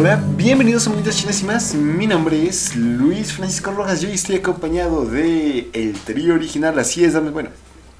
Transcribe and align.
Hola, 0.00 0.18
bienvenidos 0.34 0.86
a 0.86 0.90
Monitas 0.90 1.14
Chinas 1.14 1.42
y 1.42 1.44
más. 1.44 1.74
Mi 1.74 2.06
nombre 2.06 2.46
es 2.46 2.74
Luis 2.74 3.34
Francisco 3.34 3.70
Rojas. 3.70 4.00
Yo 4.00 4.08
estoy 4.08 4.36
acompañado 4.36 5.04
de 5.04 5.68
el 5.74 5.92
trío 5.92 6.32
original. 6.36 6.78
Así 6.78 7.04
es, 7.04 7.12
dame, 7.12 7.30
bueno, 7.30 7.50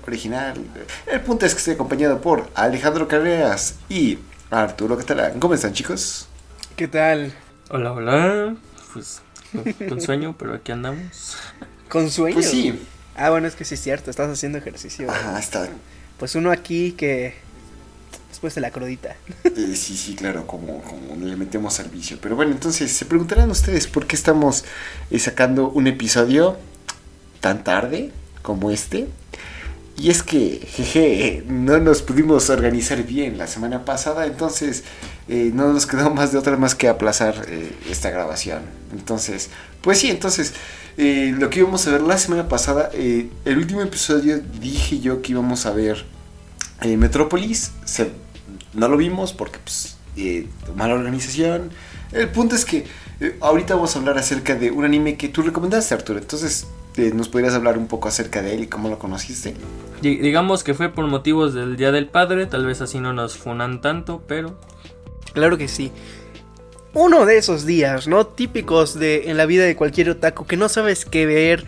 original. 0.06 0.54
El 1.06 1.20
punto 1.20 1.44
es 1.44 1.52
que 1.52 1.58
estoy 1.58 1.74
acompañado 1.74 2.18
por 2.22 2.48
Alejandro 2.54 3.06
Carreras 3.06 3.74
y 3.90 4.18
Arturo 4.48 4.96
Catalán. 4.96 5.38
¿Cómo 5.38 5.52
están, 5.52 5.74
chicos? 5.74 6.26
¿Qué 6.74 6.88
tal? 6.88 7.34
Hola, 7.68 7.92
hola. 7.92 8.56
Pues 8.94 9.20
con 9.86 10.00
sueño, 10.00 10.34
pero 10.38 10.54
aquí 10.54 10.72
andamos. 10.72 11.36
¿Con 11.90 12.08
sueño? 12.10 12.36
Pues 12.36 12.48
sí. 12.48 12.80
Ah, 13.14 13.28
bueno, 13.28 13.46
es 13.46 13.54
que 13.54 13.66
sí 13.66 13.74
es 13.74 13.82
cierto, 13.82 14.10
estás 14.10 14.30
haciendo 14.30 14.56
ejercicio. 14.56 15.10
Ajá, 15.10 15.38
está. 15.38 15.68
Pues 16.18 16.34
uno 16.34 16.50
aquí 16.50 16.92
que 16.92 17.34
después 18.40 18.54
de 18.54 18.62
la 18.62 18.70
crudita. 18.70 19.16
Eh, 19.44 19.76
sí, 19.76 19.94
sí, 19.98 20.14
claro, 20.14 20.46
como, 20.46 20.82
le 21.22 21.36
metemos 21.36 21.78
al 21.78 21.90
vicio. 21.90 22.16
Pero 22.22 22.36
bueno, 22.36 22.52
entonces 22.52 22.90
se 22.90 23.04
preguntarán 23.04 23.50
ustedes 23.50 23.86
por 23.86 24.06
qué 24.06 24.16
estamos 24.16 24.64
eh, 25.10 25.18
sacando 25.18 25.68
un 25.68 25.86
episodio 25.86 26.56
tan 27.40 27.64
tarde 27.64 28.12
como 28.40 28.70
este. 28.70 29.08
Y 29.98 30.08
es 30.08 30.22
que, 30.22 30.66
jeje, 30.72 31.44
no 31.48 31.76
nos 31.80 32.00
pudimos 32.00 32.48
organizar 32.48 33.02
bien 33.02 33.36
la 33.36 33.46
semana 33.46 33.84
pasada, 33.84 34.24
entonces 34.24 34.84
eh, 35.28 35.50
no 35.52 35.70
nos 35.74 35.86
quedó 35.86 36.08
más 36.08 36.32
de 36.32 36.38
otra 36.38 36.56
más 36.56 36.74
que 36.74 36.88
aplazar 36.88 37.46
esta 37.90 38.08
grabación. 38.08 38.62
Entonces, 38.94 39.50
pues 39.82 39.98
sí, 39.98 40.08
entonces, 40.08 40.54
lo 40.96 41.50
que 41.50 41.58
íbamos 41.58 41.86
a 41.86 41.90
ver 41.90 42.00
la 42.00 42.16
semana 42.16 42.48
pasada, 42.48 42.90
el 42.94 43.58
último 43.58 43.82
episodio 43.82 44.40
dije 44.62 45.00
yo 45.00 45.20
que 45.20 45.32
íbamos 45.32 45.66
a 45.66 45.72
ver 45.72 46.06
Metrópolis, 46.82 47.72
se- 47.84 48.29
no 48.74 48.88
lo 48.88 48.96
vimos 48.96 49.32
porque 49.32 49.58
pues 49.62 49.96
eh, 50.16 50.46
mala 50.76 50.94
organización. 50.94 51.70
El 52.12 52.28
punto 52.28 52.54
es 52.54 52.64
que 52.64 52.84
eh, 53.20 53.36
ahorita 53.40 53.74
vamos 53.74 53.94
a 53.94 53.98
hablar 54.00 54.18
acerca 54.18 54.54
de 54.54 54.70
un 54.70 54.84
anime 54.84 55.16
que 55.16 55.28
tú 55.28 55.42
recomendaste, 55.42 55.94
Arturo. 55.94 56.18
Entonces, 56.18 56.66
eh, 56.96 57.12
¿nos 57.14 57.28
podrías 57.28 57.54
hablar 57.54 57.78
un 57.78 57.86
poco 57.86 58.08
acerca 58.08 58.42
de 58.42 58.54
él 58.54 58.64
y 58.64 58.66
cómo 58.66 58.88
lo 58.88 58.98
conociste? 58.98 59.54
Di- 60.02 60.16
Digamos 60.18 60.64
que 60.64 60.74
fue 60.74 60.88
por 60.88 61.06
motivos 61.06 61.54
del 61.54 61.76
Día 61.76 61.92
del 61.92 62.08
Padre, 62.08 62.46
tal 62.46 62.66
vez 62.66 62.80
así 62.80 62.98
no 63.00 63.12
nos 63.12 63.36
funan 63.36 63.80
tanto, 63.80 64.22
pero 64.26 64.58
Claro 65.32 65.56
que 65.56 65.68
sí. 65.68 65.92
Uno 66.92 67.24
de 67.24 67.38
esos 67.38 67.64
días, 67.66 68.08
¿no? 68.08 68.26
Típicos 68.26 68.98
de 68.98 69.30
en 69.30 69.36
la 69.36 69.46
vida 69.46 69.64
de 69.64 69.76
cualquier 69.76 70.10
otaku 70.10 70.44
que 70.44 70.56
no 70.56 70.68
sabes 70.68 71.04
qué 71.04 71.24
ver. 71.24 71.64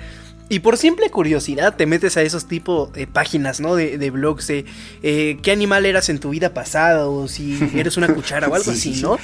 Y 0.52 0.60
por 0.60 0.76
simple 0.76 1.08
curiosidad 1.08 1.76
te 1.76 1.86
metes 1.86 2.18
a 2.18 2.22
esos 2.22 2.44
tipos 2.44 2.92
de 2.92 3.06
páginas, 3.06 3.58
¿no? 3.58 3.74
De, 3.74 3.96
de 3.96 4.10
blogs 4.10 4.48
de 4.48 4.66
eh, 5.02 5.38
qué 5.42 5.50
animal 5.50 5.86
eras 5.86 6.10
en 6.10 6.20
tu 6.20 6.28
vida 6.28 6.52
pasada 6.52 7.06
o 7.06 7.26
si 7.26 7.58
eres 7.74 7.96
una 7.96 8.08
cuchara 8.08 8.48
o 8.48 8.54
algo 8.54 8.70
Sí, 8.70 8.78
sí, 8.78 8.90
así, 8.90 8.94
sí. 8.96 9.02
¿no? 9.02 9.16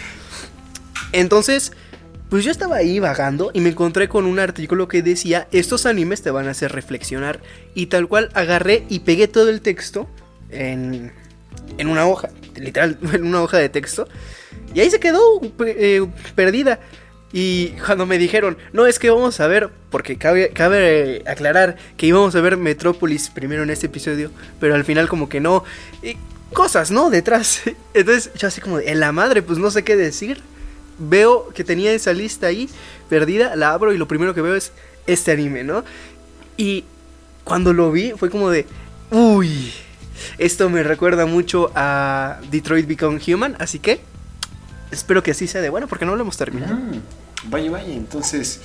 Entonces, 1.12 1.72
pues 2.30 2.46
yo 2.46 2.50
estaba 2.50 2.76
ahí 2.76 2.98
vagando 2.98 3.50
y 3.52 3.60
me 3.60 3.68
encontré 3.68 4.08
con 4.08 4.24
un 4.24 4.38
artículo 4.38 4.88
que 4.88 5.02
decía, 5.02 5.48
estos 5.52 5.84
animes 5.84 6.22
te 6.22 6.30
van 6.30 6.48
a 6.48 6.52
hacer 6.52 6.72
reflexionar. 6.72 7.42
Y 7.74 7.88
tal 7.88 8.08
cual 8.08 8.30
agarré 8.32 8.86
y 8.88 9.00
pegué 9.00 9.28
todo 9.28 9.50
el 9.50 9.60
texto 9.60 10.08
en, 10.48 11.12
en 11.76 11.88
una 11.88 12.06
hoja, 12.06 12.30
literal, 12.56 12.98
en 13.12 13.26
una 13.26 13.42
hoja 13.42 13.58
de 13.58 13.68
texto. 13.68 14.08
Y 14.72 14.80
ahí 14.80 14.90
se 14.90 14.98
quedó 14.98 15.20
eh, 15.66 16.06
perdida. 16.34 16.80
Y 17.32 17.68
cuando 17.84 18.06
me 18.06 18.16
dijeron, 18.18 18.56
no, 18.72 18.86
es 18.86 18.98
que 18.98 19.10
vamos 19.10 19.38
a 19.40 19.46
ver, 19.46 19.68
porque 19.90 20.16
cabe, 20.16 20.50
cabe 20.50 21.22
aclarar 21.26 21.76
que 21.96 22.06
íbamos 22.06 22.34
a 22.34 22.40
ver 22.40 22.56
Metrópolis 22.56 23.28
primero 23.28 23.62
en 23.62 23.70
este 23.70 23.86
episodio, 23.86 24.30
pero 24.61 24.74
al 24.74 24.84
final 24.84 25.08
como 25.08 25.28
que 25.28 25.40
no, 25.40 25.64
y 26.02 26.17
cosas, 26.52 26.90
¿no? 26.90 27.11
Detrás. 27.11 27.62
Entonces 27.94 28.30
yo 28.34 28.48
así 28.48 28.61
como, 28.61 28.78
en 28.78 29.00
la 29.00 29.12
madre, 29.12 29.42
pues 29.42 29.58
no 29.58 29.70
sé 29.70 29.84
qué 29.84 29.96
decir. 29.96 30.40
Veo 31.00 31.50
que 31.50 31.62
tenía 31.62 31.92
esa 31.92 32.12
lista 32.12 32.48
ahí 32.48 32.68
perdida, 33.08 33.55
la 33.55 33.72
abro 33.72 33.92
y 33.92 33.98
lo 33.98 34.08
primero 34.08 34.34
que 34.34 34.42
veo 34.42 34.56
es 34.56 34.72
este 35.06 35.30
anime, 35.30 35.62
¿no? 35.62 35.84
Y 36.56 36.84
cuando 37.44 37.72
lo 37.72 37.92
vi 37.92 38.12
fue 38.17 38.30
como 38.30 38.50
de, 38.50 38.67
uy, 39.12 39.72
esto 40.38 40.68
me 40.70 40.83
recuerda 40.83 41.24
mucho 41.24 41.70
a 41.77 42.40
Detroit 42.50 42.88
Become 42.88 43.20
Human, 43.28 43.55
así 43.61 43.78
que 43.78 44.00
espero 44.90 45.22
que 45.22 45.30
así 45.32 45.46
sea 45.46 45.60
de 45.60 45.70
bueno 45.70 45.86
porque 45.88 46.04
no 46.06 46.14
lo 46.16 46.22
hemos 46.22 46.36
terminado. 46.36 46.74
Mm, 46.74 47.00
vaya, 47.50 47.70
vaya, 47.70 47.92
entonces, 47.94 48.60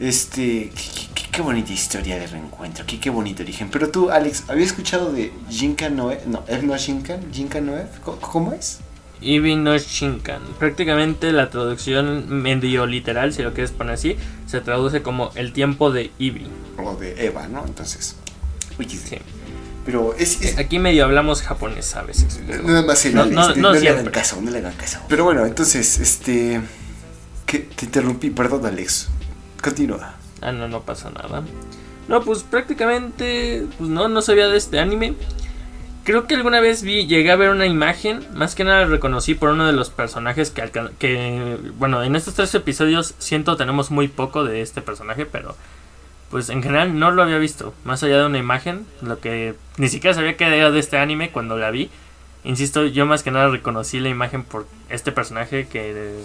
este, 0.00 0.70
qué, 0.74 1.08
qué- 1.14 1.30
qué 1.32 1.42
bonita 1.42 1.72
historia 1.72 2.18
de 2.18 2.26
reencuentro, 2.26 2.84
qué, 2.86 2.98
qué 3.00 3.10
bonito 3.10 3.42
origen. 3.42 3.68
Pero 3.70 3.90
tú, 3.90 4.10
Alex, 4.10 4.44
¿había 4.48 4.64
escuchado 4.64 5.12
de 5.12 5.32
Jinka 5.50 5.88
Noe? 5.90 6.20
No, 6.26 6.44
¿Ev 6.48 6.64
no 6.64 6.76
Shinkan? 6.76 7.32
¿Jinka 7.32 7.60
Noe? 7.60 7.86
¿Cómo, 8.04 8.18
cómo 8.20 8.52
es? 8.52 8.78
Ibi 9.20 9.56
no 9.56 9.76
Shinkan. 9.78 10.42
Prácticamente 10.58 11.32
la 11.32 11.48
traducción 11.50 12.28
medio 12.42 12.86
literal, 12.86 13.32
si 13.32 13.42
lo 13.42 13.54
quieres 13.54 13.70
poner 13.72 13.94
así, 13.94 14.16
se 14.46 14.60
traduce 14.60 15.00
como 15.02 15.30
el 15.34 15.52
tiempo 15.54 15.90
de 15.90 16.10
Ibi. 16.18 16.46
O 16.82 16.94
de 16.96 17.24
Eva, 17.26 17.48
¿no? 17.48 17.64
Entonces, 17.64 18.16
uy, 18.78 18.84
qué- 18.86 18.96
Sí. 18.98 19.16
Pero 19.86 20.14
es, 20.18 20.42
es- 20.42 20.58
Aquí 20.58 20.78
medio 20.78 21.04
hablamos 21.04 21.40
japonés 21.42 21.96
a 21.96 22.02
veces. 22.02 22.38
Nada 22.64 22.82
más 22.82 23.04
el 23.06 23.14
No, 23.14 23.22
Alex, 23.22 23.56
no, 23.56 23.72
le 23.72 23.88
hagan 23.88 24.10
caso, 24.10 24.40
no 24.42 24.50
le 24.50 24.58
hagan 24.58 24.74
caso. 24.74 24.98
Pero 25.08 25.24
bueno, 25.24 25.46
entonces, 25.46 25.98
este. 25.98 26.60
Que 27.46 27.60
te 27.60 27.86
interrumpí, 27.86 28.30
perdón, 28.30 28.66
Alex. 28.66 29.08
Continúa. 29.62 30.16
Ah, 30.42 30.52
no, 30.52 30.68
no 30.68 30.82
pasa 30.82 31.10
nada. 31.10 31.42
No, 32.08 32.22
pues 32.22 32.42
prácticamente, 32.42 33.66
pues 33.78 33.88
no, 33.88 34.08
no 34.08 34.20
sabía 34.20 34.48
de 34.48 34.58
este 34.58 34.78
anime. 34.80 35.14
Creo 36.04 36.26
que 36.28 36.34
alguna 36.36 36.60
vez 36.60 36.82
vi, 36.82 37.06
llegué 37.06 37.32
a 37.32 37.36
ver 37.36 37.50
una 37.50 37.66
imagen, 37.66 38.24
más 38.32 38.54
que 38.54 38.62
nada 38.62 38.84
reconocí 38.84 39.34
por 39.34 39.50
uno 39.50 39.66
de 39.66 39.72
los 39.72 39.90
personajes 39.90 40.50
que, 40.50 40.70
que 41.00 41.58
bueno, 41.78 42.04
en 42.04 42.14
estos 42.14 42.34
tres 42.34 42.54
episodios 42.54 43.14
siento 43.18 43.56
tenemos 43.56 43.90
muy 43.90 44.06
poco 44.06 44.44
de 44.44 44.62
este 44.62 44.82
personaje, 44.82 45.26
pero 45.26 45.56
pues 46.30 46.48
en 46.48 46.62
general 46.62 46.98
no 46.98 47.10
lo 47.10 47.22
había 47.22 47.38
visto, 47.38 47.74
más 47.84 48.02
allá 48.02 48.18
de 48.18 48.26
una 48.26 48.38
imagen, 48.38 48.86
lo 49.02 49.20
que 49.20 49.54
ni 49.76 49.88
siquiera 49.88 50.14
sabía 50.14 50.36
que 50.36 50.44
era 50.44 50.70
de 50.70 50.78
este 50.78 50.98
anime 50.98 51.30
cuando 51.30 51.56
la 51.56 51.70
vi. 51.70 51.90
Insisto, 52.44 52.84
yo 52.86 53.06
más 53.06 53.22
que 53.22 53.30
nada 53.30 53.48
reconocí 53.48 53.98
la 54.00 54.08
imagen 54.08 54.44
por 54.44 54.66
este 54.88 55.12
personaje 55.12 55.66
que 55.66 55.92
eh, 55.94 56.24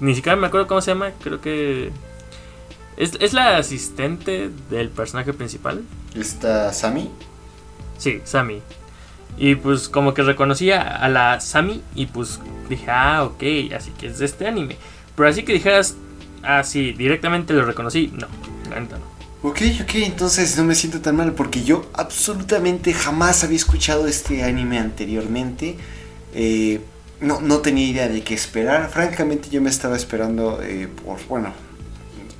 ni 0.00 0.14
siquiera 0.14 0.36
me 0.36 0.46
acuerdo 0.48 0.66
cómo 0.66 0.80
se 0.80 0.92
llama, 0.92 1.12
creo 1.22 1.40
que 1.40 1.90
es, 2.96 3.16
es 3.20 3.32
la 3.32 3.56
asistente 3.56 4.50
del 4.68 4.88
personaje 4.88 5.32
principal. 5.32 5.82
¿Está 6.14 6.72
Sami? 6.72 7.10
Sí, 7.98 8.20
Sammy. 8.24 8.62
Y 9.36 9.54
pues 9.54 9.88
como 9.88 10.12
que 10.12 10.22
reconocía 10.22 10.82
a 10.82 11.08
la 11.08 11.40
Sammy 11.40 11.82
y 11.94 12.06
pues 12.06 12.40
dije, 12.68 12.90
ah, 12.90 13.24
ok, 13.24 13.72
así 13.76 13.90
que 13.92 14.08
es 14.08 14.18
de 14.18 14.26
este 14.26 14.46
anime. 14.46 14.76
Pero 15.16 15.28
así 15.28 15.44
que 15.44 15.52
dijeras, 15.52 15.96
ah, 16.42 16.62
sí, 16.62 16.92
directamente 16.92 17.52
lo 17.52 17.64
reconocí, 17.64 18.12
no, 18.14 18.26
la 18.70 18.80
no. 18.80 19.09
Ok, 19.42 19.62
ok, 19.80 19.94
entonces 19.94 20.58
no 20.58 20.64
me 20.64 20.74
siento 20.74 21.00
tan 21.00 21.16
mal 21.16 21.32
porque 21.32 21.64
yo 21.64 21.90
absolutamente 21.94 22.92
jamás 22.92 23.42
había 23.42 23.56
escuchado 23.56 24.06
este 24.06 24.44
anime 24.44 24.78
anteriormente. 24.78 25.78
Eh, 26.34 26.82
no, 27.20 27.40
no 27.40 27.60
tenía 27.60 27.86
idea 27.86 28.08
de 28.08 28.22
qué 28.22 28.34
esperar. 28.34 28.90
Francamente 28.90 29.48
yo 29.48 29.62
me 29.62 29.70
estaba 29.70 29.96
esperando 29.96 30.60
eh, 30.62 30.88
por, 30.88 31.26
bueno, 31.26 31.54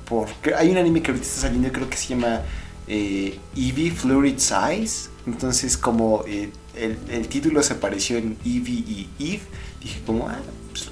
porque 0.05 0.53
hay 0.53 0.69
un 0.69 0.77
anime 0.77 1.01
que 1.01 1.09
ahorita 1.09 1.25
está 1.25 1.41
saliendo, 1.41 1.71
creo 1.71 1.89
que 1.89 1.97
se 1.97 2.09
llama 2.09 2.41
eh, 2.87 3.39
Eevee 3.55 3.89
Fluid 3.89 4.39
Eyes. 4.69 5.09
Entonces 5.25 5.77
como 5.77 6.23
eh, 6.27 6.51
el, 6.75 7.27
título 7.27 7.63
se 7.63 7.73
apareció 7.73 8.17
en 8.17 8.37
Eevee 8.45 8.73
y 8.73 9.09
Eve, 9.17 9.41
dije 9.81 10.01
como, 10.05 10.29
ah, 10.29 10.37
pues, 10.69 10.91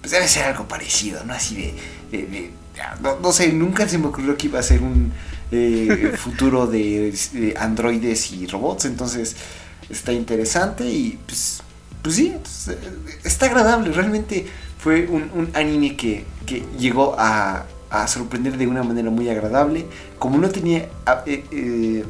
pues 0.00 0.12
debe 0.12 0.26
ser 0.28 0.44
algo 0.44 0.66
parecido, 0.66 1.22
¿no? 1.24 1.34
Así 1.34 1.74
de... 2.10 2.50
no 3.22 3.32
sé, 3.32 3.52
nunca 3.52 3.86
se 3.86 3.98
me 3.98 4.06
ocurrió 4.06 4.34
que 4.38 4.46
iba 4.46 4.58
a 4.58 4.62
ser 4.62 4.80
un 4.80 5.12
eh, 5.52 6.14
futuro 6.16 6.66
de, 6.66 7.14
de 7.32 7.54
androides 7.58 8.32
y 8.32 8.46
robots, 8.46 8.86
entonces 8.86 9.36
está 9.88 10.12
interesante 10.12 10.84
y 10.84 11.18
pues, 11.26 11.60
pues 12.02 12.16
sí, 12.16 12.34
pues, 12.40 12.68
eh, 12.68 12.78
está 13.24 13.46
agradable, 13.46 13.92
realmente 13.92 14.46
fue 14.78 15.06
un, 15.06 15.30
un 15.34 15.50
anime 15.54 15.96
que, 15.96 16.24
que 16.46 16.64
llegó 16.78 17.14
a, 17.18 17.66
a 17.92 18.08
sorprender 18.08 18.56
de 18.56 18.66
una 18.66 18.82
manera 18.82 19.10
muy 19.10 19.28
agradable, 19.28 19.84
como 20.18 20.38
no 20.38 20.48
tenía 20.48 20.88
eh, 21.26 21.44
eh, 21.52 22.04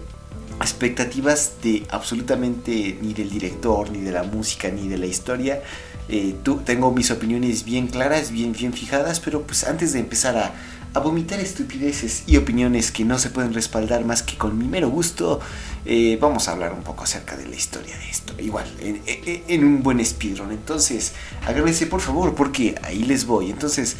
expectativas 0.61 1.55
de 1.61 1.85
absolutamente 1.91 2.99
ni 3.03 3.13
del 3.13 3.29
director, 3.29 3.91
ni 3.91 4.01
de 4.01 4.13
la 4.13 4.23
música, 4.23 4.69
ni 4.69 4.89
de 4.89 4.97
la 4.97 5.07
historia. 5.07 5.61
Eh, 6.09 6.37
tú, 6.45 6.59
tengo 6.65 6.93
mis 6.93 7.11
opiniones 7.11 7.65
bien 7.65 7.89
claras, 7.89 8.31
bien, 8.31 8.53
bien 8.53 8.73
fijadas, 8.73 9.19
pero 9.19 9.43
pues 9.43 9.65
antes 9.65 9.93
de 9.93 9.99
empezar 9.99 10.37
a, 10.37 10.53
a 10.95 11.01
vomitar 11.01 11.41
estupideces 11.41 12.25
y 12.27 12.37
opiniones 12.37 12.91
que 12.91 13.05
no 13.05 13.19
se 13.19 13.31
pueden 13.31 13.55
respaldar 13.55 14.05
más 14.05 14.23
que 14.23 14.37
con 14.37 14.59
mi 14.59 14.67
mero 14.67 14.91
gusto, 14.91 15.41
eh, 15.85 16.19
vamos 16.21 16.49
a 16.49 16.53
hablar 16.53 16.73
un 16.73 16.83
poco 16.83 17.05
acerca 17.05 17.37
de 17.37 17.47
la 17.47 17.57
historia 17.57 17.97
de 17.97 18.11
esto. 18.11 18.35
Igual, 18.39 18.67
en, 18.81 19.65
un 19.65 19.83
buen 19.83 20.05
speedrun. 20.05 20.53
Entonces, 20.53 21.13
agárrense 21.47 21.87
por 21.87 22.01
favor, 22.01 22.35
porque 22.35 22.75
ahí 22.83 23.05
les 23.05 23.27
voy. 23.27 23.51
Entonces, 23.51 23.97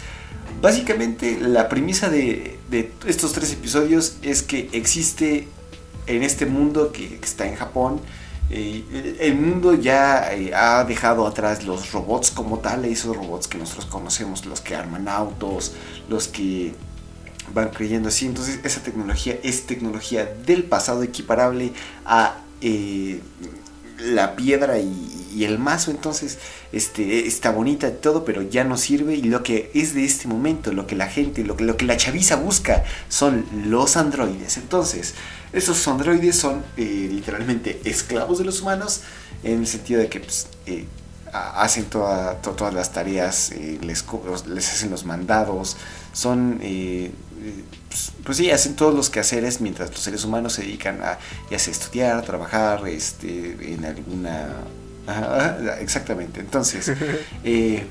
básicamente 0.61 1.39
la 1.41 1.69
premisa 1.69 2.11
de 2.11 2.59
estos 3.07 3.33
tres 3.33 3.53
episodios 3.53 4.17
es 4.23 4.43
que 4.43 4.69
existe 4.73 5.49
en 6.07 6.23
este 6.23 6.47
mundo 6.47 6.93
que 6.93 7.19
está 7.23 7.47
en 7.47 7.57
Japón 7.57 8.01
eh, 8.55 9.17
el 9.21 9.35
mundo 9.37 9.73
ya 9.73 10.31
eh, 10.35 10.53
ha 10.55 10.85
dejado 10.85 11.27
atrás 11.27 11.65
los 11.65 11.91
robots 11.93 12.31
como 12.31 12.59
tal, 12.59 12.85
esos 12.85 13.17
robots 13.17 13.49
que 13.49 13.57
nosotros 13.57 13.87
conocemos, 13.87 14.45
los 14.45 14.61
que 14.61 14.77
arman 14.77 15.09
autos, 15.09 15.73
los 16.11 16.29
que 16.29 16.75
van 17.55 17.71
creyendo 17.71 18.11
así. 18.11 18.27
Entonces 18.27 18.61
esa 18.63 18.83
tecnología 18.83 19.39
es 19.43 19.67
tecnología 19.67 20.27
del 20.27 20.65
pasado 20.65 21.03
equiparable 21.03 21.73
a 22.05 22.43
eh, 22.61 23.21
la 23.99 24.37
piedra 24.37 24.79
y, 24.79 25.45
el 25.45 25.59
mazo. 25.59 25.91
Entonces 25.91 26.39
este, 26.73 27.27
está 27.27 27.53
bonita 27.53 27.89
y 27.89 27.93
todo, 28.03 28.27
pero 28.27 28.43
ya 28.43 28.65
no 28.65 28.77
sirve. 28.77 29.15
Y 29.15 29.23
lo 29.23 29.43
que 29.43 29.71
es 29.73 29.95
de 29.95 30.05
este 30.05 30.29
momento, 30.29 30.75
lo 30.75 30.87
que 30.87 30.95
la 30.95 31.07
gente, 31.09 31.43
lo 31.43 31.57
que, 31.57 31.65
lo 31.65 31.79
que 31.79 31.87
la 31.87 31.97
chaviza 31.97 32.37
busca 32.37 32.85
son 33.09 33.47
los 33.65 33.97
androides. 33.97 34.59
Entonces 34.59 35.15
esos 35.53 35.87
androides 35.89 36.37
son 36.37 36.65
eh, 36.77 37.09
literalmente 37.11 37.81
esclavos 37.85 38.39
de 38.39 38.45
los 38.45 38.61
humanos 38.61 39.03
en 39.43 39.61
el 39.61 39.67
sentido 39.67 40.01
de 40.01 40.09
que 40.09 40.21
pues, 40.21 40.47
eh, 40.67 40.87
hacen 41.33 41.87
todas 41.87 42.75
las 42.75 42.93
tareas, 42.93 43.53
les, 43.81 44.05
les, 44.47 44.69
hacen 44.69 44.91
los 44.91 45.05
mandados, 45.05 45.77
son 46.13 46.61
pues, 47.93 48.13
pues, 48.25 48.39
sí, 48.39 48.51
hacen 48.51 48.75
todos 48.75 48.95
los 48.95 49.11
quehaceres 49.11 49.61
mientras 49.61 49.91
los 49.91 50.01
seres 50.01 50.25
humanos 50.25 50.55
se 50.55 50.63
dedican 50.63 51.03
a 51.03 51.19
ya 51.51 51.59
sea 51.59 51.73
estudiar, 51.73 52.23
trabajar, 52.23 52.87
este, 52.89 53.75
en 53.75 53.85
alguna... 53.85 54.49
exactamente, 55.81 56.41
entonces, 56.41 56.91
eh, 57.45 57.85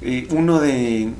eh, 0.00 0.28
uno 0.30 0.58
de... 0.58 1.12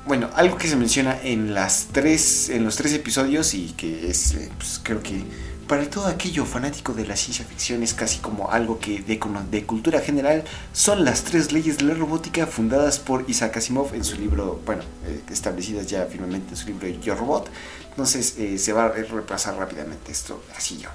Eh, 0.00 0.06
bueno, 0.06 0.30
algo 0.34 0.56
que 0.56 0.68
se 0.68 0.76
menciona 0.76 1.18
en 1.22 1.54
las 1.54 1.88
tres, 1.92 2.48
en 2.48 2.64
los 2.64 2.76
tres 2.76 2.92
episodios 2.94 3.54
y 3.54 3.72
que 3.72 4.10
es, 4.10 4.36
pues, 4.58 4.80
creo 4.82 5.02
que 5.02 5.24
para 5.70 5.88
todo 5.88 6.06
aquello 6.06 6.44
fanático 6.44 6.94
de 6.94 7.06
la 7.06 7.14
ciencia 7.14 7.44
ficción 7.44 7.84
es 7.84 7.94
casi 7.94 8.18
como 8.18 8.50
algo 8.50 8.80
que 8.80 9.02
de, 9.02 9.20
de, 9.50 9.66
cultura 9.66 10.00
general 10.00 10.42
son 10.72 11.04
las 11.04 11.22
tres 11.22 11.52
leyes 11.52 11.78
de 11.78 11.84
la 11.84 11.94
robótica 11.94 12.48
fundadas 12.48 12.98
por 12.98 13.24
Isaac 13.28 13.58
Asimov 13.58 13.94
en 13.94 14.02
su 14.02 14.16
libro, 14.16 14.60
bueno, 14.66 14.82
eh, 15.06 15.20
establecidas 15.30 15.86
ya 15.86 16.06
finalmente 16.06 16.50
en 16.50 16.56
su 16.56 16.66
libro 16.66 16.88
Yo 16.88 17.14
Robot. 17.14 17.50
Entonces 17.88 18.34
eh, 18.38 18.58
se 18.58 18.72
va 18.72 18.86
a 18.86 18.88
repasar 18.88 19.56
rápidamente 19.56 20.10
esto, 20.10 20.42
así 20.56 20.78
yo. 20.78 20.88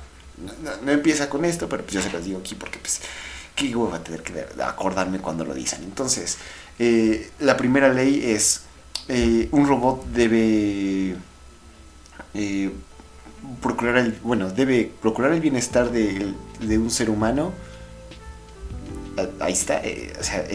No, 0.84 0.92
empieza 0.92 1.30
con 1.30 1.46
esto, 1.46 1.70
pero 1.70 1.84
pues 1.84 1.94
yo 1.94 2.02
se 2.02 2.12
los 2.12 2.26
digo 2.26 2.40
aquí 2.40 2.56
porque 2.56 2.80
pues 2.80 3.00
qué 3.56 3.74
a 3.94 4.04
tener 4.04 4.22
que 4.24 4.46
acordarme 4.62 5.20
cuando 5.20 5.46
lo 5.46 5.54
dicen. 5.54 5.84
Entonces, 5.84 6.38
eh, 6.80 7.32
la 7.40 7.56
primera 7.56 7.88
ley 7.94 8.22
es 8.26 8.64
un 9.08 9.68
robot 9.68 10.06
debe 10.08 11.16
procurar 13.62 13.98
el, 13.98 14.14
bueno, 14.24 14.50
debe 14.50 14.92
procurar 15.02 15.34
el 15.34 15.42
bienestar 15.42 15.92
de, 15.92 16.34
un 16.78 16.92
ser 16.92 17.10
humano. 17.10 17.54
Ahí 19.40 19.54
está, 19.54 19.82
eh, 19.84 20.14
o 20.20 20.24
sea, 20.24 20.46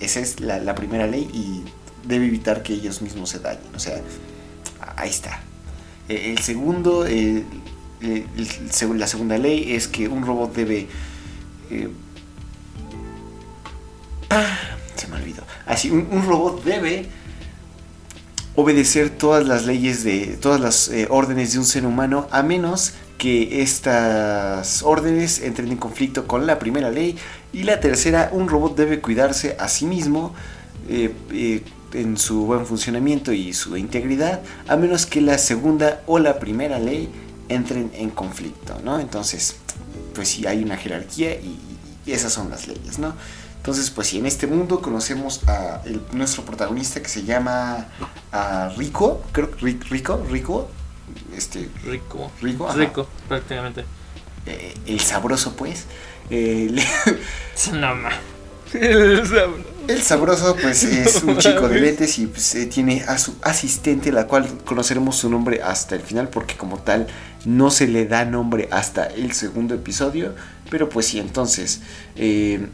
esa 0.00 0.20
es 0.20 0.40
la, 0.40 0.74
primera 0.74 1.06
ley 1.06 1.28
y 1.32 1.64
debe 2.06 2.26
evitar 2.26 2.62
que 2.62 2.74
ellos 2.74 3.00
mismos 3.02 3.30
se 3.30 3.38
dañen. 3.38 3.74
O 3.74 3.78
sea, 3.78 4.00
ahí 4.96 5.10
está. 5.10 5.42
El 6.08 6.38
segundo, 6.38 7.06
la 8.94 9.06
segunda 9.06 9.38
ley 9.38 9.74
es 9.74 9.88
que 9.88 10.08
un 10.08 10.26
robot 10.26 10.54
debe... 10.54 10.88
Eh, 11.70 11.88
ah, 14.30 14.58
se 14.96 15.06
me 15.06 15.16
olvidó. 15.16 15.44
Así, 15.66 15.90
un 15.90 16.26
robot 16.26 16.64
debe 16.64 17.08
obedecer 18.56 19.10
todas 19.10 19.46
las 19.46 19.66
leyes 19.66 20.04
de 20.04 20.38
todas 20.40 20.60
las 20.60 20.88
eh, 20.88 21.06
órdenes 21.10 21.52
de 21.52 21.58
un 21.60 21.64
ser 21.64 21.86
humano 21.86 22.26
a 22.30 22.42
menos 22.42 22.92
que 23.16 23.62
estas 23.62 24.82
órdenes 24.82 25.40
entren 25.40 25.70
en 25.70 25.76
conflicto 25.76 26.26
con 26.26 26.46
la 26.46 26.58
primera 26.58 26.90
ley 26.90 27.16
y 27.52 27.62
la 27.62 27.80
tercera 27.80 28.30
un 28.32 28.48
robot 28.48 28.76
debe 28.76 29.00
cuidarse 29.00 29.56
a 29.58 29.68
sí 29.68 29.86
mismo 29.86 30.34
eh, 30.88 31.14
eh, 31.32 31.62
en 31.92 32.16
su 32.16 32.46
buen 32.46 32.66
funcionamiento 32.66 33.32
y 33.32 33.52
su 33.52 33.76
integridad 33.76 34.40
a 34.66 34.76
menos 34.76 35.06
que 35.06 35.20
la 35.20 35.38
segunda 35.38 36.02
o 36.06 36.18
la 36.18 36.38
primera 36.38 36.78
ley 36.78 37.08
entren 37.48 37.90
en 37.94 38.10
conflicto 38.10 38.80
no 38.82 38.98
entonces 38.98 39.56
pues 40.14 40.28
si 40.28 40.46
hay 40.46 40.62
una 40.62 40.76
jerarquía 40.76 41.34
y, 41.34 41.58
y 42.06 42.12
esas 42.12 42.32
son 42.32 42.50
las 42.50 42.66
leyes 42.66 42.98
no 42.98 43.14
entonces, 43.60 43.90
pues 43.90 44.08
sí, 44.08 44.16
en 44.16 44.24
este 44.24 44.46
mundo 44.46 44.80
conocemos 44.80 45.46
a 45.46 45.82
nuestro 46.12 46.46
protagonista 46.46 47.02
que 47.02 47.10
se 47.10 47.24
llama 47.24 47.88
Rico, 48.78 49.22
creo 49.32 49.50
Rico, 49.60 50.24
Rico, 50.30 50.70
este, 51.36 51.68
Rico, 51.84 52.32
Rico, 52.40 52.72
Rico, 52.72 53.06
prácticamente. 53.28 53.84
Eh, 54.46 54.74
el 54.86 55.00
sabroso, 55.00 55.56
pues. 55.56 55.84
Eh, 56.30 56.74
no, 57.74 57.94
más. 57.96 58.14
El 58.72 60.02
sabroso. 60.02 60.56
pues 60.56 60.82
es 60.84 61.22
un 61.22 61.36
chico 61.36 61.68
de 61.68 61.80
lentes 61.80 62.18
y 62.18 62.28
pues, 62.28 62.54
eh, 62.54 62.64
tiene 62.64 63.04
a 63.06 63.18
su 63.18 63.34
asistente, 63.42 64.10
la 64.10 64.26
cual 64.26 64.48
conoceremos 64.64 65.16
su 65.16 65.28
nombre 65.28 65.62
hasta 65.62 65.96
el 65.96 66.00
final, 66.00 66.30
porque 66.30 66.56
como 66.56 66.78
tal 66.78 67.08
no 67.44 67.70
se 67.70 67.88
le 67.88 68.06
da 68.06 68.24
nombre 68.24 68.70
hasta 68.70 69.04
el 69.04 69.32
segundo 69.32 69.74
episodio. 69.74 70.34
Pero 70.70 70.88
pues 70.88 71.08
sí, 71.08 71.18
entonces 71.18 71.82
eh, 72.16 72.66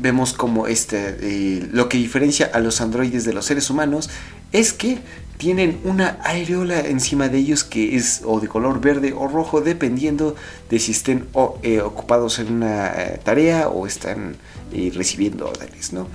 vemos 0.00 0.32
como 0.32 0.66
este, 0.66 1.16
eh, 1.20 1.68
lo 1.72 1.88
que 1.88 1.98
diferencia 1.98 2.50
a 2.52 2.60
los 2.60 2.80
androides 2.80 3.24
de 3.24 3.32
los 3.32 3.46
seres 3.46 3.70
humanos 3.70 4.08
es 4.52 4.72
que 4.72 4.98
tienen 5.36 5.80
una 5.84 6.18
areola 6.22 6.80
encima 6.80 7.28
de 7.28 7.38
ellos 7.38 7.64
que 7.64 7.96
es 7.96 8.22
o 8.24 8.40
de 8.40 8.48
color 8.48 8.80
verde 8.80 9.14
o 9.16 9.28
rojo 9.28 9.60
dependiendo 9.60 10.36
de 10.68 10.78
si 10.78 10.92
estén 10.92 11.28
eh, 11.62 11.80
ocupados 11.80 12.38
en 12.38 12.52
una 12.52 12.88
eh, 12.88 13.20
tarea 13.22 13.68
o 13.68 13.86
están 13.86 14.36
recibiendo 14.94 15.48
órdenes, 15.48 15.92
¿no? 15.92 16.06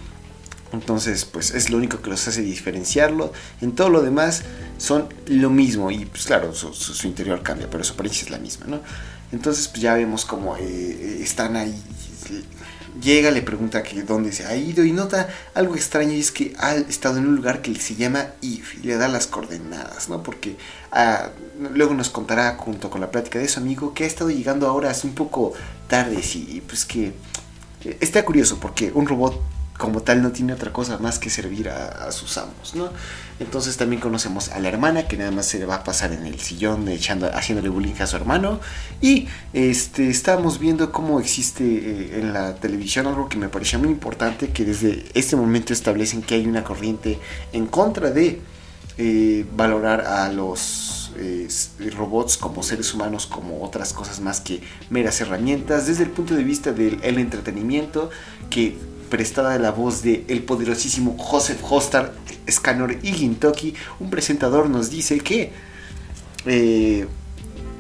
Entonces, 0.72 1.26
pues 1.26 1.52
es 1.52 1.70
lo 1.70 1.78
único 1.78 2.02
que 2.02 2.10
los 2.10 2.28
hace 2.28 2.42
diferenciarlo. 2.42 3.34
En 3.62 3.74
todo 3.74 3.90
lo 3.90 4.02
demás 4.02 4.44
son 4.78 5.08
lo 5.28 5.50
mismo 5.50 5.92
y 5.92 6.06
pues 6.06 6.26
claro, 6.26 6.54
su, 6.54 7.08
interior 7.08 7.42
cambia, 7.44 7.70
pero 7.70 7.84
su 7.84 7.94
apariencia 7.94 8.26
es 8.26 8.32
la 8.32 8.38
misma, 8.38 8.68
¿no? 8.68 8.80
Entonces, 9.32 9.68
pues 9.68 9.82
ya 9.82 9.96
vemos 9.96 10.26
como 10.26 10.56
están 10.56 11.56
ahí 11.56 11.76
llega, 13.02 13.32
le 13.32 13.42
pregunta 13.42 13.84
que 13.84 14.04
dónde 14.04 14.32
se 14.32 14.46
ha 14.46 14.56
ido 14.56 14.84
y 14.84 14.92
nota 14.92 15.30
algo 15.54 15.76
extraño 15.76 16.14
y 16.14 16.20
es 16.20 16.32
que 16.32 16.54
ha 16.58 16.76
estado 16.76 17.18
en 17.18 17.28
un 17.28 17.36
lugar 17.36 17.62
que 17.62 17.76
se 17.76 17.96
llama 17.96 18.28
If 18.42 18.76
y 18.76 18.88
le 18.88 18.98
da 18.98 19.08
las 19.08 19.28
coordenadas, 19.28 20.10
¿no? 20.10 20.24
Porque 20.24 20.56
ah, 20.92 21.30
luego 21.74 21.94
nos 21.94 22.10
contará 22.10 22.56
junto 22.58 22.90
con 22.90 23.02
la 23.02 23.12
plática 23.12 23.40
de 23.40 23.48
su 23.48 23.60
amigo 23.60 23.94
que 23.94 24.04
ha 24.04 24.08
estado 24.08 24.30
llegando 24.30 24.68
ahora 24.68 24.90
hace 24.90 25.08
un 25.08 25.16
poco 25.16 25.54
tarde 25.88 26.22
y 26.34 26.62
pues 26.62 26.86
que 26.86 27.14
está 28.00 28.24
curioso 28.26 28.58
porque 28.60 28.92
un 28.94 29.08
robot 29.08 29.55
como 29.78 30.02
tal 30.02 30.22
no 30.22 30.32
tiene 30.32 30.54
otra 30.54 30.72
cosa 30.72 30.98
más 31.00 31.20
que 31.20 31.30
servir 31.30 31.70
a, 31.70 32.12
sus 32.12 32.38
amos, 32.38 32.76
¿no? 32.76 32.90
Entonces 33.40 33.76
también 33.76 34.02
conocemos 34.02 34.50
a 34.50 34.60
la 34.60 34.70
hermana 34.70 35.08
que 35.08 35.18
nada 35.18 35.32
más 35.32 35.48
se 35.48 35.60
le 35.60 35.66
va 35.66 35.76
a 35.76 35.84
pasar 35.84 36.14
en 36.14 36.26
el 36.26 36.40
sillón 36.40 36.88
echando, 36.88 37.30
haciéndole 37.34 37.68
bullying 37.68 37.96
a 38.00 38.08
su 38.08 38.16
hermano 38.16 38.62
y 39.02 39.28
este 39.52 40.10
estamos 40.10 40.60
viendo 40.60 40.94
cómo 40.94 41.20
existe 41.20 41.64
eh, 41.64 42.20
en 42.20 42.32
la 42.32 42.56
televisión 42.56 43.08
algo 43.08 43.28
que 43.28 43.38
me 43.38 43.50
pareció 43.50 43.78
muy 43.78 43.90
importante 43.90 44.52
que 44.52 44.64
desde 44.64 45.06
este 45.14 45.36
momento 45.36 45.74
establecen 45.74 46.22
que 46.22 46.36
hay 46.36 46.46
una 46.46 46.64
corriente 46.64 47.20
en 47.52 47.68
contra 47.68 48.12
de 48.12 48.40
eh, 48.98 49.46
valorar 49.58 50.02
a 50.02 50.32
los 50.32 51.12
eh, 51.18 51.50
robots 51.98 52.38
como 52.38 52.64
seres 52.64 52.94
humanos 52.94 53.26
como 53.26 53.62
otras 53.62 53.92
cosas 53.92 54.22
más 54.22 54.40
que 54.40 54.62
meras 54.90 55.20
herramientas 55.20 55.88
desde 55.88 56.04
el 56.04 56.12
punto 56.12 56.34
de 56.34 56.46
vista 56.46 56.72
del 56.72 57.18
entretenimiento 57.18 58.10
que 58.50 58.95
prestada 59.10 59.54
de 59.54 59.60
la 59.60 59.72
voz 59.72 60.02
de 60.02 60.26
el 60.28 60.44
poderosísimo 60.44 61.16
Joseph 61.18 61.60
Hostar, 61.64 62.14
Scanner 62.50 63.00
y 63.04 63.14
Gintoki, 63.14 63.74
un 64.00 64.10
presentador 64.10 64.70
nos 64.70 64.90
dice 64.90 65.20
que, 65.20 65.52
eh, 66.46 67.08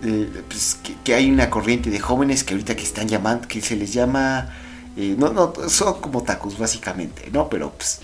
eh, 0.03 0.29
pues, 0.47 0.77
que, 1.03 1.13
hay 1.13 1.29
una 1.29 1.49
corriente 1.49 1.89
de 1.89 1.99
jóvenes 1.99 2.43
que 2.43 2.53
ahorita 2.53 2.75
que 2.75 2.83
están 2.83 3.07
llamando, 3.07 3.47
que 3.47 3.61
se 3.61 3.75
les 3.75 3.93
llama... 3.93 4.53
Eh, 4.97 5.15
no, 5.17 5.33
no, 5.33 5.53
son 5.67 5.99
como 5.99 6.23
tacos 6.23 6.57
básicamente, 6.57 7.29
¿no? 7.33 7.49
Pero 7.49 7.73
pues 7.73 7.99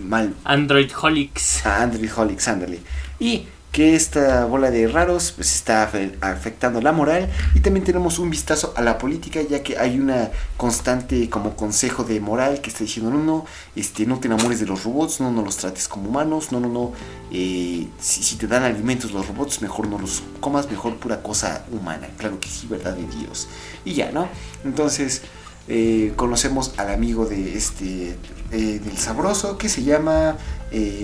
mal. 0.00 0.34
Android 0.42 0.90
Holics. 1.00 1.64
Ah, 1.64 1.82
Android 1.82 2.10
Holics, 2.16 2.48
ándale. 2.48 2.80
Y 3.20 3.46
que 3.72 3.96
esta 3.96 4.44
bola 4.44 4.70
de 4.70 4.86
raros 4.86 5.32
pues 5.34 5.54
está 5.54 5.90
afectando 6.20 6.82
la 6.82 6.92
moral. 6.92 7.30
Y 7.54 7.60
también 7.60 7.84
tenemos 7.84 8.18
un 8.18 8.28
vistazo 8.28 8.74
a 8.76 8.82
la 8.82 8.98
política 8.98 9.40
ya 9.42 9.62
que 9.62 9.78
hay 9.78 9.98
una 9.98 10.30
constante 10.58 11.30
como 11.30 11.56
consejo 11.56 12.04
de 12.04 12.20
moral 12.20 12.60
que 12.60 12.68
está 12.68 12.84
diciendo 12.84 13.10
no 13.10 13.22
no 13.22 13.46
este 13.74 14.04
no 14.04 14.20
te 14.20 14.28
enamores 14.28 14.60
de 14.60 14.66
los 14.66 14.84
robots 14.84 15.20
no 15.20 15.30
no 15.30 15.42
los 15.42 15.56
trates 15.56 15.88
como 15.88 16.10
humanos 16.10 16.52
no 16.52 16.60
no 16.60 16.68
no 16.68 16.92
eh, 17.32 17.88
si, 17.98 18.36
te 18.36 18.46
dan 18.46 18.62
alimentos 18.62 19.12
los 19.12 19.26
robots 19.26 19.62
mejor 19.62 19.88
no 19.88 19.98
los 19.98 20.22
comas 20.40 20.70
mejor 20.70 20.96
pura 20.96 21.22
cosa 21.22 21.64
humana 21.72 22.08
claro 22.18 22.38
que 22.38 22.48
sí 22.48 22.66
verdad 22.68 22.94
de 22.94 23.06
Dios. 23.06 23.48
Y 23.86 23.94
ya 23.94 24.12
no 24.12 24.28
entonces 24.64 25.22
eh, 25.68 26.12
conocemos 26.16 26.74
al 26.76 26.90
amigo 26.90 27.24
de 27.24 27.56
este 27.56 28.18
eh, 28.52 28.80
del 28.84 28.98
sabroso 28.98 29.58
que 29.58 29.68
se 29.68 29.82
llama 29.82 30.36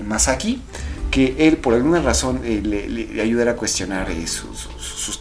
Masaki 0.04 0.62
que 1.10 1.34
él 1.38 1.56
por 1.56 1.74
alguna 1.74 2.00
razón 2.00 2.40
eh, 2.44 2.60
le, 2.62 2.88
le, 2.88 3.22
ayudará 3.22 3.52
a 3.52 3.56
cuestionar 3.56 4.10
eh, 4.10 4.26
sus, 4.26 4.68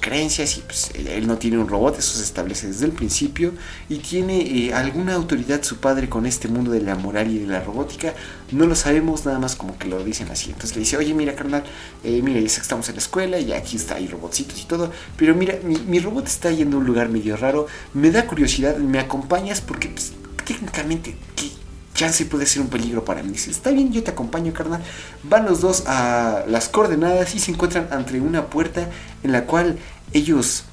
creencias 0.01 0.57
y 0.57 0.61
pues 0.61 0.91
él 0.93 1.27
no 1.27 1.37
tiene 1.37 1.57
un 1.57 1.67
robot, 1.69 1.97
eso 1.97 2.17
se 2.17 2.23
establece 2.23 2.67
desde 2.67 2.85
el 2.85 2.91
principio 2.91 3.53
y 3.87 3.99
tiene 3.99 4.41
eh, 4.41 4.73
alguna 4.73 5.13
autoridad 5.13 5.63
su 5.63 5.77
padre 5.77 6.09
con 6.09 6.25
este 6.25 6.49
mundo 6.49 6.71
de 6.71 6.81
la 6.81 6.95
moral 6.95 7.31
y 7.31 7.39
de 7.39 7.47
la 7.47 7.61
robótica, 7.61 8.13
no 8.51 8.65
lo 8.65 8.75
sabemos 8.75 9.25
nada 9.25 9.39
más 9.39 9.55
como 9.55 9.77
que 9.77 9.87
lo 9.87 10.03
dicen 10.03 10.29
así, 10.29 10.49
entonces 10.49 10.75
le 10.75 10.81
dice, 10.81 10.97
oye 10.97 11.13
mira 11.13 11.35
carnal, 11.35 11.63
mira 12.03 12.41
ya 12.41 12.47
estamos 12.47 12.89
en 12.89 12.95
la 12.95 13.01
escuela 13.01 13.39
y 13.39 13.53
aquí 13.53 13.77
está, 13.77 13.95
hay 13.95 14.07
robotcitos 14.07 14.61
y 14.61 14.65
todo, 14.65 14.91
pero 15.15 15.33
mira, 15.33 15.57
mi, 15.63 15.77
mi, 15.77 15.99
robot 15.99 16.27
está 16.27 16.51
yendo 16.51 16.75
a 16.75 16.79
un 16.81 16.85
lugar 16.85 17.07
medio 17.07 17.37
raro, 17.37 17.67
me 17.93 18.11
da 18.11 18.27
curiosidad, 18.27 18.75
me 18.75 18.99
acompañas 18.99 19.61
porque 19.61 19.87
pues, 19.87 20.11
técnicamente, 20.45 21.15
¿qué? 21.37 21.49
Chance 21.97 22.23
puede 22.25 22.45
ser 22.45 22.61
un 22.61 22.69
peligro 22.69 23.03
para 23.03 23.23
mí. 23.23 23.31
Dice, 23.33 23.51
está 23.51 23.71
bien, 23.71 23.91
yo 23.91 24.03
te 24.03 24.11
acompaño, 24.11 24.53
carnal. 24.53 24.81
Van 25.23 25.45
los 25.45 25.59
dos 25.59 25.83
a 25.87 26.45
las 26.47 26.69
coordenadas 26.69 27.35
y 27.35 27.39
se 27.39 27.51
encuentran 27.51 27.89
ante 27.91 28.21
una 28.21 28.45
puerta 28.45 28.87
en 29.23 29.33
la 29.33 29.43
cual 29.43 29.77
ellos 30.13 30.63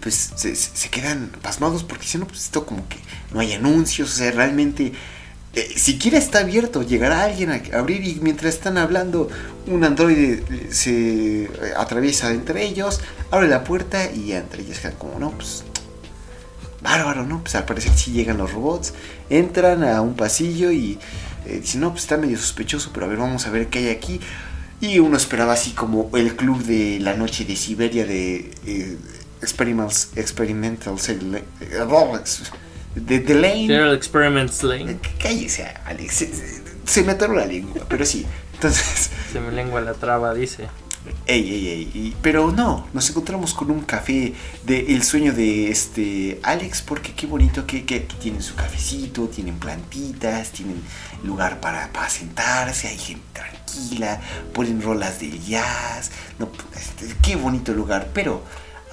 pues 0.00 0.32
se, 0.36 0.90
quedan 0.90 1.30
pasmados 1.42 1.84
porque 1.84 2.06
si 2.06 2.18
no, 2.18 2.26
pues 2.26 2.44
esto 2.44 2.66
como 2.66 2.86
que 2.88 2.98
no 3.32 3.40
hay 3.40 3.54
anuncios, 3.54 4.12
o 4.12 4.16
sea, 4.16 4.30
realmente... 4.30 4.92
Eh, 5.54 5.74
siquiera 5.76 6.16
está 6.16 6.38
abierto, 6.38 6.80
llegará 6.80 7.24
alguien 7.24 7.50
a 7.50 7.60
abrir 7.78 8.02
y 8.06 8.20
mientras 8.22 8.54
están 8.54 8.78
hablando 8.78 9.28
un 9.66 9.84
androide 9.84 10.42
se 10.70 11.50
atraviesa 11.76 12.30
entre 12.30 12.64
ellos, 12.64 13.02
abre 13.30 13.48
la 13.48 13.62
puerta 13.62 14.10
y 14.10 14.32
entre 14.32 14.62
ellos 14.62 14.78
quedan 14.78 14.94
como, 14.94 15.18
no, 15.18 15.32
pues 15.32 15.64
bárbaro, 16.82 17.24
¿no? 17.24 17.40
Pues 17.42 17.54
al 17.54 17.64
parecer 17.64 17.92
sí 17.96 18.12
llegan 18.12 18.38
los 18.38 18.52
robots, 18.52 18.92
entran 19.32 19.82
a 19.82 20.00
un 20.00 20.14
pasillo 20.14 20.70
y 20.70 20.98
eh, 21.46 21.58
dicen, 21.60 21.80
no, 21.80 21.90
pues 21.90 22.02
está 22.02 22.16
medio 22.16 22.38
sospechoso, 22.38 22.90
pero 22.92 23.06
a 23.06 23.08
ver, 23.08 23.18
vamos 23.18 23.46
a 23.46 23.50
ver 23.50 23.68
qué 23.68 23.80
hay 23.80 23.88
aquí. 23.88 24.20
Y 24.80 24.98
uno 24.98 25.16
esperaba 25.16 25.52
así 25.52 25.70
como 25.70 26.10
el 26.16 26.34
club 26.34 26.62
de 26.64 26.98
la 27.00 27.14
noche 27.14 27.44
de 27.44 27.56
Siberia 27.56 28.04
de 28.04 28.50
eh, 28.66 28.98
Experimentals, 29.40 30.10
Experimental 30.16 30.96
eh, 31.08 31.42
de 32.94 33.20
The 33.20 33.34
Lane. 33.34 33.94
Experiments 33.94 34.62
Lane. 34.62 34.98
Cállese, 35.20 35.66
Alex. 35.84 36.14
Se, 36.14 36.30
se 36.84 37.02
me 37.04 37.12
atoró 37.12 37.34
la 37.34 37.46
lengua, 37.46 37.86
pero 37.88 38.04
sí. 38.04 38.26
Entonces. 38.54 39.10
Se 39.32 39.40
me 39.40 39.52
lengua 39.52 39.80
la 39.80 39.94
traba, 39.94 40.34
dice. 40.34 40.68
Ey, 41.26 41.50
ey, 41.50 41.90
ey. 41.94 42.16
pero 42.22 42.52
no, 42.52 42.86
nos 42.92 43.10
encontramos 43.10 43.54
con 43.54 43.72
un 43.72 43.80
café 43.80 44.34
de 44.64 45.02
sueño 45.02 45.32
de 45.32 45.68
este 45.68 46.38
Alex, 46.44 46.82
porque 46.82 47.12
qué 47.12 47.26
bonito 47.26 47.66
que, 47.66 47.84
que, 47.84 48.00
tienen 48.00 48.40
su 48.40 48.54
cafecito, 48.54 49.28
tienen 49.28 49.58
plantitas, 49.58 50.52
tienen 50.52 50.80
lugar 51.24 51.60
para, 51.60 51.92
para 51.92 52.08
sentarse, 52.08 52.86
hay 52.86 52.98
gente 52.98 53.24
tranquila, 53.32 54.20
ponen 54.52 54.80
rolas 54.80 55.18
de 55.18 55.36
jazz, 55.40 56.12
no, 56.38 56.48
este, 56.76 57.16
qué 57.20 57.34
bonito 57.34 57.72
lugar, 57.72 58.10
pero 58.14 58.44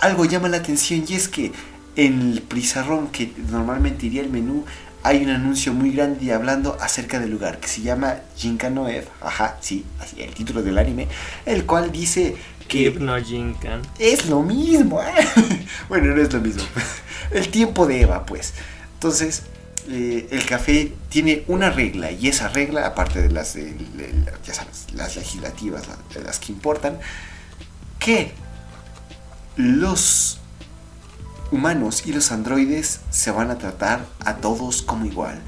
algo 0.02 0.26
llama 0.26 0.50
la 0.50 0.58
atención 0.58 1.06
y 1.08 1.14
es 1.14 1.28
que 1.28 1.52
en 1.96 2.32
el 2.32 2.42
pizarrón 2.42 3.10
que 3.10 3.34
normalmente 3.52 4.08
iría 4.08 4.22
el 4.22 4.30
menú 4.30 4.66
hay 5.04 5.24
un 5.24 5.30
anuncio 5.30 5.74
muy 5.74 5.92
grande 5.92 6.34
hablando 6.34 6.78
acerca 6.80 7.20
del 7.20 7.32
lugar 7.32 7.60
que 7.60 7.68
se 7.68 7.82
llama 7.82 8.18
Jinkan 8.36 8.78
F, 8.88 9.08
ajá, 9.22 9.58
sí, 9.62 9.86
así 10.00 10.22
el 10.22 10.34
título 10.34 10.62
del 10.62 10.78
anime, 10.78 11.08
el 11.46 11.66
cual 11.66 11.92
dice 11.92 12.36
que 12.68 12.92
no 12.92 13.18
Jinkan. 13.18 13.82
Es 13.98 14.28
lo 14.28 14.42
mismo, 14.42 15.02
¿eh? 15.02 15.28
bueno, 15.90 16.14
no 16.16 16.22
es 16.22 16.32
lo 16.32 16.40
mismo. 16.40 16.64
El 17.32 17.50
tiempo 17.50 17.86
de 17.86 18.02
Eva, 18.02 18.26
pues. 18.26 18.54
Entonces, 18.94 19.44
eh, 19.90 20.28
el 20.32 20.46
café 20.46 20.94
tiene 21.10 21.44
una 21.48 21.72
regla 21.72 22.12
y 22.12 22.28
esa 22.28 22.48
regla, 22.48 22.86
aparte 22.86 23.22
de 23.22 23.32
las, 23.32 23.56
de, 23.56 23.76
ya 24.46 24.54
sabes, 24.54 24.86
las 24.94 25.16
legislativas, 25.16 25.84
las 26.24 26.40
que 26.40 26.52
importan, 26.52 27.00
que 27.98 28.32
los 29.56 30.39
humanos 31.52 32.04
y 32.06 32.14
los 32.14 32.32
androides 32.32 33.02
se 33.10 33.32
van 33.32 33.52
a 33.52 33.58
tratar 33.58 34.06
a 34.26 34.36
todos 34.38 34.82
como 34.82 35.06
igual. 35.06 35.40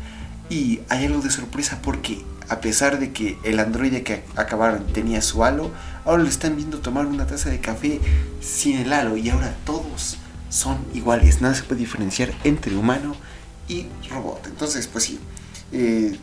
Y 0.50 0.81
hay 0.89 1.05
algo 1.05 1.22
de 1.22 1.31
sorpresa 1.31 1.79
porque 1.81 2.24
a 2.50 2.60
pesar 2.60 3.00
de 3.00 3.13
que 3.13 3.38
el 3.43 3.60
androide 3.60 4.03
que 4.03 4.24
acabaron 4.36 4.86
tenía 4.88 5.22
su 5.22 5.43
halo, 5.43 5.72
ahora 6.03 6.24
lo 6.24 6.29
están 6.29 6.58
viendo 6.58 6.79
tomar 6.79 7.05
una 7.05 7.25
taza 7.25 7.50
de 7.50 7.62
café 7.62 8.01
sin 8.41 8.77
el 8.77 8.91
halo 8.91 9.15
y 9.15 9.29
ahora 9.29 9.55
todos 9.65 10.17
son 10.50 10.77
iguales. 10.93 11.41
Nada 11.41 11.55
se 11.55 11.63
puede 11.63 11.79
diferenciar 11.79 12.34
entre 12.43 12.75
humano 12.75 13.15
y 13.67 13.88
robot. 14.10 14.48
Entonces, 14.48 14.88
pues 14.88 15.05
sí. 15.05 15.20
Eh, 15.72 16.17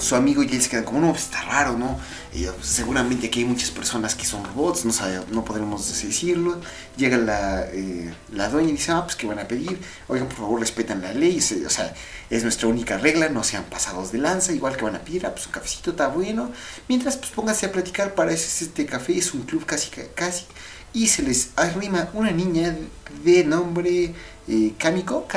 su 0.00 0.16
amigo 0.16 0.42
y 0.42 0.48
él 0.48 0.62
se 0.62 0.68
quedan 0.68 0.84
como, 0.84 1.00
no, 1.00 1.10
pues 1.10 1.24
está 1.24 1.42
raro, 1.42 1.76
¿no? 1.76 1.98
Pues, 2.32 2.66
seguramente 2.66 3.26
aquí 3.26 3.40
hay 3.40 3.44
muchas 3.44 3.70
personas 3.70 4.14
que 4.14 4.24
son 4.24 4.44
robots, 4.44 4.84
no, 4.84 4.92
sabe, 4.92 5.20
no 5.30 5.44
podremos 5.44 5.86
decirlo. 6.02 6.60
Llega 6.96 7.16
la, 7.18 7.66
eh, 7.72 8.12
la 8.32 8.48
dueña 8.48 8.70
y 8.70 8.72
dice, 8.72 8.92
ah, 8.92 9.04
pues 9.04 9.16
que 9.16 9.26
van 9.26 9.38
a 9.38 9.48
pedir, 9.48 9.78
oigan, 10.08 10.28
por 10.28 10.38
favor, 10.38 10.60
respetan 10.60 11.02
la 11.02 11.12
ley, 11.12 11.38
o 11.38 11.70
sea, 11.70 11.94
es 12.30 12.42
nuestra 12.42 12.68
única 12.68 12.98
regla, 12.98 13.28
no 13.28 13.44
sean 13.44 13.64
pasados 13.64 14.12
de 14.12 14.18
lanza, 14.18 14.52
igual 14.52 14.76
que 14.76 14.84
van 14.84 14.96
a 14.96 15.00
pedir, 15.00 15.26
ah, 15.26 15.32
pues 15.32 15.46
un 15.46 15.52
cafecito 15.52 15.90
está 15.90 16.08
bueno. 16.08 16.50
Mientras, 16.88 17.16
pues 17.16 17.30
pónganse 17.30 17.66
a 17.66 17.72
platicar, 17.72 18.14
para 18.14 18.32
este 18.32 18.86
café 18.86 19.18
es 19.18 19.34
un 19.34 19.42
club 19.42 19.66
casi, 19.66 19.90
casi. 20.14 20.44
Y 20.92 21.06
se 21.08 21.22
les 21.22 21.50
arrima 21.56 22.08
una 22.14 22.32
niña 22.32 22.76
de 23.24 23.44
nombre 23.44 24.12
eh, 24.48 24.72
Kamiko, 24.78 25.28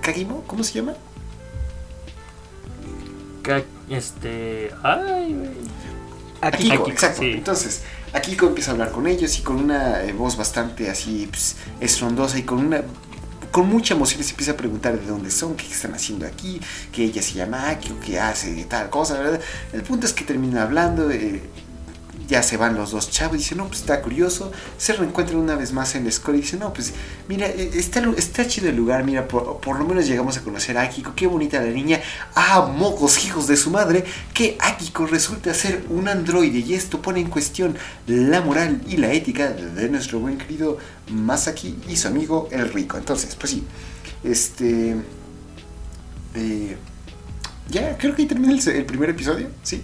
Kagimo, 0.00 0.44
¿cómo 0.46 0.62
se 0.62 0.74
llama? 0.74 0.94
Este. 3.90 4.70
Ay, 4.82 5.50
Akiko, 6.40 6.88
exacto. 6.88 7.22
Entonces, 7.22 7.82
Akiko 8.12 8.46
empieza 8.46 8.70
a 8.70 8.74
hablar 8.74 8.92
con 8.92 9.06
ellos 9.06 9.38
y 9.38 9.42
con 9.42 9.56
una 9.56 10.02
eh, 10.04 10.12
voz 10.12 10.36
bastante 10.36 10.88
así 10.88 11.28
pues, 11.30 11.56
estrondosa 11.80 12.38
y 12.38 12.42
con 12.42 12.58
una 12.66 12.82
con 13.50 13.68
mucha 13.68 13.94
emoción 13.94 14.22
se 14.22 14.30
empieza 14.30 14.52
a 14.52 14.56
preguntar 14.56 14.98
de 14.98 15.06
dónde 15.06 15.30
son, 15.30 15.56
qué 15.56 15.66
están 15.66 15.92
haciendo 15.92 16.24
aquí, 16.24 16.60
que 16.92 17.02
ella 17.04 17.20
se 17.20 17.32
llama 17.32 17.68
Akiko, 17.68 17.98
qué 17.98 18.20
hace, 18.20 18.64
tal 18.66 18.90
cosa, 18.90 19.18
¿verdad? 19.18 19.40
El 19.72 19.82
punto 19.82 20.06
es 20.06 20.12
que 20.12 20.24
termina 20.24 20.62
hablando, 20.62 21.10
eh, 21.10 21.42
ya 22.30 22.44
se 22.44 22.56
van 22.56 22.76
los 22.76 22.92
dos 22.92 23.10
chavos, 23.10 23.38
dice, 23.38 23.56
no, 23.56 23.66
pues 23.66 23.80
está 23.80 24.00
curioso, 24.00 24.52
se 24.78 24.92
reencuentran 24.92 25.36
una 25.36 25.56
vez 25.56 25.72
más 25.72 25.96
en 25.96 26.04
la 26.04 26.10
escuela 26.10 26.38
y 26.38 26.42
dice, 26.42 26.56
no, 26.56 26.72
pues 26.72 26.92
mira, 27.28 27.48
eh, 27.48 27.72
está, 27.74 28.00
está 28.16 28.46
chido 28.46 28.68
el 28.68 28.76
lugar, 28.76 29.02
mira, 29.02 29.26
por, 29.26 29.78
lo 29.78 29.84
menos 29.84 30.06
llegamos 30.06 30.36
a 30.36 30.42
conocer 30.42 30.78
a 30.78 30.82
Akiko, 30.82 31.12
qué 31.16 31.26
bonita 31.26 31.60
la 31.60 31.72
niña, 31.72 32.00
ah, 32.36 32.72
mocos 32.72 33.24
hijos 33.24 33.48
de 33.48 33.56
su 33.56 33.70
madre, 33.70 34.04
que 34.32 34.56
Akiko 34.60 35.06
resulta 35.06 35.52
ser 35.52 35.84
un 35.90 36.06
androide 36.06 36.60
y 36.60 36.74
esto 36.74 37.02
pone 37.02 37.18
en 37.18 37.28
cuestión 37.28 37.76
la 38.06 38.40
moral 38.40 38.80
y 38.86 38.96
la 38.96 39.12
ética 39.12 39.50
de 39.50 39.88
nuestro 39.88 40.20
buen 40.20 40.38
querido 40.38 40.78
Masaki 41.10 41.76
y 41.88 41.96
su 41.96 42.06
amigo 42.06 42.48
el 42.52 42.72
rico. 42.72 42.96
Entonces, 42.96 43.34
pues 43.34 43.50
sí, 43.50 43.64
este... 44.22 44.96
Eh, 46.36 46.76
ya, 47.68 47.98
creo 47.98 48.14
que 48.14 48.22
ahí 48.22 48.28
termina 48.28 48.52
el 48.52 48.84
primer 48.84 49.10
episodio, 49.10 49.48
¿sí? 49.64 49.82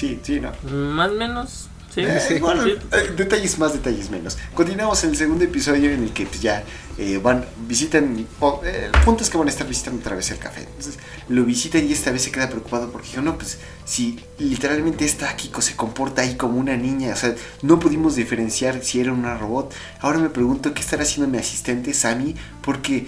Sí, 0.00 0.18
sí, 0.22 0.40
¿no? 0.40 0.50
Más 0.70 1.10
o 1.10 1.14
menos. 1.14 1.68
Sí, 1.94 2.00
eh, 2.00 2.38
bueno, 2.40 2.64
eh, 2.66 2.78
detalles 3.14 3.58
más, 3.58 3.74
detalles 3.74 4.08
menos. 4.10 4.38
Continuamos 4.54 5.04
en 5.04 5.10
el 5.10 5.16
segundo 5.16 5.44
episodio 5.44 5.90
en 5.90 6.04
el 6.04 6.12
que 6.14 6.24
pues, 6.24 6.40
ya 6.40 6.64
eh, 6.96 7.20
van, 7.22 7.44
visitan. 7.68 8.16
el 8.16 8.90
punto 9.04 9.22
es 9.22 9.28
que 9.28 9.36
van 9.36 9.48
a 9.48 9.50
estar 9.50 9.68
visitando 9.68 10.00
otra 10.00 10.16
vez 10.16 10.30
el 10.30 10.38
café. 10.38 10.62
Entonces 10.62 10.98
lo 11.28 11.44
visitan 11.44 11.86
y 11.86 11.92
esta 11.92 12.12
vez 12.12 12.22
se 12.22 12.32
queda 12.32 12.48
preocupado 12.48 12.90
porque 12.90 13.08
dijo: 13.08 13.20
No, 13.20 13.36
pues 13.36 13.58
si 13.84 14.18
literalmente 14.38 15.04
esta 15.04 15.36
Kiko 15.36 15.60
se 15.60 15.76
comporta 15.76 16.22
ahí 16.22 16.34
como 16.34 16.58
una 16.58 16.78
niña, 16.78 17.12
o 17.12 17.16
sea, 17.16 17.34
no 17.60 17.78
pudimos 17.78 18.14
diferenciar 18.14 18.82
si 18.82 19.00
era 19.00 19.12
una 19.12 19.36
robot. 19.36 19.74
Ahora 20.00 20.18
me 20.18 20.30
pregunto 20.30 20.72
qué 20.72 20.80
estará 20.80 21.02
haciendo 21.02 21.30
mi 21.30 21.36
asistente 21.36 21.92
Sammy 21.92 22.34
porque. 22.62 23.06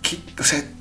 ¿qué, 0.00 0.20
o 0.38 0.44
sea, 0.44 0.58
¿qué, 0.60 0.64
qué 0.64 0.79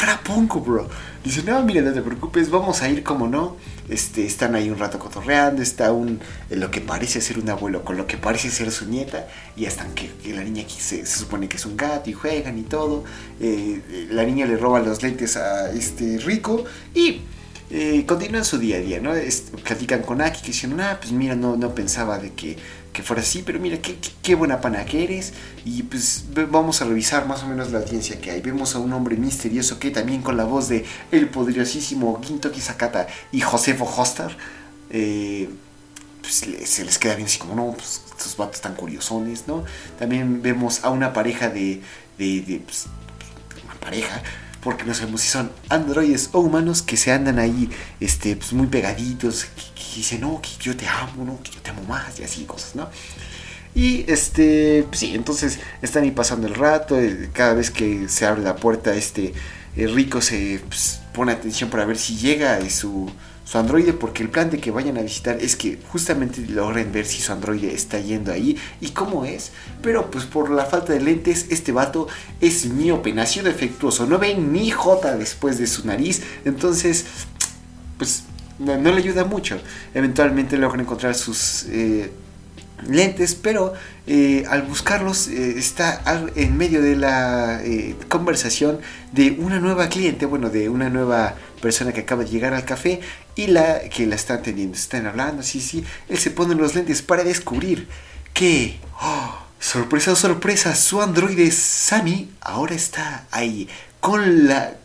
cara 0.00 0.20
pongo, 0.24 0.60
bro? 0.60 0.88
Dice: 1.22 1.42
No, 1.42 1.62
mira, 1.62 1.82
no 1.82 1.92
te 1.92 2.00
preocupes, 2.00 2.50
vamos 2.50 2.80
a 2.82 2.88
ir 2.88 3.02
como 3.02 3.28
no 3.28 3.56
este, 3.90 4.24
están 4.24 4.54
ahí 4.54 4.70
un 4.70 4.78
rato 4.78 4.98
cotorreando, 4.98 5.62
está 5.62 5.92
un, 5.92 6.20
lo 6.48 6.70
que 6.70 6.80
parece 6.80 7.20
ser 7.20 7.38
un 7.38 7.50
abuelo 7.50 7.84
con 7.84 7.96
lo 7.96 8.06
que 8.06 8.16
parece 8.16 8.50
ser 8.50 8.70
su 8.70 8.86
nieta, 8.86 9.26
y 9.56 9.66
hasta 9.66 9.84
que, 9.94 10.10
la 10.32 10.44
niña 10.44 10.62
aquí 10.62 10.76
se, 10.80 11.04
supone 11.04 11.48
que 11.48 11.56
es 11.56 11.66
un 11.66 11.76
gato 11.76 12.08
y 12.08 12.12
juegan 12.12 12.58
y 12.58 12.62
todo. 12.62 13.04
Eh, 13.40 14.08
la 14.10 14.24
niña 14.24 14.46
le 14.46 14.56
roba 14.56 14.80
los 14.80 15.02
lentes 15.02 15.36
a 15.36 15.70
este 15.72 16.18
rico 16.18 16.64
y 16.94 17.20
eh, 17.70 18.04
continúan 18.06 18.44
su 18.44 18.58
día 18.58 18.76
a 18.76 18.80
día, 18.80 19.00
¿no? 19.00 19.12
platican 19.64 20.02
con 20.02 20.20
Aki 20.20 20.40
que 20.40 20.48
dicen, 20.48 20.80
ah, 20.80 20.98
pues 21.00 21.12
mira, 21.12 21.34
no, 21.34 21.56
no 21.56 21.74
pensaba 21.74 22.18
de 22.18 22.32
que 22.32 22.56
que 22.92 23.02
fuera 23.02 23.22
así, 23.22 23.42
pero 23.42 23.60
mira, 23.60 23.80
qué, 23.80 23.96
qué, 24.22 24.34
buena 24.34 24.60
pana 24.60 24.84
que 24.84 25.04
eres. 25.04 25.32
Y 25.64 25.82
pues 25.84 26.24
vamos 26.50 26.82
a 26.82 26.84
revisar 26.84 27.26
más 27.26 27.42
o 27.42 27.46
menos 27.46 27.70
la 27.70 27.78
audiencia 27.78 28.20
que 28.20 28.30
hay. 28.30 28.40
Vemos 28.40 28.74
a 28.74 28.78
un 28.78 28.92
hombre 28.92 29.16
misterioso 29.16 29.78
que 29.78 29.90
también 29.90 30.22
con 30.22 30.36
la 30.36 30.44
voz 30.44 30.68
de 30.68 30.84
el 31.12 31.28
poderosísimo 31.28 32.20
Ginto 32.22 32.50
Kisakata 32.50 33.06
y 33.32 33.40
Josefo 33.40 33.84
Hostar, 33.84 34.36
eh, 34.90 35.48
pues 36.20 36.44
se 36.68 36.84
les 36.84 36.98
queda 36.98 37.14
bien 37.14 37.26
así 37.26 37.38
como, 37.38 37.54
no, 37.54 37.72
pues 37.72 38.02
estos 38.10 38.36
vatos 38.36 38.60
tan 38.60 38.74
curiosones, 38.74 39.44
¿no? 39.46 39.64
También 39.98 40.42
vemos 40.42 40.84
a 40.84 40.90
una 40.90 41.12
pareja 41.12 41.48
de, 41.48 41.80
de, 42.18 42.40
de 42.42 42.60
pues, 42.60 42.86
una 43.64 43.74
pareja 43.74 44.22
porque 44.62 44.84
no 44.84 44.94
sabemos 44.94 45.22
si 45.22 45.28
son 45.28 45.50
androides 45.68 46.30
o 46.32 46.40
humanos 46.40 46.82
que 46.82 46.96
se 46.96 47.12
andan 47.12 47.38
ahí 47.38 47.70
este, 47.98 48.36
pues, 48.36 48.52
muy 48.52 48.66
pegaditos, 48.66 49.44
que, 49.44 49.96
dicen, 49.96 50.20
no, 50.20 50.40
que 50.40 50.50
yo 50.60 50.76
te 50.76 50.86
amo, 50.86 51.24
no, 51.24 51.42
que 51.42 51.50
yo 51.50 51.60
te 51.60 51.70
amo 51.70 51.82
más 51.84 52.18
y 52.20 52.24
así 52.24 52.44
cosas, 52.44 52.76
¿no? 52.76 52.88
Y 53.74 54.04
este, 54.10 54.84
pues 54.88 54.98
sí, 54.98 55.14
entonces 55.14 55.60
están 55.80 56.02
ahí 56.02 56.10
pasando 56.10 56.46
el 56.46 56.54
rato, 56.54 56.98
eh, 56.98 57.30
cada 57.32 57.54
vez 57.54 57.70
que 57.70 58.08
se 58.08 58.26
abre 58.26 58.42
la 58.42 58.56
puerta, 58.56 58.94
este 58.94 59.32
eh, 59.76 59.86
Rico 59.86 60.20
se 60.20 60.60
pues, 60.66 61.00
pone 61.14 61.32
atención 61.32 61.70
para 61.70 61.84
ver 61.84 61.96
si 61.96 62.16
llega 62.16 62.58
eh, 62.58 62.70
su, 62.70 63.08
su 63.50 63.58
androide 63.58 63.92
porque 63.92 64.22
el 64.22 64.28
plan 64.28 64.48
de 64.48 64.58
que 64.58 64.70
vayan 64.70 64.96
a 64.96 65.02
visitar 65.02 65.36
es 65.40 65.56
que 65.56 65.76
justamente 65.88 66.40
logren 66.46 66.92
ver 66.92 67.04
si 67.04 67.20
su 67.20 67.32
androide 67.32 67.74
está 67.74 67.98
yendo 67.98 68.30
ahí 68.30 68.56
y 68.80 68.90
cómo 68.90 69.24
es. 69.24 69.50
Pero 69.82 70.08
pues 70.08 70.24
por 70.24 70.50
la 70.50 70.66
falta 70.66 70.92
de 70.92 71.00
lentes, 71.00 71.46
este 71.50 71.72
vato 71.72 72.06
es 72.40 72.66
miope, 72.66 73.12
nació 73.12 73.42
defectuoso, 73.42 74.06
no 74.06 74.20
ve 74.20 74.36
ni 74.36 74.70
J 74.70 75.16
después 75.16 75.58
de 75.58 75.66
su 75.66 75.84
nariz. 75.84 76.22
Entonces, 76.44 77.06
pues 77.98 78.22
no, 78.60 78.76
le 78.76 78.98
ayuda 78.98 79.24
mucho. 79.24 79.58
Eventualmente 79.94 80.56
logran 80.56 80.82
encontrar 80.82 81.16
sus... 81.16 81.64
Eh, 81.70 82.08
lentes, 82.86 83.34
pero 83.34 83.74
eh, 84.06 84.44
al 84.48 84.62
buscarlos 84.62 85.28
eh, 85.28 85.58
está 85.58 86.02
en 86.34 86.56
medio 86.56 86.82
de 86.82 86.96
la 86.96 87.62
eh, 87.62 87.96
conversación 88.08 88.80
de 89.12 89.32
una 89.32 89.60
nueva 89.60 89.88
cliente, 89.88 90.26
bueno, 90.26 90.50
de 90.50 90.68
una 90.68 90.88
nueva 90.88 91.34
persona 91.60 91.92
que 91.92 92.00
acaba 92.00 92.24
de 92.24 92.30
llegar 92.30 92.54
al 92.54 92.64
café 92.64 93.00
y 93.36 93.48
la 93.48 93.80
que 93.88 94.06
la 94.06 94.16
está 94.16 94.34
atendiendo. 94.34 94.76
Están 94.76 95.06
hablando, 95.06 95.42
sí, 95.42 95.60
sí. 95.60 95.84
Él 96.08 96.18
se 96.18 96.30
pone 96.30 96.54
los 96.54 96.74
lentes 96.74 97.02
para 97.02 97.24
descubrir 97.24 97.86
que, 98.32 98.78
oh, 99.00 99.38
sorpresa, 99.58 100.16
sorpresa, 100.16 100.74
su 100.74 101.00
androide 101.00 101.50
Sammy 101.50 102.30
ahora 102.40 102.74
está 102.74 103.26
ahí 103.30 103.68
con 104.00 104.48
la... 104.48 104.76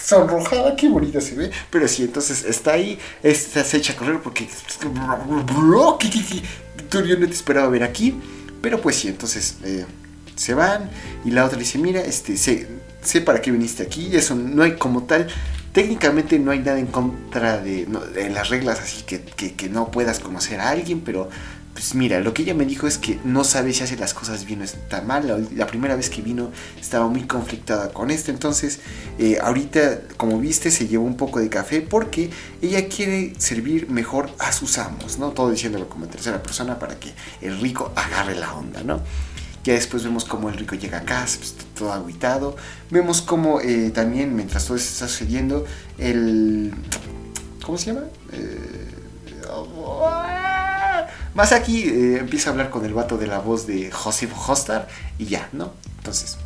sonrojada, 0.00 0.76
qué 0.76 0.88
bonita 0.88 1.20
se 1.20 1.34
ve. 1.34 1.50
Pero 1.70 1.88
sí, 1.88 2.04
entonces 2.04 2.44
está 2.44 2.72
ahí, 2.72 2.98
está, 3.22 3.64
se 3.64 3.78
echa 3.78 3.94
a 3.94 3.96
correr 3.96 4.20
porque 4.20 4.48
yo 6.90 7.18
no 7.18 7.26
te 7.26 7.32
esperaba 7.32 7.68
ver 7.68 7.82
aquí. 7.82 8.14
Pero 8.62 8.80
pues 8.80 8.96
sí, 8.96 9.08
entonces 9.08 9.58
eh, 9.64 9.84
se 10.36 10.54
van 10.54 10.88
y 11.24 11.30
la 11.30 11.44
otra 11.44 11.58
dice, 11.58 11.78
mira, 11.78 12.00
este, 12.00 12.36
sé, 12.36 12.66
sé 13.02 13.20
para 13.20 13.42
qué 13.42 13.50
viniste 13.50 13.82
aquí. 13.82 14.10
Eso 14.14 14.34
no 14.34 14.62
hay 14.62 14.76
como 14.76 15.04
tal. 15.04 15.28
Técnicamente 15.72 16.38
no 16.38 16.50
hay 16.50 16.60
nada 16.60 16.78
en 16.78 16.86
contra 16.86 17.58
de, 17.58 17.86
las 18.32 18.48
reglas, 18.48 18.80
así 18.80 19.02
que, 19.02 19.20
que, 19.20 19.68
no 19.68 19.90
puedas 19.90 20.20
conocer 20.20 20.60
a 20.60 20.70
alguien, 20.70 21.00
pero 21.00 21.28
pues 21.74 21.96
mira, 21.96 22.20
lo 22.20 22.32
que 22.32 22.42
ella 22.42 22.54
me 22.54 22.64
dijo 22.64 22.86
es 22.86 22.98
que 22.98 23.18
no 23.24 23.42
sabe 23.42 23.72
si 23.72 23.82
hace 23.82 23.96
las 23.96 24.14
cosas 24.14 24.44
bien 24.44 24.60
o 24.60 24.64
está 24.64 25.02
mal. 25.02 25.48
La, 25.56 25.66
primera 25.66 25.96
vez 25.96 26.08
que 26.08 26.22
vino 26.22 26.52
estaba 26.80 27.08
muy 27.08 27.24
conflictada 27.24 27.92
con 27.92 28.12
esto. 28.12 28.30
Entonces, 28.30 28.78
eh, 29.18 29.38
ahorita, 29.42 30.02
como 30.16 30.38
viste, 30.38 30.70
se 30.70 30.86
llevó 30.86 31.04
un 31.04 31.16
poco 31.16 31.40
de 31.40 31.48
café 31.48 31.80
porque 31.80 32.30
ella 32.62 32.88
quiere 32.88 33.34
servir 33.38 33.90
mejor 33.90 34.30
a 34.38 34.52
sus 34.52 34.78
amos, 34.78 35.18
¿no? 35.18 35.30
Todo 35.30 35.50
diciéndolo 35.50 35.88
como 35.88 36.06
tercera 36.06 36.40
persona 36.40 36.78
para 36.78 36.94
que 37.00 37.12
el 37.42 37.60
rico 37.60 37.92
agarre 37.96 38.36
la 38.36 38.54
onda, 38.54 38.84
¿no? 38.84 39.00
Ya 39.64 39.72
después 39.72 40.04
vemos 40.04 40.24
cómo 40.24 40.50
el 40.50 40.56
rico 40.56 40.76
llega 40.76 40.98
a 40.98 41.04
casa, 41.04 41.38
pues, 41.38 41.56
todo 41.76 41.92
aguitado. 41.92 42.54
Vemos 42.90 43.20
cómo 43.20 43.60
eh, 43.60 43.90
también, 43.90 44.36
mientras 44.36 44.64
todo 44.66 44.76
esto 44.76 44.92
está 44.92 45.08
sucediendo, 45.08 45.64
el... 45.98 46.72
¿Cómo 47.64 47.78
se 47.78 47.86
llama? 47.86 48.06
Eh, 48.30 48.90
más 51.34 51.52
aquí 51.52 51.82
eh, 51.82 52.18
empieza 52.18 52.50
a 52.50 52.52
hablar 52.52 52.70
con 52.70 52.84
el 52.84 52.94
vato 52.94 53.18
de 53.18 53.26
la 53.26 53.40
voz 53.40 53.66
de 53.66 53.90
Joseph 53.90 54.32
Hostar 54.48 54.88
y 55.18 55.26
ya, 55.26 55.48
¿no? 55.52 55.72
Entonces, 55.98 56.38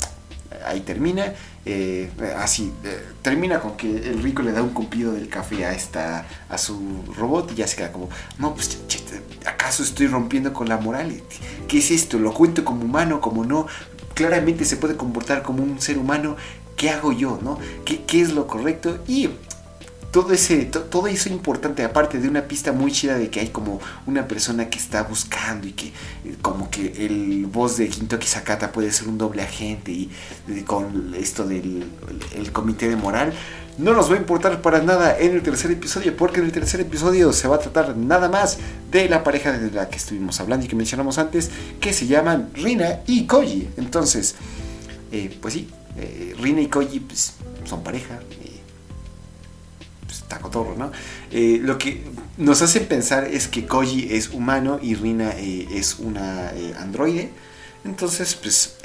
ahí 0.64 0.80
termina. 0.80 1.35
Eh, 1.66 2.11
así, 2.38 2.73
eh, 2.85 3.04
termina 3.21 3.61
con 3.61 3.76
que 3.76 3.87
el 3.87 4.23
rico 4.23 4.42
le 4.42 4.52
da 4.52 4.62
un 4.62 4.71
cumplido 4.71 5.12
del 5.12 5.28
café 5.28 5.66
a 5.66 5.75
esta 5.75 6.26
a 6.49 6.57
su 6.57 7.04
robot 7.14 7.52
y 7.52 7.57
ya 7.57 7.66
se 7.66 7.76
queda 7.76 7.92
como, 7.92 8.09
no, 8.38 8.54
pues, 8.54 8.78
¿acaso 9.45 9.83
estoy 9.83 10.07
rompiendo 10.07 10.54
con 10.54 10.68
la 10.68 10.78
moral? 10.78 11.23
¿Qué 11.67 11.78
es 11.78 11.91
esto? 11.91 12.19
¿Lo 12.19 12.32
cuento 12.32 12.65
como 12.65 12.84
humano, 12.84 13.21
como 13.21 13.45
no? 13.45 13.67
Claramente 14.15 14.65
se 14.65 14.76
puede 14.76 14.97
comportar 14.97 15.43
como 15.43 15.62
un 15.62 15.80
ser 15.80 15.99
humano. 15.99 16.36
¿Qué 16.76 16.91
hago 16.91 17.12
yo, 17.12 17.39
no? 17.43 17.58
¿Qué, 17.84 18.04
qué 18.04 18.23
es 18.23 18.32
lo 18.32 18.47
correcto? 18.47 19.02
Y 19.08 19.28
todo 20.10 20.32
ese 20.32 20.64
todo 20.64 21.06
eso 21.06 21.28
importante 21.28 21.84
aparte 21.84 22.18
de 22.18 22.28
una 22.28 22.42
pista 22.42 22.73
muy 22.73 22.90
chida 22.90 23.18
de 23.18 23.28
que 23.28 23.40
hay 23.40 23.49
como 23.49 23.80
una 24.06 24.26
persona 24.26 24.71
que 24.71 24.78
está 24.78 25.02
buscando 25.02 25.66
y 25.66 25.73
que 25.73 25.88
eh, 25.88 26.36
como 26.40 26.71
que 26.71 27.04
el 27.04 27.47
voz 27.47 27.76
de 27.76 27.88
Kintoki 27.88 28.26
Sakata 28.26 28.73
puede 28.73 28.90
ser 28.90 29.08
un 29.08 29.18
doble 29.18 29.42
agente 29.42 29.92
y, 29.92 30.10
con 30.66 31.14
esto 31.14 31.47
del 31.47 31.84
el 32.34 32.52
comité 32.52 32.88
de 32.88 32.97
moral 32.97 33.32
no 33.76 33.92
nos 33.92 34.10
va 34.10 34.14
a 34.14 34.18
importar 34.18 34.60
para 34.60 34.82
nada 34.82 35.16
en 35.18 35.32
el 35.32 35.42
tercer 35.42 35.71
episodio 35.71 36.16
porque 36.16 36.40
en 36.40 36.47
el 36.47 36.52
tercer 36.52 36.80
episodio 36.80 37.32
se 37.32 37.47
va 37.47 37.56
a 37.56 37.58
tratar 37.60 37.97
nada 37.97 38.28
más 38.28 38.58
de 38.90 39.08
la 39.08 39.23
pareja 39.23 39.52
de 39.52 39.71
la 39.71 39.88
que 39.88 39.97
estuvimos 39.97 40.40
hablando 40.40 40.64
y 40.64 40.68
que 40.68 40.75
mencionamos 40.75 41.18
antes 41.18 41.50
que 41.80 41.92
se 41.92 42.06
llaman 42.06 42.50
Rina 42.54 43.00
y 43.06 43.26
Koji. 43.26 43.68
Entonces 43.76 44.34
eh, 45.12 45.36
pues 45.40 45.54
sí 45.54 45.68
eh, 45.97 46.34
Rina 46.40 46.62
y 46.62 46.68
Koji 46.68 47.00
pues, 47.00 47.34
son 47.64 47.84
pareja 47.84 48.18
tacotorro, 50.28 50.76
¿no? 50.76 50.93
Eh, 51.30 51.58
lo 51.62 51.78
que 51.78 52.04
nos 52.36 52.62
hace 52.62 52.80
pensar 52.80 53.25
es 53.25 53.49
que 53.49 53.67
Koji 53.67 54.08
es 54.14 54.28
humano 54.28 54.78
y 54.80 54.95
Rina 54.95 55.32
eh, 55.36 55.67
es 55.73 55.99
una 55.99 56.52
eh, 56.54 56.75
androide. 56.78 57.30
Entonces, 57.84 58.34
pues 58.34 58.76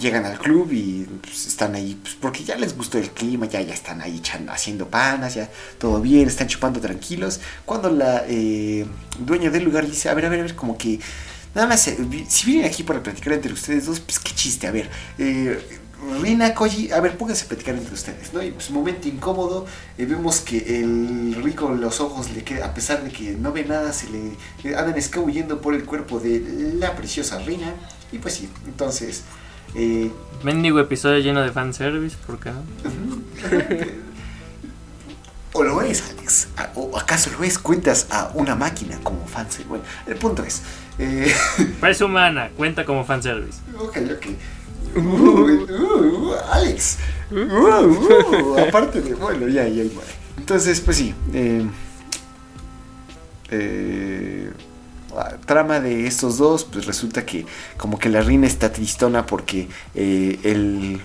llegan 0.00 0.24
al 0.24 0.38
club 0.38 0.72
y 0.72 1.06
pues, 1.20 1.46
están 1.48 1.74
ahí, 1.74 1.98
pues, 2.00 2.14
porque 2.14 2.44
ya 2.44 2.56
les 2.56 2.74
gustó 2.76 2.98
el 2.98 3.10
clima, 3.10 3.46
ya, 3.46 3.60
ya 3.60 3.74
están 3.74 4.00
ahí 4.00 4.22
haciendo 4.48 4.88
panas, 4.88 5.34
ya 5.34 5.50
todo 5.78 6.00
bien, 6.00 6.26
están 6.28 6.46
chupando 6.46 6.80
tranquilos. 6.80 7.40
Cuando 7.64 7.90
la 7.90 8.24
dueña 9.18 9.50
del 9.50 9.64
lugar 9.64 9.86
dice, 9.86 10.08
a 10.08 10.14
ver, 10.14 10.26
a 10.26 10.28
ver, 10.28 10.40
a 10.40 10.42
ver, 10.44 10.54
como 10.54 10.78
que 10.78 11.00
nada 11.54 11.66
más, 11.66 11.90
si 12.28 12.46
vienen 12.46 12.64
aquí 12.64 12.84
para 12.84 13.02
platicar 13.02 13.34
entre 13.34 13.52
ustedes 13.52 13.86
dos, 13.86 14.00
pues 14.00 14.18
qué 14.20 14.32
chiste, 14.34 14.66
a 14.66 14.70
ver, 14.70 14.88
Rina, 16.20 16.52
Koji, 16.54 16.92
a 16.92 17.00
ver, 17.00 17.16
pónganse 17.16 17.46
a 17.46 17.48
platicar 17.48 17.74
entre 17.74 17.94
ustedes, 17.94 18.32
¿no? 18.34 18.42
Y 18.42 18.50
pues 18.50 18.70
momento 18.70 19.08
incómodo, 19.08 19.66
eh, 19.96 20.04
vemos 20.04 20.40
que 20.40 20.80
el 20.80 21.34
rico 21.42 21.70
los 21.70 22.00
ojos 22.00 22.30
le 22.30 22.44
queda, 22.44 22.66
a 22.66 22.74
pesar 22.74 23.02
de 23.02 23.10
que 23.10 23.32
no 23.32 23.52
ve 23.52 23.64
nada, 23.64 23.92
se 23.92 24.08
le, 24.10 24.76
andan 24.76 24.96
escabullendo 24.98 25.60
por 25.60 25.74
el 25.74 25.84
cuerpo 25.84 26.20
de 26.20 26.74
la 26.78 26.94
preciosa 26.94 27.38
Rina. 27.38 27.74
Y 28.12 28.18
pues 28.18 28.34
sí, 28.34 28.48
entonces... 28.66 29.24
Eh, 29.74 30.10
Mendigo 30.42 30.78
episodio 30.80 31.18
lleno 31.18 31.42
de 31.42 31.50
fanservice, 31.50 32.16
¿por 32.26 32.38
qué 32.38 32.52
¿O 35.52 35.62
lo 35.62 35.80
es, 35.80 36.02
Alex? 36.10 36.48
¿O 36.74 36.98
acaso 36.98 37.30
lo 37.30 37.42
es? 37.42 37.58
Cuentas 37.58 38.08
a 38.10 38.30
una 38.34 38.54
máquina 38.54 38.98
como 39.02 39.26
fanservice. 39.26 39.68
Bueno, 39.68 39.84
el 40.06 40.16
punto 40.16 40.44
es... 40.44 40.60
Eh... 40.98 41.34
Parece 41.80 42.04
humana, 42.04 42.50
cuenta 42.54 42.84
como 42.84 43.04
fanservice. 43.06 43.58
Ok, 43.78 43.96
ok. 44.14 44.26
Uh, 44.94 45.00
uh, 45.00 46.34
Alex. 46.52 46.98
Uh, 47.30 48.56
aparte 48.68 49.00
de, 49.00 49.14
bueno, 49.14 49.48
ya, 49.48 49.66
ya, 49.66 49.82
Entonces, 50.38 50.80
pues 50.80 50.96
sí. 50.96 51.14
Eh, 51.32 51.66
eh, 53.50 54.50
trama 55.46 55.80
de 55.80 56.06
estos 56.06 56.38
dos, 56.38 56.64
pues 56.64 56.86
resulta 56.86 57.24
que 57.24 57.46
como 57.76 57.98
que 57.98 58.08
la 58.08 58.20
reina 58.20 58.46
está 58.46 58.72
tristona 58.72 59.24
porque 59.24 59.68
eh, 59.94 60.38
el, 60.42 61.00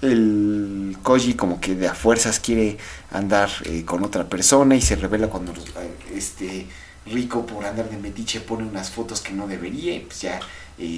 el 0.00 0.96
Koji 1.02 1.34
como 1.34 1.60
que 1.60 1.74
de 1.74 1.88
a 1.88 1.94
fuerzas 1.94 2.40
quiere 2.40 2.78
andar 3.10 3.50
con 3.84 4.02
otra 4.02 4.28
persona 4.28 4.76
y 4.76 4.80
se 4.80 4.96
revela 4.96 5.28
cuando 5.28 5.52
este 6.14 6.66
rico 7.06 7.46
por 7.46 7.64
andar 7.64 7.88
de 7.88 7.96
metiche 7.96 8.40
pone 8.40 8.64
unas 8.64 8.90
fotos 8.90 9.20
que 9.20 9.32
no 9.32 9.46
debería 9.46 9.94
y 9.94 10.00
pues 10.00 10.20
ya 10.20 10.40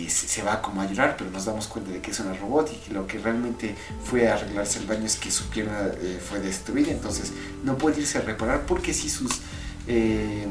se, 0.09 0.43
va 0.43 0.63
como 0.63 0.81
a 0.81 0.87
llorar, 0.87 1.17
pero 1.17 1.31
nos 1.31 1.45
damos 1.45 1.67
cuenta 1.67 1.91
de 1.91 2.01
que 2.01 2.13
es 2.13 2.21
una 2.21 2.35
robot 2.35 2.71
y 2.73 2.77
que 2.77 2.95
lo 2.95 3.07
que 3.07 3.19
realmente 3.19 3.75
fue 4.05 4.29
a 4.29 4.35
arreglarse 4.35 4.79
el 4.79 4.87
baño 4.87 5.07
es 5.07 5.17
que 5.17 5.31
su 5.31 5.49
pierna 5.49 5.89
eh, 6.01 6.21
fue 6.25 6.41
destruida, 6.41 6.93
entonces 6.93 7.33
no 7.65 7.77
puede 7.77 8.01
irse 8.01 8.19
a 8.19 8.21
reparar 8.23 8.63
porque 8.67 8.95
si 8.95 9.11
sus... 9.11 9.41
Eh, 9.87 10.47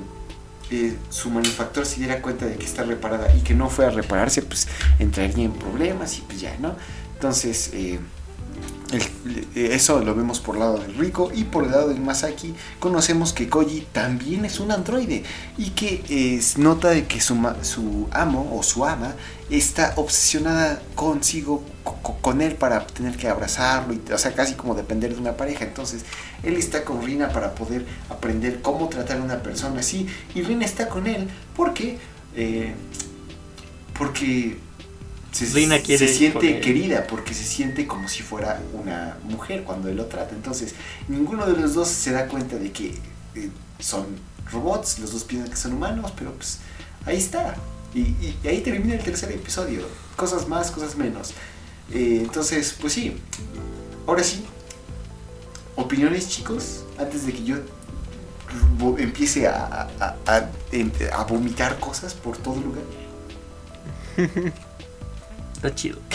eh, 0.70 0.96
su 1.10 1.30
manufactor 1.30 1.86
se 1.86 1.98
diera 1.98 2.22
cuenta 2.22 2.46
de 2.46 2.56
que 2.56 2.66
está 2.66 2.84
reparada 2.84 3.36
y 3.36 3.42
que 3.42 3.54
no 3.54 3.70
fue 3.70 3.86
a 3.86 3.90
repararse, 3.90 4.42
pues 4.42 4.70
entraría 5.00 5.44
en 5.44 5.52
problemas 5.52 6.18
y 6.18 6.22
pues 6.22 6.40
ya, 6.40 6.56
¿no? 6.60 6.78
Entonces, 7.16 7.72
eso 9.56 10.00
lo 10.02 10.16
vemos 10.16 10.40
por 10.40 10.56
el 10.56 10.62
lado 10.62 10.78
del 10.80 10.96
Rico 10.96 11.32
y 11.34 11.44
por 11.46 11.64
el 11.66 11.72
lado 11.72 11.90
del 11.90 12.02
Masaki 12.02 12.54
conocemos 12.80 13.34
que 13.34 13.50
Koji 13.50 13.88
también 13.92 14.46
es 14.46 14.60
un 14.60 14.72
androide 14.72 15.24
y 15.58 15.72
que 15.72 16.04
es 16.38 16.58
nota 16.58 16.90
de 16.90 17.06
que 17.06 17.22
su, 17.22 17.38
su 17.62 18.08
amo 18.12 18.56
o 18.56 18.64
su 18.64 18.86
ama 18.86 19.16
está 19.50 19.94
obsesionada 19.98 20.82
consigo, 20.96 21.64
con 22.22 22.42
él 22.42 22.56
para 22.56 22.88
tener 22.88 23.18
que 23.18 23.28
abrazarlo, 23.28 23.94
y, 23.94 24.12
o 24.12 24.18
sea, 24.18 24.34
casi 24.34 24.54
como 24.54 24.76
depender 24.76 25.14
de 25.14 25.20
una 25.20 25.36
pareja. 25.36 25.66
Entonces, 25.66 26.06
él 26.44 26.56
está 26.56 26.86
con 26.86 27.04
Rina 27.04 27.30
para 27.30 27.54
poder 27.54 27.86
aprender 28.10 28.62
cómo 28.62 28.88
tratar 28.88 29.18
a 29.18 29.22
una 29.22 29.44
persona 29.44 29.82
así 29.82 30.08
y 30.34 30.42
Rina 30.42 30.66
está 30.66 30.88
con 30.88 31.08
él 31.08 31.28
porque, 31.56 31.98
eh, 32.36 32.74
porque 33.98 34.58
se, 35.98 36.08
siente 36.17 36.39
querida 36.62 37.08
porque 37.08 37.34
se 37.34 37.44
siente 37.44 37.88
como 37.88 38.08
si 38.08 38.22
fuera 38.24 38.62
una 38.74 39.17
mujer 39.24 39.63
cuando 39.63 39.88
él 39.89 39.96
lo 39.98 40.06
trata. 40.08 40.36
Entonces, 40.36 40.76
ninguno 41.08 41.46
de 41.46 41.60
los 41.60 41.74
dos 41.74 41.88
se 41.88 42.12
da 42.12 42.28
cuenta 42.28 42.58
de 42.58 42.72
que 42.72 42.98
eh, 43.36 43.50
son 43.80 44.06
robots, 44.52 45.00
los 45.00 45.12
dos 45.13 45.24
piensan 45.24 45.50
que 45.50 45.56
son 45.58 45.74
humanos, 45.74 46.12
pero 46.17 46.34
pues 46.34 46.60
ahí 47.06 47.17
está. 47.17 47.56
Y, 47.94 48.00
y- 48.02 48.38
y 48.44 48.48
ahí 48.48 48.62
termina 48.62 48.94
el 48.96 49.04
tercer 49.04 49.32
episodio. 49.32 49.86
Cosas 50.15 50.48
más, 50.48 50.70
cosas 50.72 50.96
menos. 50.98 51.32
Eh, 51.94 52.20
entonces, 52.22 52.76
pues 52.80 52.94
sí. 52.94 53.17
Ahora 54.08 54.24
sí. 54.24 54.44
Opiniones, 55.76 56.28
chicos, 56.30 56.84
antes 57.00 57.26
de 57.26 57.34
que 57.34 57.44
yo 57.44 57.56
empiece 58.98 59.48
a, 59.48 59.88
a- 60.00 60.15
a- 60.28 60.50
em- 60.74 60.91
a 61.13 61.24
vomitar 61.24 61.80
cosas 61.80 62.13
por 62.13 62.38
todo 62.38 62.56
lugar. 62.60 62.84
Está 65.62 65.76
chido. 65.76 66.00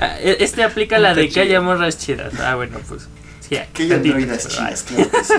Ah, 0.00 0.18
e- 0.20 0.36
este 0.38 0.62
aplica 0.62 0.98
la 1.00 1.10
Está 1.10 1.20
de 1.22 1.28
que 1.30 1.40
haya 1.40 1.60
morras 1.60 1.98
chidas. 1.98 2.32
Ah, 2.38 2.54
bueno, 2.54 2.78
pues. 2.88 3.08
Sí, 3.40 3.56
Que 3.72 3.82
hay 3.82 3.88
tantito, 3.88 4.14
androidas 4.14 4.46
chidas, 4.48 4.82
claro 4.84 5.10
que 5.10 5.24
sí. 5.24 5.34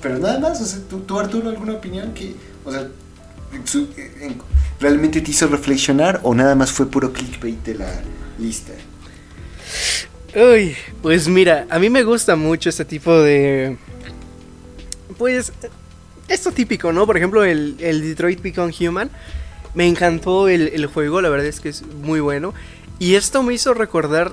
Pero 0.00 0.18
nada 0.18 0.38
más, 0.40 0.60
o 0.60 0.64
sea, 0.64 0.78
¿tú, 0.88 1.00
tú, 1.00 1.18
Arturo, 1.20 1.50
alguna 1.50 1.74
opinión 1.74 2.14
que, 2.14 2.34
o 2.64 2.72
sea, 2.72 2.88
su- 3.64 3.90
en- 4.20 4.40
realmente 4.80 5.20
te 5.20 5.30
hizo 5.30 5.46
reflexionar 5.48 6.20
o 6.22 6.34
nada 6.34 6.54
más 6.54 6.72
fue 6.72 6.86
puro 6.90 7.12
clickbait 7.12 7.62
de 7.62 7.74
la 7.74 8.00
lista? 8.38 8.72
Uy, 10.34 10.76
pues 11.02 11.28
mira, 11.28 11.66
a 11.68 11.78
mí 11.78 11.90
me 11.90 12.02
gusta 12.04 12.36
mucho 12.36 12.70
este 12.70 12.86
tipo 12.86 13.20
de... 13.20 13.76
Pues, 15.18 15.52
esto 16.30 16.52
típico, 16.52 16.92
¿no? 16.92 17.06
Por 17.06 17.16
ejemplo, 17.16 17.44
el, 17.44 17.76
el 17.80 18.00
Detroit 18.00 18.40
Become 18.40 18.72
Human. 18.80 19.10
Me 19.74 19.86
encantó 19.86 20.48
el, 20.48 20.68
el 20.68 20.86
juego, 20.86 21.20
la 21.20 21.28
verdad 21.28 21.46
es 21.46 21.60
que 21.60 21.68
es 21.68 21.82
muy 21.82 22.20
bueno. 22.20 22.54
Y 22.98 23.14
esto 23.14 23.42
me 23.42 23.54
hizo 23.54 23.74
recordar 23.74 24.32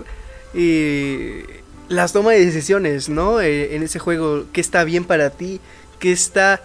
eh, 0.53 1.61
las 1.89 2.13
tomas 2.13 2.33
de 2.33 2.45
decisiones, 2.45 3.09
¿no? 3.09 3.41
Eh, 3.41 3.75
en 3.75 3.83
ese 3.83 3.99
juego, 3.99 4.45
qué 4.53 4.61
está 4.61 4.83
bien 4.83 5.05
para 5.05 5.29
ti, 5.29 5.59
qué 5.99 6.11
está 6.11 6.61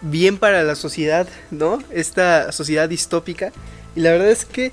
bien 0.00 0.38
para 0.38 0.62
la 0.62 0.74
sociedad, 0.74 1.28
¿no? 1.50 1.82
Esta 1.90 2.52
sociedad 2.52 2.88
distópica. 2.88 3.52
Y 3.96 4.00
la 4.00 4.12
verdad 4.12 4.30
es 4.30 4.44
que 4.44 4.72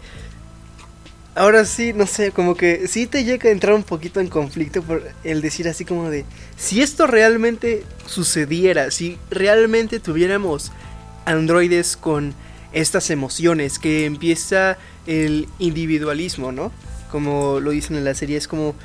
ahora 1.37 1.65
sí, 1.65 1.93
no 1.93 2.05
sé, 2.07 2.31
como 2.31 2.55
que 2.55 2.87
sí 2.87 3.07
te 3.07 3.23
llega 3.23 3.49
a 3.49 3.51
entrar 3.51 3.73
un 3.75 3.83
poquito 3.83 4.19
en 4.19 4.27
conflicto 4.27 4.81
por 4.81 5.03
el 5.23 5.41
decir 5.41 5.67
así 5.67 5.85
como 5.85 6.09
de, 6.09 6.25
si 6.57 6.81
esto 6.81 7.07
realmente 7.07 7.83
sucediera, 8.05 8.91
si 8.91 9.17
realmente 9.29 9.99
tuviéramos 9.99 10.71
androides 11.25 11.95
con 11.97 12.33
estas 12.73 13.09
emociones, 13.09 13.79
que 13.79 14.05
empieza 14.05 14.77
el 15.05 15.47
individualismo, 15.59 16.51
¿no? 16.51 16.71
Como 17.11 17.59
lo 17.59 17.71
dicen 17.71 17.95
en 17.97 18.03
la 18.05 18.13
serie, 18.13 18.37
es 18.37 18.47
como, 18.47 18.75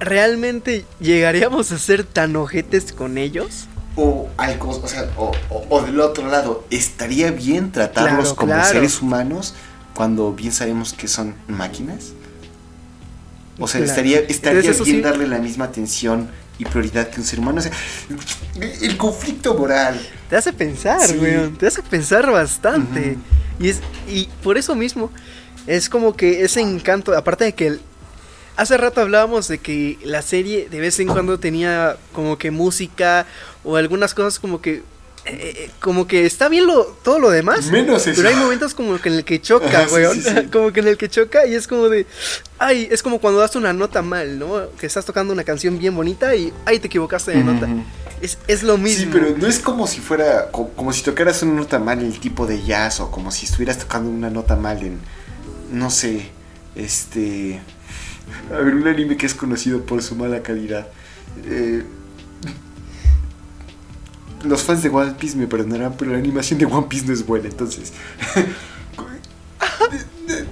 ¿realmente 0.00 0.84
llegaríamos 1.00 1.72
a 1.72 1.78
ser 1.78 2.04
tan 2.04 2.36
ojetes 2.36 2.92
con 2.92 3.18
ellos? 3.18 3.66
O 3.96 4.28
algo, 4.36 4.70
o 4.82 4.88
sea, 4.88 5.08
o, 5.16 5.30
o- 5.50 5.66
o 5.70 5.82
del 5.82 6.00
otro 6.00 6.26
lado, 6.28 6.64
¿estaría 6.70 7.30
bien 7.30 7.70
tratarlos 7.70 8.34
Claro, 8.34 8.36
como 8.36 8.52
claro. 8.52 8.68
seres 8.72 9.00
humanos 9.00 9.54
cuando 9.94 10.32
bien 10.32 10.52
sabemos 10.52 10.92
que 10.92 11.08
son 11.08 11.34
máquinas? 11.48 12.12
O 13.58 13.68
sea, 13.68 13.78
Claro. 13.78 13.90
estaría, 13.92 14.18
estaría 14.20 14.60
bien 14.60 14.74
sí- 14.84 15.00
darle 15.00 15.28
la 15.28 15.38
misma 15.38 15.66
atención 15.66 16.28
y 16.58 16.64
prioridad 16.64 17.08
que 17.08 17.20
un 17.20 17.26
ser 17.26 17.38
humano. 17.38 17.58
O 17.60 17.62
sea, 17.62 17.72
el 18.82 18.96
conflicto 18.96 19.54
moral. 19.54 20.00
Te 20.28 20.36
hace 20.36 20.52
pensar, 20.52 21.00
Sí. 21.08 21.16
weón, 21.18 21.56
te 21.56 21.66
hace 21.68 21.82
pensar 21.82 22.30
bastante. 22.30 23.16
Y 23.60 23.68
es 23.68 23.80
y 24.08 24.28
por 24.42 24.58
eso 24.58 24.74
mismo 24.74 25.10
es 25.66 25.88
como 25.88 26.14
que 26.16 26.42
ese 26.42 26.60
encanto, 26.60 27.16
aparte 27.16 27.44
de 27.44 27.52
que 27.54 27.66
el- 27.68 27.80
hace 28.56 28.76
rato 28.76 29.00
hablábamos 29.00 29.46
de 29.48 29.58
que 29.58 29.98
la 30.04 30.22
serie 30.22 30.68
de 30.68 30.80
vez 30.80 30.98
en 30.98 31.06
cuando 31.08 31.38
tenía 31.38 31.96
como 32.12 32.36
que 32.38 32.50
música 32.50 33.26
o 33.62 33.76
algunas 33.76 34.14
cosas 34.14 34.40
como 34.40 34.60
que 34.60 34.82
eh, 35.26 35.54
eh, 35.66 35.70
como 35.80 36.06
que 36.06 36.26
está 36.26 36.48
bien 36.48 36.66
lo 36.66 36.84
todo 37.02 37.18
lo 37.18 37.30
demás. 37.30 37.66
Menos 37.70 38.06
eso. 38.06 38.16
Pero 38.22 38.28
hay 38.34 38.36
momentos 38.42 38.74
como 38.74 38.98
que 39.00 39.08
en 39.08 39.14
el 39.16 39.24
que 39.24 39.40
choca, 39.40 39.66
Ajá, 39.84 39.92
weón. 39.94 40.14
sí, 40.14 40.22
sí. 40.28 40.46
Como 40.52 40.72
que 40.72 40.80
en 40.80 40.88
el 40.88 40.96
que 40.96 41.08
choca 41.08 41.46
y 41.46 41.54
es 41.54 41.66
como 41.66 41.88
de. 41.88 42.06
Ay, 42.58 42.88
es 42.90 43.02
como 43.02 43.20
cuando 43.20 43.40
das 43.40 43.56
una 43.56 43.72
nota 43.72 44.02
mal, 44.02 44.38
¿no? 44.38 44.70
Que 44.78 44.86
estás 44.86 45.04
tocando 45.04 45.32
una 45.32 45.44
canción 45.44 45.78
bien 45.78 45.94
bonita 45.96 46.34
y. 46.36 46.52
Ay, 46.66 46.78
te 46.78 46.86
equivocaste 46.88 47.30
de 47.32 47.42
nota. 47.44 47.68
Es, 48.20 48.38
es 48.46 48.62
lo 48.62 48.78
mismo. 48.78 49.04
Sí, 49.04 49.10
pero 49.12 49.36
no 49.36 49.46
es 49.46 49.58
como 49.58 49.86
si 49.86 50.00
fuera, 50.00 50.50
co- 50.50 50.70
como, 50.76 50.92
si 50.92 51.02
tocaras 51.02 51.42
una 51.42 51.54
nota 51.54 51.78
mal 51.78 52.00
en 52.00 52.06
el 52.06 52.20
tipo 52.20 52.46
de 52.46 52.62
jazz 52.62 53.00
o 53.00 53.10
como 53.10 53.30
si 53.30 53.46
estuvieras 53.46 53.78
tocando 53.78 54.08
una 54.08 54.30
nota 54.30 54.56
mal 54.56 54.82
en, 54.82 54.98
no 55.70 55.90
sé, 55.90 56.28
este... 56.76 57.60
A 58.50 58.56
ver, 58.58 58.74
un 58.74 58.86
anime 58.88 59.16
que 59.18 59.26
es 59.26 59.34
conocido 59.34 59.84
por 59.84 60.02
su 60.02 60.14
mala 60.16 60.42
calidad. 60.42 60.86
Eh, 61.46 61.82
los 64.44 64.62
fans 64.62 64.82
de 64.82 64.88
One 64.88 65.14
Piece 65.18 65.36
me 65.36 65.46
perdonarán, 65.46 65.94
pero 65.98 66.12
la 66.12 66.18
animación 66.18 66.58
de 66.58 66.66
One 66.66 66.86
Piece 66.88 67.06
no 67.06 67.12
es 67.12 67.26
buena, 67.26 67.48
entonces... 67.48 67.92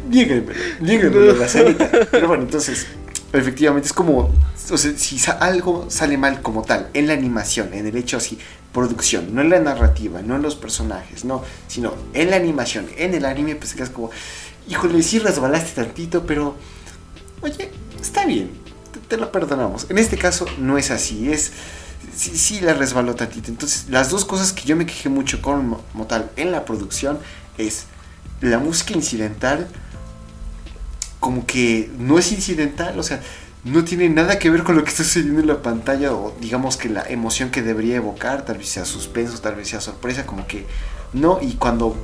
Díganmelo, 0.09 0.61
díganmelo, 0.81 1.35
la 1.35 1.49
sanita. 1.49 1.91
Pero 2.11 2.29
bueno, 2.29 2.43
entonces, 2.43 2.87
efectivamente 3.33 3.87
es 3.87 3.93
como, 3.93 4.31
o 4.71 4.77
sea, 4.77 4.93
si 4.97 5.19
algo 5.41 5.87
sale 5.89 6.19
mal 6.19 6.43
como 6.43 6.63
tal, 6.63 6.91
en 6.93 7.07
la 7.07 7.15
animación, 7.15 7.73
en 7.73 7.87
el 7.87 7.97
hecho 7.97 8.19
así, 8.19 8.39
producción, 8.73 9.35
no 9.35 9.41
en 9.41 9.51
la 9.51 9.61
narrativa, 9.61 10.21
no 10.23 10.37
en 10.37 10.43
los 10.43 10.55
personajes, 10.55 11.25
no, 11.25 11.43
sino 11.67 11.95
en 12.13 12.31
la 12.31 12.37
animación, 12.37 12.87
en 12.97 13.15
el 13.15 13.25
anime, 13.25 13.57
pues 13.57 13.75
quedas 13.75 13.91
como, 13.91 14.11
híjole, 14.69 15.03
sí 15.03 15.19
resbalaste 15.19 15.83
tantito, 15.83 16.27
pero, 16.27 16.57
oye, 17.41 17.71
está 18.01 18.27
bien, 18.27 18.51
te, 18.93 19.01
te 19.01 19.17
lo 19.17 19.33
perdonamos. 19.33 19.87
En 19.89 19.99
este 19.99 20.19
caso 20.19 20.47
no 20.59 20.77
es 20.77 20.91
así, 20.91 21.33
es, 21.33 21.53
sí, 22.23 22.39
sí 22.39 22.61
la 22.61 22.75
resbaló 22.75 23.15
tantito. 23.15 23.51
Entonces, 23.51 23.87
las 23.89 24.11
dos 24.11 24.25
cosas 24.25 24.53
que 24.53 24.65
yo 24.65 24.77
me 24.77 24.87
quejé 24.87 25.09
mucho 25.09 25.43
con 25.43 25.69
Mo- 25.69 25.81
como 25.93 26.07
tal 26.07 26.31
en 26.37 26.53
la 26.53 26.65
producción 26.65 27.19
es 27.59 27.85
la 28.41 28.59
música 28.59 28.95
incidental 28.95 29.69
como 31.21 31.47
que 31.47 31.91
no 31.99 32.19
es 32.19 32.33
incidental, 32.33 32.99
o 32.99 33.03
sea, 33.03 33.21
no 33.65 33.85
tiene 33.85 34.09
nada 34.09 34.39
que 34.41 34.51
ver 34.51 34.65
con 34.65 34.75
lo 34.75 34.83
que 34.83 34.91
está 34.91 35.05
sucediendo 35.05 35.41
en 35.41 35.47
la 35.47 35.63
pantalla 35.63 36.13
o 36.13 36.35
digamos 36.41 36.77
que 36.77 36.89
la 36.89 37.05
emoción 37.09 37.51
que 37.51 37.63
debería 37.63 37.97
evocar, 37.97 38.45
tal 38.45 38.59
vez 38.59 38.69
sea 38.69 38.85
suspenso, 38.85 39.39
tal 39.41 39.55
vez 39.55 39.69
sea 39.69 39.81
sorpresa, 39.81 40.27
como 40.27 40.47
que 40.49 40.67
no, 41.13 41.39
y 41.41 41.55
cuando 41.55 41.97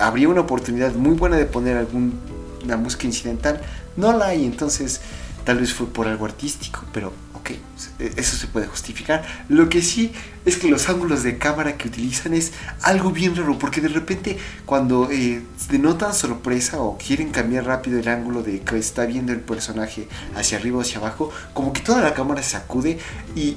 habría 0.00 0.28
una 0.28 0.40
oportunidad 0.40 0.92
muy 0.94 1.14
buena 1.14 1.36
de 1.36 1.46
poner 1.46 1.76
alguna 1.76 2.76
música 2.78 3.06
incidental, 3.06 3.60
no 3.96 4.12
la 4.12 4.26
hay, 4.28 4.44
entonces 4.44 5.00
tal 5.44 5.58
vez 5.58 5.72
fue 5.72 5.86
por 5.86 6.08
algo 6.08 6.24
artístico, 6.24 6.84
pero 6.92 7.12
ok, 7.54 8.16
eso 8.16 8.36
se 8.36 8.46
puede 8.46 8.66
justificar. 8.66 9.24
Lo 9.48 9.68
que 9.68 9.82
sí 9.82 10.12
es 10.44 10.56
que 10.56 10.68
los 10.68 10.88
ángulos 10.88 11.22
de 11.22 11.38
cámara 11.38 11.76
que 11.76 11.88
utilizan 11.88 12.34
es 12.34 12.52
algo 12.82 13.10
bien 13.10 13.34
raro, 13.36 13.58
porque 13.58 13.80
de 13.80 13.88
repente 13.88 14.38
cuando 14.66 15.10
eh, 15.10 15.42
denotan 15.70 16.14
sorpresa 16.14 16.80
o 16.80 16.98
quieren 16.98 17.30
cambiar 17.30 17.64
rápido 17.66 17.98
el 17.98 18.08
ángulo 18.08 18.42
de 18.42 18.60
que 18.60 18.78
está 18.78 19.06
viendo 19.06 19.32
el 19.32 19.40
personaje 19.40 20.08
hacia 20.36 20.58
arriba 20.58 20.78
o 20.78 20.80
hacia 20.82 20.98
abajo, 20.98 21.30
como 21.54 21.72
que 21.72 21.80
toda 21.80 22.02
la 22.02 22.14
cámara 22.14 22.42
se 22.42 22.50
sacude 22.50 22.98
y 23.34 23.56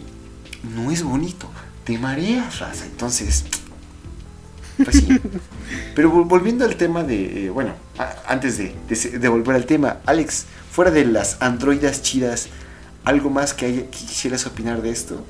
no 0.75 0.91
es 0.91 1.03
bonito, 1.03 1.49
te 1.83 1.97
mareas, 1.97 2.59
raza. 2.59 2.85
Entonces, 2.85 3.45
pues 4.83 4.97
sí. 4.97 5.07
Pero 5.95 6.11
vol- 6.13 6.27
volviendo 6.27 6.65
al 6.65 6.75
tema 6.75 7.03
de, 7.03 7.45
eh, 7.45 7.49
bueno, 7.49 7.73
a- 7.97 8.15
antes 8.27 8.57
de, 8.57 8.75
de 8.89 9.19
de 9.19 9.27
volver 9.29 9.55
al 9.55 9.65
tema, 9.65 9.97
Alex, 10.05 10.45
fuera 10.71 10.91
de 10.91 11.05
las 11.05 11.37
androidas 11.41 12.01
chidas, 12.01 12.47
¿algo 13.03 13.29
más 13.29 13.53
que, 13.53 13.65
haya- 13.65 13.81
que 13.83 13.89
quisieras 13.89 14.45
opinar 14.47 14.81
de 14.81 14.91
esto? 14.91 15.23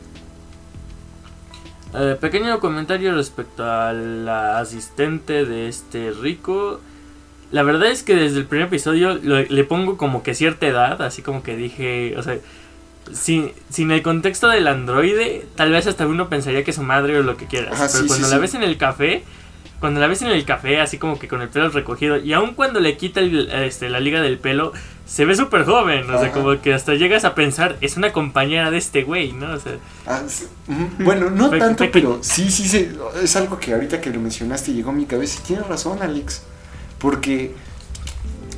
Eh, 1.93 2.17
pequeño 2.19 2.59
comentario 2.59 3.13
respecto 3.13 3.65
a 3.69 3.91
la 3.93 4.59
asistente 4.59 5.45
de 5.45 5.67
este 5.67 6.11
rico. 6.11 6.79
La 7.51 7.63
verdad 7.63 7.89
es 7.91 8.03
que 8.03 8.15
desde 8.15 8.37
el 8.39 8.45
primer 8.45 8.67
episodio 8.67 9.15
lo- 9.15 9.41
le 9.43 9.63
pongo 9.65 9.97
como 9.97 10.23
que 10.23 10.33
cierta 10.33 10.67
edad, 10.67 11.01
así 11.01 11.21
como 11.21 11.43
que 11.43 11.57
dije, 11.57 12.15
o 12.17 12.23
sea, 12.23 12.37
sin, 13.11 13.51
sin 13.69 13.91
el 13.91 14.01
contexto 14.03 14.47
del 14.47 14.67
androide, 14.67 15.45
tal 15.55 15.71
vez 15.71 15.85
hasta 15.87 16.07
uno 16.07 16.29
pensaría 16.29 16.63
que 16.63 16.71
es 16.71 16.77
su 16.77 16.83
madre 16.83 17.19
o 17.19 17.23
lo 17.23 17.35
que 17.35 17.47
quieras. 17.47 17.73
Ajá, 17.73 17.87
pero 17.91 18.03
sí, 18.03 18.07
cuando 18.07 18.27
sí, 18.27 18.31
la 18.31 18.37
sí. 18.37 18.41
ves 18.41 18.53
en 18.53 18.63
el 18.63 18.77
café, 18.77 19.23
cuando 19.81 19.99
la 19.99 20.07
ves 20.07 20.21
en 20.21 20.29
el 20.29 20.45
café, 20.45 20.79
así 20.79 20.97
como 20.97 21.19
que 21.19 21.27
con 21.27 21.41
el 21.41 21.49
pelo 21.49 21.67
recogido, 21.69 22.15
y 22.17 22.31
aun 22.31 22.53
cuando 22.53 22.79
le 22.79 22.95
quita 22.95 23.19
el- 23.19 23.49
este, 23.51 23.89
la 23.89 23.99
liga 23.99 24.21
del 24.21 24.37
pelo, 24.37 24.71
se 25.05 25.25
ve 25.25 25.35
súper 25.35 25.65
joven, 25.65 26.09
o 26.09 26.17
sea, 26.19 26.31
como 26.31 26.61
que 26.61 26.73
hasta 26.73 26.93
llegas 26.93 27.25
a 27.25 27.35
pensar, 27.35 27.77
es 27.81 27.97
una 27.97 28.13
compañera 28.13 28.71
de 28.71 28.77
este 28.77 29.03
güey, 29.03 29.33
¿no? 29.33 29.51
O 29.53 29.59
sea, 29.59 29.73
Ah, 30.05 30.21
sí. 30.27 30.45
Bueno, 30.99 31.29
no 31.29 31.49
tanto, 31.59 31.83
pero 31.91 32.19
sí, 32.21 32.49
sí, 32.49 32.65
se- 32.69 32.91
es 33.21 33.35
algo 33.35 33.59
que 33.59 33.73
ahorita 33.73 33.99
que 33.99 34.09
lo 34.11 34.21
mencionaste 34.21 34.71
llegó 34.71 34.91
a 34.91 34.93
mi 34.93 35.05
cabeza 35.05 35.39
y 35.43 35.47
tienes 35.47 35.67
razón, 35.67 36.01
Alex. 36.01 36.43
Porque 36.99 37.53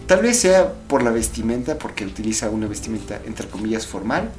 tal 0.06 0.22
vez 0.22 0.38
sea 0.40 0.74
por 0.88 1.02
la 1.02 1.12
vestimenta, 1.12 1.78
porque 1.80 2.06
utiliza 2.06 2.50
una 2.50 2.68
vestimenta 2.68 3.20
entre 3.26 3.48
comillas 3.48 3.88
formal, 3.88 4.30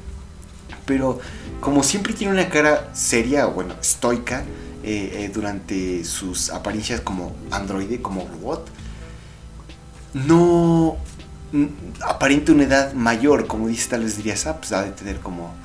pero 0.85 1.19
como 1.59 1.81
siempre 1.83 2.13
tiene 2.13 2.31
una 2.33 2.47
cara 2.49 2.91
seria 2.93 3.47
o 3.47 3.51
bueno, 3.51 3.73
estoica, 3.81 4.43
eh, 4.87 5.23
eh, 5.23 5.31
durante 5.33 6.05
sus 6.05 6.51
apariencias 6.51 7.01
como 7.01 7.35
androide, 7.49 8.03
como 8.03 8.27
robot, 8.27 8.67
no 10.13 10.97
mm, 11.51 11.65
aparenta 12.01 12.51
una 12.51 12.65
edad 12.65 12.93
mayor, 12.93 13.47
como 13.47 13.67
dice, 13.67 13.89
tal 13.89 14.03
vez 14.03 14.17
dirías, 14.17 14.45
ah, 14.45 14.57
pues 14.57 14.73
ha 14.73 14.83
de 14.83 14.91
tener 14.91 15.21
como 15.21 15.55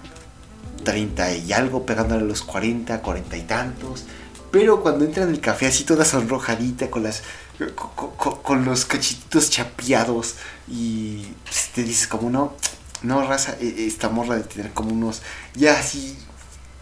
30 0.84 1.34
y 1.34 1.52
algo, 1.52 1.84
pegándole 1.84 2.22
a 2.22 2.24
los 2.24 2.40
40, 2.40 3.02
40 3.02 3.36
y 3.36 3.42
tantos. 3.42 4.06
Pero 4.50 4.80
cuando 4.80 5.04
entra 5.04 5.24
en 5.24 5.28
el 5.28 5.40
café 5.40 5.66
así 5.66 5.84
toda 5.84 6.06
sonrojadita, 6.06 6.88
con 6.90 8.64
los 8.64 8.86
cachititos 8.86 9.50
chapeados 9.50 10.36
y 10.66 11.26
pues, 11.44 11.68
te 11.74 11.84
dices 11.84 12.06
como 12.06 12.30
no, 12.30 12.54
no 13.02 13.22
raza, 13.26 13.54
e, 13.60 13.84
esta 13.86 14.08
morra 14.08 14.36
de 14.36 14.44
tener 14.44 14.72
como 14.72 14.94
unos, 14.94 15.20
ya 15.54 15.78
así 15.78 16.16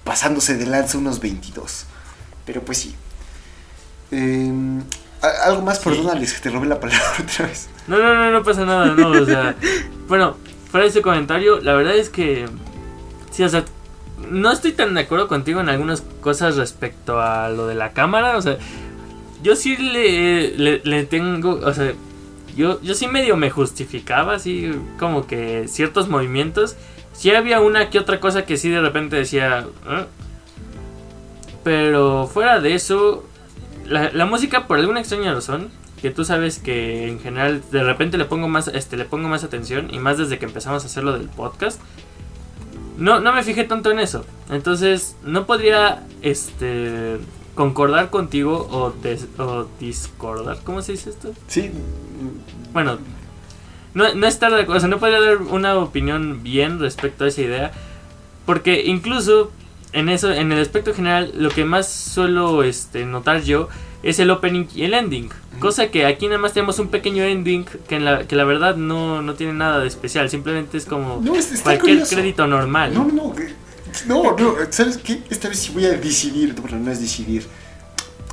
pasándose 0.04 0.56
de 0.56 0.66
lanza 0.66 0.98
unos 0.98 1.18
22. 1.18 1.86
Pero 2.48 2.62
pues 2.62 2.78
sí. 2.78 2.94
Em, 4.10 4.82
algo 5.44 5.60
más, 5.60 5.76
sí. 5.76 5.84
perdónales 5.84 6.32
que 6.32 6.40
te 6.40 6.48
robé 6.48 6.66
la 6.66 6.80
palabra 6.80 7.04
otra 7.22 7.44
vez. 7.44 7.68
No, 7.86 7.98
no, 7.98 8.14
no, 8.14 8.30
no 8.30 8.42
pasa 8.42 8.64
nada, 8.64 8.94
no, 8.94 9.10
o 9.10 9.26
sea, 9.26 9.54
bueno, 10.08 10.38
fuera 10.70 10.84
de 10.84 10.90
ese 10.90 11.02
comentario, 11.02 11.60
la 11.60 11.74
verdad 11.74 11.94
es 11.94 12.08
que, 12.08 12.46
sí, 13.30 13.42
o 13.42 13.50
sea, 13.50 13.66
no 14.30 14.50
estoy 14.50 14.72
tan 14.72 14.94
de 14.94 15.02
acuerdo 15.02 15.28
contigo 15.28 15.60
en 15.60 15.68
algunas 15.68 16.00
cosas 16.22 16.56
respecto 16.56 17.20
a 17.20 17.50
lo 17.50 17.66
de 17.66 17.74
la 17.74 17.92
cámara. 17.92 18.38
O 18.38 18.42
sea, 18.42 18.56
yo 19.42 19.54
sí 19.54 19.76
le, 19.76 20.78
le, 20.78 21.04
tengo. 21.04 21.50
O 21.50 21.74
sea, 21.74 21.92
yo, 22.56 22.80
yo 22.80 22.94
sí 22.94 23.08
medio 23.08 23.36
me 23.36 23.50
justificaba, 23.50 24.36
así 24.36 24.72
como 24.98 25.26
que 25.26 25.68
ciertos 25.68 26.08
movimientos. 26.08 26.76
Sí 27.12 27.30
había 27.30 27.60
una 27.60 27.90
que 27.90 27.98
otra 27.98 28.20
cosa 28.20 28.46
que 28.46 28.56
sí 28.56 28.70
de 28.70 28.80
repente 28.80 29.16
decía. 29.16 29.66
¿eh? 29.86 30.06
Pero 31.68 32.26
fuera 32.26 32.60
de 32.60 32.74
eso, 32.74 33.26
la, 33.86 34.10
la, 34.10 34.24
música 34.24 34.66
por 34.66 34.78
alguna 34.78 35.00
extraña 35.00 35.34
razón, 35.34 35.68
que 36.00 36.10
tú 36.10 36.24
sabes 36.24 36.58
que 36.58 37.08
en 37.08 37.20
general 37.20 37.62
de 37.70 37.84
repente 37.84 38.16
le 38.16 38.24
pongo 38.24 38.48
más, 38.48 38.68
este, 38.68 38.96
le 38.96 39.04
pongo 39.04 39.28
más 39.28 39.44
atención 39.44 39.92
y 39.92 39.98
más 39.98 40.16
desde 40.16 40.38
que 40.38 40.46
empezamos 40.46 40.82
a 40.82 40.86
hacer 40.86 41.04
lo 41.04 41.12
del 41.12 41.28
podcast 41.28 41.78
no, 42.96 43.20
no 43.20 43.34
me 43.34 43.42
fijé 43.42 43.64
tanto 43.64 43.90
en 43.90 44.00
eso. 44.00 44.24
Entonces, 44.50 45.14
no 45.22 45.44
podría 45.44 46.06
este 46.22 47.18
concordar 47.54 48.08
contigo 48.08 48.66
o, 48.70 48.94
o 49.42 49.66
discordar. 49.78 50.58
¿Cómo 50.64 50.80
se 50.80 50.92
dice 50.92 51.10
esto? 51.10 51.34
Sí. 51.48 51.70
Bueno, 52.72 52.96
no, 53.92 54.14
no 54.14 54.26
estar 54.26 54.50
de 54.50 54.62
acuerdo. 54.62 54.78
O 54.78 54.80
sea, 54.80 54.88
no 54.88 54.98
podría 54.98 55.20
dar 55.20 55.36
una 55.42 55.76
opinión 55.76 56.42
bien 56.42 56.80
respecto 56.80 57.24
a 57.24 57.28
esa 57.28 57.42
idea. 57.42 57.72
Porque 58.46 58.84
incluso 58.86 59.52
en 59.92 60.08
eso, 60.08 60.32
en 60.32 60.52
el 60.52 60.60
aspecto 60.60 60.94
general, 60.94 61.32
lo 61.34 61.50
que 61.50 61.64
más 61.64 61.90
suelo 61.90 62.62
este, 62.62 63.04
notar 63.06 63.42
yo 63.42 63.68
es 64.02 64.18
el 64.18 64.30
opening 64.30 64.66
y 64.74 64.84
el 64.84 64.94
ending. 64.94 65.30
Cosa 65.58 65.90
que 65.90 66.06
aquí 66.06 66.26
nada 66.26 66.38
más 66.38 66.52
tenemos 66.52 66.78
un 66.78 66.88
pequeño 66.88 67.24
ending 67.24 67.64
que, 67.88 67.98
la, 67.98 68.26
que 68.26 68.36
la 68.36 68.44
verdad 68.44 68.76
no, 68.76 69.22
no 69.22 69.34
tiene 69.34 69.54
nada 69.54 69.80
de 69.80 69.88
especial. 69.88 70.30
Simplemente 70.30 70.78
es 70.78 70.84
como 70.84 71.22
cualquier 71.62 72.06
crédito 72.06 72.46
normal. 72.46 72.94
No, 72.94 73.04
no, 73.04 73.34
no, 74.06 74.36
no, 74.36 74.54
¿sabes 74.70 74.98
qué? 74.98 75.22
Esta 75.30 75.48
vez 75.48 75.58
sí 75.58 75.72
voy 75.72 75.86
a 75.86 75.92
decidir. 75.92 76.54
Bueno, 76.54 76.78
no 76.78 76.92
es 76.92 77.00
decidir. 77.00 77.44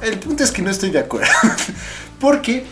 El 0.02 0.20
punto 0.20 0.44
es 0.44 0.52
que 0.52 0.62
no 0.62 0.70
estoy 0.70 0.92
de 0.92 1.00
acuerdo. 1.00 1.32
Porque 2.20 2.66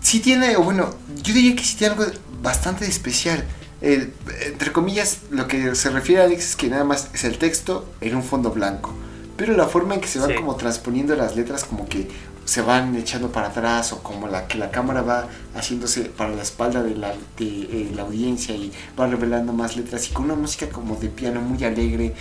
sí 0.00 0.20
tiene, 0.20 0.56
bueno, 0.56 0.94
yo 1.22 1.32
diría 1.32 1.56
que 1.56 1.64
sí 1.64 1.76
tiene 1.76 1.94
algo 1.94 2.06
bastante 2.42 2.84
especial. 2.86 3.42
Entre 3.82 4.72
comillas, 4.72 5.18
lo 5.30 5.48
que 5.48 5.74
se 5.74 5.90
refiere 5.90 6.22
a 6.22 6.24
Alex 6.24 6.50
es 6.50 6.56
que 6.56 6.68
nada 6.68 6.84
más 6.84 7.10
es 7.14 7.24
el 7.24 7.38
texto 7.38 7.86
en 8.00 8.16
un 8.16 8.22
fondo 8.22 8.50
blanco 8.50 8.94
pero 9.36 9.56
la 9.56 9.66
forma 9.66 9.94
en 9.94 10.00
que 10.00 10.08
se 10.08 10.18
van 10.18 10.34
como 10.34 10.54
transponiendo 10.56 11.16
las 11.16 11.34
letras 11.34 11.64
como 11.64 11.88
que 11.88 12.08
se 12.44 12.62
van 12.62 12.94
echando 12.96 13.32
para 13.32 13.48
atrás 13.48 13.92
o 13.92 14.02
como 14.02 14.28
la 14.28 14.46
que 14.46 14.58
la 14.58 14.70
cámara 14.70 15.02
va 15.02 15.26
haciéndose 15.56 16.02
para 16.02 16.30
la 16.30 16.42
espalda 16.42 16.82
de 16.82 16.94
la, 16.94 17.12
de, 17.38 17.46
eh, 17.46 17.92
la 17.94 18.02
audiencia 18.02 18.54
y 18.54 18.72
va 18.98 19.06
revelando 19.06 19.52
más 19.52 19.76
letras 19.76 20.08
y 20.08 20.12
con 20.12 20.26
una 20.26 20.34
música 20.34 20.68
como 20.68 20.96
de 20.96 21.08
piano 21.08 21.40
muy 21.40 21.64
alegre, 21.64 22.14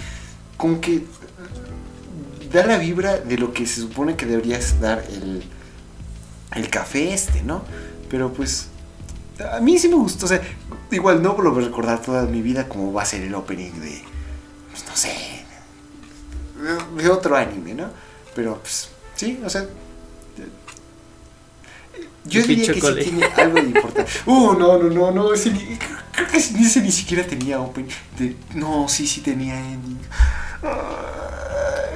como 0.58 0.80
que 0.80 1.04
da 2.52 2.66
la 2.66 2.78
vibra 2.78 3.18
de 3.18 3.38
lo 3.38 3.54
que 3.54 3.66
se 3.68 3.82
supone 3.82 4.16
que 4.16 4.26
deberías 4.26 4.80
dar 4.80 5.04
el, 5.12 5.44
el 6.56 6.70
café 6.70 7.14
este, 7.14 7.44
¿no? 7.44 7.64
Pero 8.10 8.32
pues 8.32 8.68
a 9.52 9.60
mí 9.60 9.78
sí 9.78 9.90
me 9.90 9.96
gustó, 9.96 10.26
o 10.26 10.30
sea, 10.30 10.42
igual 10.92 11.22
no 11.22 11.38
lo 11.42 11.52
voy 11.52 11.64
a 11.64 11.68
recordar 11.68 12.02
toda 12.02 12.24
mi 12.24 12.42
vida 12.42 12.68
como 12.68 12.94
va 12.94 13.04
a 13.04 13.06
ser 13.06 13.22
el 13.22 13.34
opening 13.36 13.72
de, 13.80 14.04
pues 14.72 14.86
no 14.86 14.96
sé, 14.96 15.46
de 16.96 17.10
otro 17.10 17.36
anime, 17.36 17.74
¿no? 17.74 17.90
Pero, 18.36 18.60
pues, 18.60 18.90
sí, 19.16 19.40
o 19.44 19.50
sea. 19.50 19.66
Yo 22.24 22.44
diría 22.44 22.72
que 22.74 22.82
sí 22.82 22.94
tiene 23.04 23.26
algo 23.36 23.56
de 23.56 23.62
importante. 23.62 24.12
Uh, 24.26 24.54
no, 24.54 24.78
no, 24.78 24.90
no, 24.90 25.12
no. 25.12 25.34
Ese, 25.34 25.52
creo 26.12 26.28
que 26.28 26.38
ese 26.38 26.82
ni 26.82 26.92
siquiera 26.92 27.26
tenía 27.26 27.60
open. 27.60 27.88
De, 28.18 28.36
no, 28.54 28.88
sí, 28.88 29.08
sí 29.08 29.22
tenía 29.22 29.58
ending. 29.60 30.00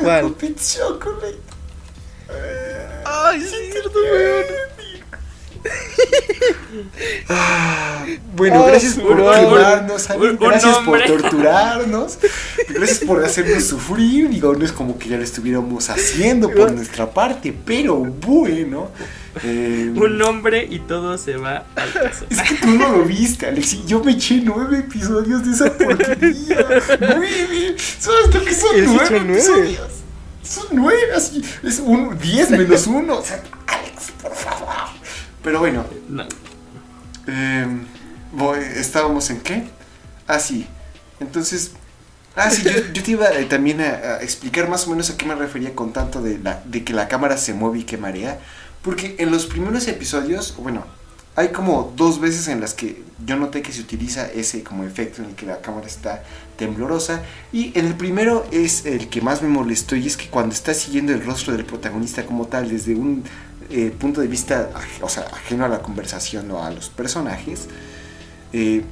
¿Cuál? 0.02 0.36
Chocolate. 0.56 1.40
Ay, 3.06 3.42
sí, 3.42 3.72
cierto, 3.72 3.92
weón. 4.00 4.75
Ah, 7.30 8.06
bueno, 8.36 8.64
oh, 8.64 8.68
gracias 8.68 8.96
por 8.96 9.16
quemarnos, 9.16 10.08
gracias 10.40 10.78
por 10.80 11.04
torturarnos, 11.08 12.20
gracias 12.70 13.00
por 13.00 13.24
hacernos 13.24 13.64
sufrir. 13.66 14.30
Digo, 14.30 14.54
no 14.54 14.66
es 14.66 14.72
como 14.72 14.98
que 14.98 15.10
ya 15.10 15.18
lo 15.18 15.24
estuviéramos 15.24 15.90
haciendo 15.90 16.50
por 16.50 16.72
nuestra 16.72 17.10
parte, 17.10 17.54
pero 17.66 17.98
bueno. 17.98 18.92
Eh, 19.44 19.92
un 19.94 20.18
nombre 20.18 20.66
y 20.70 20.80
todo 20.80 21.18
se 21.18 21.36
va 21.36 21.66
al 21.76 21.92
caso. 21.92 22.26
Es 22.30 22.42
que 22.42 22.56
tú 22.56 22.68
no 22.68 22.90
lo 22.90 23.04
viste, 23.04 23.48
Alex. 23.48 23.86
Yo 23.86 24.02
me 24.02 24.14
eché 24.14 24.42
nueve 24.44 24.80
episodios 24.80 25.46
de 25.46 25.52
esa 25.52 25.74
porquería. 25.74 26.66
Nueve. 27.02 27.76
¿Sabes 28.00 28.34
lo 28.34 28.46
que 28.46 28.54
son 28.54 28.72
nueve, 28.86 29.08
nueve 29.10 29.34
episodios? 29.34 29.90
Son 30.42 30.68
nueve, 30.72 31.14
así. 31.16 31.44
Es 31.64 31.80
un 31.80 32.18
diez 32.18 32.50
menos 32.50 32.88
uno. 32.88 33.18
O 33.18 33.24
sea. 33.24 33.44
Pero 35.46 35.60
bueno. 35.60 35.86
Em, 37.28 37.86
¿Estábamos 38.76 39.30
en 39.30 39.40
qué? 39.42 39.64
Ah, 40.28 40.40
sí. 40.40 40.66
Entonces. 41.20 41.72
Ah, 42.36 42.50
sí, 42.50 42.64
yo, 42.64 43.04
te 43.04 43.12
iba 43.12 43.30
eh, 43.30 43.46
también 43.46 43.80
a, 43.80 44.22
explicar 44.22 44.68
más 44.68 44.88
o 44.88 44.90
menos 44.90 45.10
a 45.10 45.16
qué 45.16 45.26
me 45.26 45.36
refería 45.36 45.74
con 45.74 45.94
tanto 45.94 46.22
de, 46.22 46.40
la, 46.40 46.62
de 46.66 46.84
que 46.84 46.92
la 46.92 47.08
cámara 47.08 47.38
se 47.38 47.54
mueve 47.54 47.80
y 47.80 47.84
que 47.84 47.96
marea. 47.98 48.40
Porque 48.82 49.16
en 49.20 49.32
los 49.32 49.46
primeros 49.46 49.88
episodios, 49.88 50.56
bueno, 50.58 50.84
hay 51.36 51.50
como 51.50 51.94
dos 51.96 52.20
veces 52.20 52.48
en 52.48 52.60
las 52.60 52.74
que 52.74 53.04
yo 53.26 53.36
noté 53.36 53.62
que 53.62 53.72
se 53.72 53.82
utiliza 53.82 54.26
ese 54.26 54.64
como 54.64 54.84
efecto 54.84 55.22
en 55.22 55.30
el 55.30 55.36
que 55.36 55.46
la 55.46 55.62
cámara 55.62 55.86
está 55.86 56.24
temblorosa. 56.58 57.22
Y 57.54 57.78
en 57.78 57.86
el 57.86 57.96
primero 57.96 58.46
es 58.52 58.86
el 58.86 59.10
que 59.10 59.22
más 59.22 59.44
me 59.44 59.48
molestó 59.48 59.96
y 59.96 60.08
es 60.08 60.18
que 60.18 60.28
cuando 60.28 60.56
está 60.56 60.74
siguiendo 60.74 61.14
el 61.14 61.24
rostro 61.24 61.54
del 61.54 61.66
protagonista 61.66 62.26
como 62.26 62.48
tal 62.48 62.68
desde 62.68 62.96
un 62.96 63.24
eh, 63.70 63.94
punto 63.98 64.22
de 64.22 64.28
vista, 64.28 64.70
o 65.02 65.10
sea, 65.10 65.24
ajeno 65.34 65.66
a 65.66 65.68
la 65.68 65.82
conversación 65.82 66.50
o 66.52 66.64
a 66.64 66.70
los 66.72 66.90
personajes, 66.90 67.68
eh, 68.54 68.84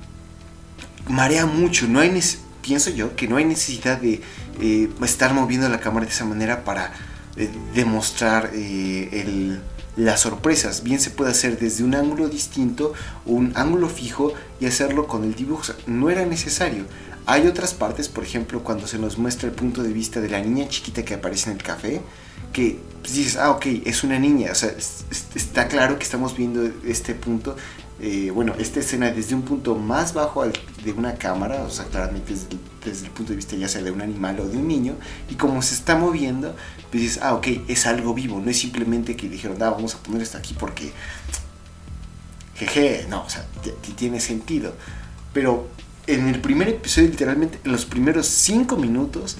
marea 1.07 1.45
mucho. 1.45 1.87
No 1.87 1.99
hay 1.99 2.19
pienso 2.61 2.89
yo 2.89 3.15
que 3.15 3.27
no 3.27 3.37
hay 3.37 3.45
necesidad 3.45 3.99
de 3.99 4.21
eh, 4.61 4.89
estar 5.03 5.33
moviendo 5.33 5.67
la 5.69 5.79
cámara 5.79 6.05
de 6.05 6.11
esa 6.11 6.25
manera 6.25 6.63
para 6.63 6.93
demostrar 7.73 8.51
las 9.95 10.19
sorpresas. 10.19 10.83
Bien 10.83 10.99
se 10.99 11.09
puede 11.09 11.31
hacer 11.31 11.57
desde 11.57 11.83
un 11.83 11.95
ángulo 11.95 12.29
distinto 12.29 12.93
un 13.25 13.53
ángulo 13.55 13.89
fijo 13.89 14.33
y 14.59 14.67
hacerlo 14.67 15.07
con 15.07 15.23
el 15.23 15.33
dibujo. 15.33 15.73
no 15.87 16.09
era 16.09 16.25
necesario. 16.25 16.85
Hay 17.25 17.47
otras 17.47 17.73
partes, 17.73 18.09
por 18.09 18.23
ejemplo, 18.23 18.63
cuando 18.63 18.85
se 18.85 18.99
nos 18.99 19.17
muestra 19.17 19.47
el 19.47 19.55
punto 19.55 19.81
de 19.81 19.93
vista 19.93 20.19
de 20.19 20.29
la 20.29 20.41
niña 20.41 20.67
chiquita 20.67 21.03
que 21.05 21.13
aparece 21.13 21.49
en 21.49 21.57
el 21.57 21.63
café, 21.63 22.01
que 22.51 22.79
pues, 23.01 23.15
dices, 23.15 23.37
ah, 23.37 23.51
ok, 23.51 23.65
es 23.85 24.03
una 24.03 24.19
niña, 24.19 24.51
o 24.51 24.55
sea, 24.55 24.71
está 25.35 25.67
claro 25.69 25.97
que 25.97 26.03
estamos 26.03 26.35
viendo 26.35 26.69
este 26.85 27.15
punto, 27.15 27.55
eh, 28.01 28.29
bueno, 28.31 28.53
esta 28.59 28.81
escena 28.81 29.09
desde 29.11 29.35
un 29.35 29.43
punto 29.43 29.75
más 29.75 30.13
bajo 30.13 30.43
de 30.45 30.91
una 30.91 31.15
cámara, 31.15 31.63
o 31.63 31.69
sea, 31.69 31.85
claramente 31.85 32.33
desde, 32.83 33.05
el 33.05 33.11
punto 33.11 33.31
de 33.31 33.37
vista 33.37 33.55
ya 33.55 33.69
sea 33.69 33.81
de 33.81 33.91
un 33.91 34.01
animal 34.01 34.41
o 34.41 34.45
de 34.45 34.57
un 34.57 34.67
niño, 34.67 34.95
y 35.29 35.35
como 35.35 35.61
se 35.61 35.75
está 35.75 35.95
moviendo, 35.95 36.53
pues 36.91 37.03
dices, 37.03 37.19
ah, 37.21 37.35
ok, 37.35 37.47
es 37.69 37.85
algo 37.85 38.13
vivo, 38.13 38.41
no 38.41 38.51
es 38.51 38.59
simplemente 38.59 39.15
que 39.15 39.29
dijeron, 39.29 39.61
ah, 39.63 39.69
vamos 39.69 39.95
a 39.95 39.99
poner 39.99 40.21
esto 40.21 40.37
aquí 40.37 40.53
porque, 40.59 40.91
jeje, 42.55 43.05
no, 43.09 43.23
o 43.23 43.29
sea, 43.29 43.45
tiene 43.95 44.19
sentido, 44.19 44.73
pero 45.31 45.69
en 46.07 46.27
el 46.27 46.41
primer 46.41 46.69
episodio, 46.69 47.09
literalmente, 47.09 47.59
en 47.63 47.71
los 47.71 47.85
primeros 47.85 48.27
cinco 48.27 48.75
minutos, 48.75 49.37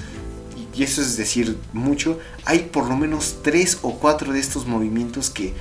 y 0.76 0.84
eso 0.84 1.02
es 1.02 1.18
decir 1.18 1.58
mucho, 1.72 2.20
hay 2.46 2.60
por 2.60 2.88
lo 2.88 2.98
menos 2.98 3.40
tres 3.44 3.80
o 3.82 4.00
cuatro 4.00 4.34
de 4.34 4.40
estos 4.40 4.66
movimientos 4.66 5.30
que 5.30 5.54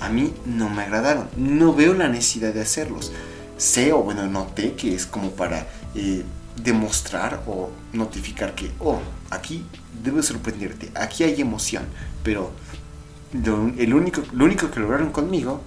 a 0.00 0.08
mí 0.08 0.32
no 0.46 0.68
me 0.68 0.82
agradaron. 0.82 1.28
No 1.36 1.74
veo 1.74 1.94
la 1.94 2.08
necesidad 2.08 2.52
de 2.52 2.62
hacerlos. 2.62 3.12
sé 3.56 3.92
o 3.92 4.02
bueno, 4.02 4.26
noté 4.26 4.74
que 4.74 4.94
es 4.94 5.06
como 5.06 5.32
para 5.32 5.66
eh, 5.94 6.24
demostrar 6.62 7.42
o 7.46 7.70
notificar 7.92 8.54
que, 8.54 8.70
oh, 8.78 9.00
aquí 9.30 9.64
debe 10.02 10.22
sorprenderte, 10.22 10.90
aquí 10.94 11.24
hay 11.24 11.40
emoción, 11.40 11.84
pero 12.22 12.52
lo, 13.44 13.68
el 13.76 13.94
único, 13.94 14.22
lo 14.32 14.44
único 14.44 14.70
que 14.70 14.80
lograron 14.80 15.10
conmigo 15.10 15.60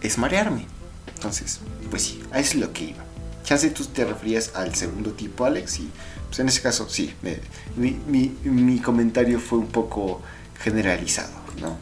es 0.00 0.18
marearme. 0.18 0.66
Entonces, 1.14 1.60
pues 1.90 2.02
sí, 2.02 2.22
a 2.32 2.40
eso 2.40 2.54
es 2.54 2.60
lo 2.60 2.72
que 2.72 2.84
iba. 2.84 3.01
Chance 3.44 3.70
tú 3.70 3.84
te 3.86 4.04
referías 4.04 4.52
al 4.54 4.74
segundo 4.74 5.12
tipo, 5.12 5.44
Alex, 5.44 5.80
y 5.80 5.88
pues 6.28 6.38
en 6.40 6.48
ese 6.48 6.62
caso 6.62 6.88
sí, 6.88 7.12
me- 7.22 7.38
mi, 7.76 7.98
mi- 8.06 8.34
mi 8.44 8.78
comentario 8.80 9.38
fue 9.40 9.58
un 9.58 9.66
poco 9.68 10.22
generalizado, 10.62 11.32
¿no? 11.60 11.76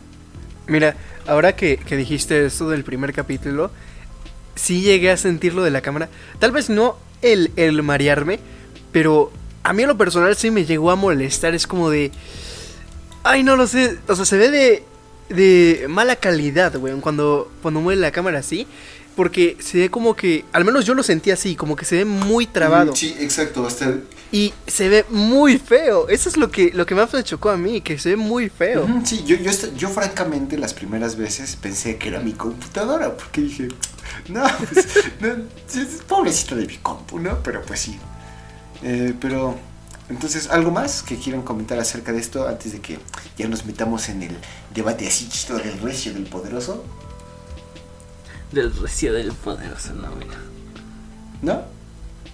Mira, 0.66 0.96
ahora 1.26 1.54
que, 1.56 1.76
que 1.76 1.96
dijiste 1.96 2.46
esto 2.46 2.68
del 2.70 2.84
primer 2.84 3.12
capítulo, 3.12 3.70
sí 4.54 4.82
llegué 4.82 5.10
a 5.10 5.16
sentir 5.16 5.54
lo 5.54 5.62
de 5.62 5.70
la 5.70 5.80
cámara. 5.80 6.08
Tal 6.38 6.52
vez 6.52 6.70
no 6.70 6.96
el, 7.22 7.50
el 7.56 7.82
marearme, 7.82 8.38
pero 8.92 9.32
a 9.62 9.72
mí 9.72 9.82
en 9.82 9.88
lo 9.88 9.96
personal 9.98 10.36
sí 10.36 10.50
me 10.50 10.64
llegó 10.64 10.90
a 10.90 10.96
molestar. 10.96 11.54
Es 11.54 11.66
como 11.66 11.90
de... 11.90 12.10
Ay, 13.22 13.42
no 13.42 13.56
lo 13.56 13.66
sé. 13.66 13.98
O 14.08 14.14
sea, 14.16 14.24
se 14.24 14.36
ve 14.38 14.50
de, 14.50 14.84
de 15.28 15.86
mala 15.88 16.16
calidad, 16.16 16.76
güey, 16.78 16.94
cuando, 17.00 17.50
cuando 17.62 17.80
mueve 17.80 18.00
la 18.00 18.12
cámara 18.12 18.38
así. 18.38 18.66
Porque 19.20 19.58
se 19.60 19.76
ve 19.76 19.90
como 19.90 20.16
que, 20.16 20.46
al 20.50 20.64
menos 20.64 20.86
yo 20.86 20.94
lo 20.94 21.02
sentí 21.02 21.30
así, 21.30 21.54
como 21.54 21.76
que 21.76 21.84
se 21.84 21.94
ve 21.96 22.04
muy 22.06 22.46
trabado. 22.46 22.96
Sí, 22.96 23.14
exacto, 23.20 23.66
hasta 23.66 23.96
Y 24.32 24.54
se 24.66 24.88
ve 24.88 25.04
muy 25.10 25.58
feo. 25.58 26.08
Eso 26.08 26.30
es 26.30 26.38
lo 26.38 26.50
que, 26.50 26.70
lo 26.72 26.86
que 26.86 26.94
más 26.94 27.12
me 27.12 27.22
chocó 27.22 27.50
a 27.50 27.58
mí, 27.58 27.82
que 27.82 27.98
se 27.98 28.08
ve 28.08 28.16
muy 28.16 28.48
feo. 28.48 28.88
Sí, 29.04 29.22
yo, 29.26 29.36
yo, 29.36 29.50
yo 29.76 29.90
francamente 29.90 30.56
las 30.56 30.72
primeras 30.72 31.16
veces 31.16 31.54
pensé 31.56 31.98
que 31.98 32.08
era 32.08 32.20
mi 32.20 32.32
computadora, 32.32 33.14
porque 33.14 33.42
dije, 33.42 33.68
no, 34.30 34.42
pues, 34.56 34.86
no, 35.20 36.56
de 36.56 36.66
mi 36.66 36.76
compu, 36.78 37.18
¿no? 37.18 37.42
Pero 37.42 37.60
pues 37.60 37.80
sí. 37.80 37.98
Eh, 38.82 39.12
pero, 39.20 39.54
entonces, 40.08 40.48
¿algo 40.48 40.70
más 40.70 41.02
que 41.02 41.16
quieran 41.16 41.42
comentar 41.42 41.78
acerca 41.78 42.10
de 42.10 42.20
esto 42.20 42.48
antes 42.48 42.72
de 42.72 42.80
que 42.80 42.98
ya 43.36 43.48
nos 43.48 43.66
metamos 43.66 44.08
en 44.08 44.22
el 44.22 44.38
debate 44.74 45.06
así 45.06 45.28
chisto 45.28 45.58
del 45.58 45.78
recio 45.78 46.14
del 46.14 46.24
poderoso? 46.24 46.86
Del 48.52 48.74
recio 48.76 49.12
del 49.12 49.32
poderoso, 49.32 49.94
no, 49.94 50.08
mira. 50.16 50.38
¿No? 51.42 51.62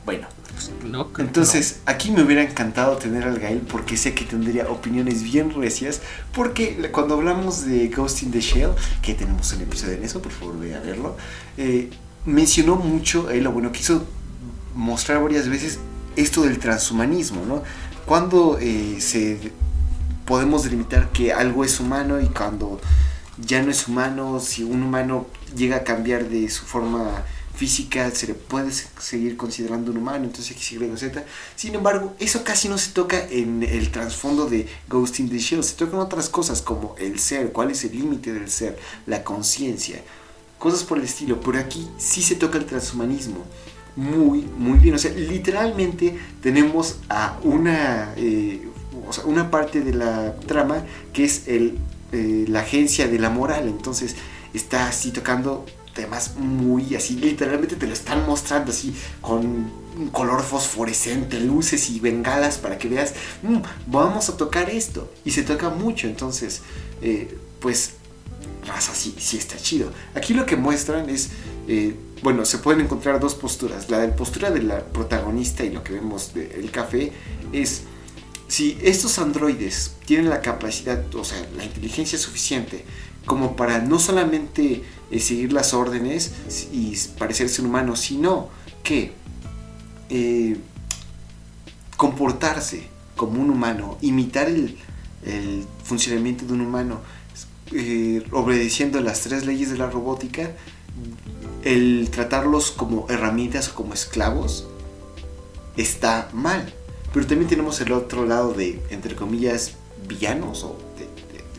Bueno, 0.04 0.26
Pues, 0.52 0.70
no, 0.84 1.10
entonces 1.18 1.80
aquí 1.84 2.10
me 2.10 2.22
hubiera 2.22 2.42
encantado 2.42 2.96
tener 2.96 3.24
al 3.24 3.38
Gael 3.38 3.60
porque 3.60 3.96
sé 3.96 4.14
que 4.14 4.24
tendría 4.24 4.68
opiniones 4.70 5.22
bien 5.22 5.52
recias. 5.52 6.00
Porque 6.32 6.90
cuando 6.92 7.14
hablamos 7.14 7.66
de 7.66 7.88
Ghost 7.88 8.22
in 8.22 8.30
the 8.30 8.40
Shell, 8.40 8.70
que 9.02 9.14
tenemos 9.14 9.52
un 9.52 9.62
episodio 9.62 9.94
en 9.94 10.04
eso, 10.04 10.22
por 10.22 10.32
favor 10.32 10.58
ve 10.58 10.74
a 10.74 10.80
verlo, 10.80 11.16
eh, 11.58 11.90
mencionó 12.24 12.76
mucho, 12.76 13.30
él, 13.30 13.46
o 13.46 13.52
bueno, 13.52 13.70
quiso 13.72 14.04
mostrar 14.74 15.22
varias 15.22 15.48
veces 15.48 15.78
esto 16.16 16.42
del 16.42 16.58
transhumanismo, 16.58 17.44
¿no? 17.44 17.62
Cuando 18.06 18.58
eh, 18.60 18.96
se 19.00 19.52
podemos 20.24 20.64
delimitar 20.64 21.10
que 21.12 21.32
algo 21.32 21.64
es 21.64 21.78
humano 21.80 22.20
y 22.20 22.26
cuando 22.26 22.80
ya 23.38 23.62
no 23.62 23.70
es 23.70 23.86
humano, 23.86 24.40
si 24.40 24.62
un 24.62 24.82
humano 24.82 25.26
llega 25.56 25.76
a 25.76 25.84
cambiar 25.84 26.28
de 26.28 26.48
su 26.48 26.64
forma 26.64 27.24
física, 27.54 28.10
se 28.10 28.26
le 28.26 28.34
puede 28.34 28.70
se- 28.70 28.88
seguir 29.00 29.36
considerando 29.36 29.90
un 29.90 29.96
humano, 29.98 30.24
entonces 30.24 30.50
X, 30.52 30.72
Y, 30.72 30.96
Z. 30.96 31.24
Sin 31.54 31.74
embargo, 31.74 32.14
eso 32.18 32.44
casi 32.44 32.68
no 32.68 32.76
se 32.76 32.90
toca 32.92 33.26
en 33.30 33.62
el 33.62 33.90
trasfondo 33.90 34.46
de 34.46 34.66
Ghost 34.88 35.20
in 35.20 35.30
the 35.30 35.38
Shell, 35.38 35.64
se 35.64 35.74
tocan 35.74 36.00
otras 36.00 36.28
cosas 36.28 36.60
como 36.60 36.94
el 36.98 37.18
ser, 37.18 37.52
cuál 37.52 37.70
es 37.70 37.82
el 37.84 37.92
límite 37.92 38.32
del 38.34 38.50
ser, 38.50 38.78
la 39.06 39.24
conciencia, 39.24 40.02
cosas 40.58 40.82
por 40.84 40.98
el 40.98 41.04
estilo. 41.04 41.40
Por 41.40 41.56
aquí 41.56 41.88
sí 41.98 42.22
se 42.22 42.34
toca 42.34 42.58
el 42.58 42.66
transhumanismo 42.66 43.42
muy, 43.94 44.42
muy 44.42 44.78
bien. 44.78 44.94
O 44.94 44.98
sea, 44.98 45.10
literalmente 45.12 46.18
tenemos 46.42 46.96
a 47.08 47.38
una, 47.42 48.12
eh, 48.18 48.68
o 49.08 49.12
sea, 49.14 49.24
una 49.24 49.50
parte 49.50 49.80
de 49.80 49.94
la 49.94 50.34
trama 50.46 50.84
que 51.14 51.24
es 51.24 51.48
el, 51.48 51.78
eh, 52.12 52.44
la 52.48 52.60
agencia 52.60 53.08
de 53.08 53.18
la 53.18 53.30
moral. 53.30 53.68
Entonces 53.68 54.14
está 54.56 54.88
así 54.88 55.10
tocando 55.10 55.66
temas 55.94 56.36
muy 56.36 56.94
así, 56.94 57.16
literalmente 57.16 57.74
te 57.74 57.86
lo 57.86 57.94
están 57.94 58.26
mostrando 58.26 58.70
así 58.70 58.94
con 59.22 59.46
un 59.96 60.10
color 60.12 60.42
fosforescente, 60.42 61.40
luces 61.40 61.88
y 61.88 62.00
bengalas 62.00 62.58
para 62.58 62.76
que 62.76 62.88
veas, 62.88 63.14
"Mm, 63.42 63.58
vamos 63.86 64.28
a 64.28 64.36
tocar 64.36 64.68
esto. 64.68 65.10
Y 65.24 65.30
se 65.30 65.42
toca 65.42 65.70
mucho, 65.70 66.06
entonces, 66.06 66.60
eh, 67.00 67.38
pues 67.60 67.92
raza, 68.66 68.94
sí, 68.94 69.14
sí 69.18 69.38
está 69.38 69.56
chido. 69.56 69.90
Aquí 70.14 70.34
lo 70.34 70.44
que 70.44 70.56
muestran 70.56 71.08
es, 71.08 71.30
eh, 71.66 71.94
bueno, 72.22 72.44
se 72.44 72.58
pueden 72.58 72.82
encontrar 72.82 73.18
dos 73.20 73.34
posturas. 73.34 73.88
La 73.88 74.14
postura 74.14 74.50
de 74.50 74.62
la 74.62 74.80
protagonista 74.84 75.64
y 75.64 75.70
lo 75.70 75.82
que 75.82 75.94
vemos 75.94 76.34
del 76.34 76.70
café 76.70 77.12
es 77.52 77.82
si 78.48 78.78
estos 78.82 79.18
androides 79.18 79.92
tienen 80.04 80.28
la 80.28 80.40
capacidad, 80.40 81.02
o 81.14 81.24
sea, 81.24 81.38
la 81.56 81.64
inteligencia 81.64 82.18
suficiente 82.18 82.84
como 83.26 83.56
para 83.56 83.80
no 83.80 83.98
solamente 83.98 84.84
eh, 85.10 85.20
seguir 85.20 85.52
las 85.52 85.74
órdenes 85.74 86.32
y 86.72 86.96
parecerse 87.18 87.60
un 87.60 87.68
humano, 87.68 87.96
sino 87.96 88.48
que 88.82 89.12
eh, 90.08 90.56
comportarse 91.96 92.88
como 93.16 93.42
un 93.42 93.50
humano, 93.50 93.98
imitar 94.00 94.48
el, 94.48 94.78
funcionamiento 95.82 96.44
de 96.44 96.52
un 96.52 96.60
humano, 96.60 97.00
eh, 97.72 98.24
obedeciendo 98.30 99.00
las 99.00 99.22
tres 99.22 99.44
leyes 99.44 99.70
de 99.70 99.76
la 99.76 99.90
robótica, 99.90 100.52
el 101.64 102.08
tratarlos 102.12 102.70
como 102.70 103.06
herramientas 103.08 103.68
o 103.70 103.74
como 103.74 103.92
esclavos 103.92 104.68
está 105.76 106.28
mal. 106.32 106.72
Pero 107.12 107.26
también 107.26 107.48
tenemos 107.48 107.80
el 107.80 107.90
otro 107.90 108.24
lado 108.24 108.52
de, 108.52 108.80
entre 108.90 109.16
comillas, 109.16 109.72
villanos 110.06 110.62
o 110.62 110.78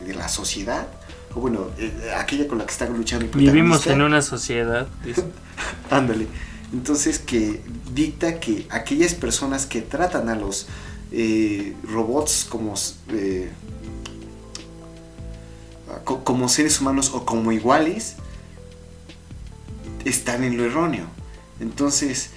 de 0.06 0.14
la 0.14 0.28
sociedad. 0.28 0.88
O 1.34 1.40
bueno, 1.40 1.68
eh, 1.78 1.92
aquella 2.16 2.48
con 2.48 2.58
la 2.58 2.64
que 2.66 2.72
está 2.72 2.86
luchando 2.88 3.26
el 3.26 3.30
Vivimos 3.30 3.86
en 3.86 4.02
una 4.02 4.22
sociedad. 4.22 4.88
Ándale. 5.90 6.26
Entonces 6.72 7.18
que 7.18 7.62
dicta 7.94 8.40
que 8.40 8.66
aquellas 8.70 9.14
personas 9.14 9.66
que 9.66 9.80
tratan 9.82 10.28
a 10.28 10.34
los 10.34 10.66
eh, 11.12 11.74
robots 11.84 12.46
como, 12.48 12.74
eh, 13.10 13.50
co- 16.04 16.24
como 16.24 16.48
seres 16.48 16.80
humanos 16.80 17.12
o 17.14 17.24
como 17.24 17.52
iguales 17.52 18.16
están 20.04 20.44
en 20.44 20.56
lo 20.56 20.64
erróneo. 20.64 21.06
Entonces, 21.60 22.30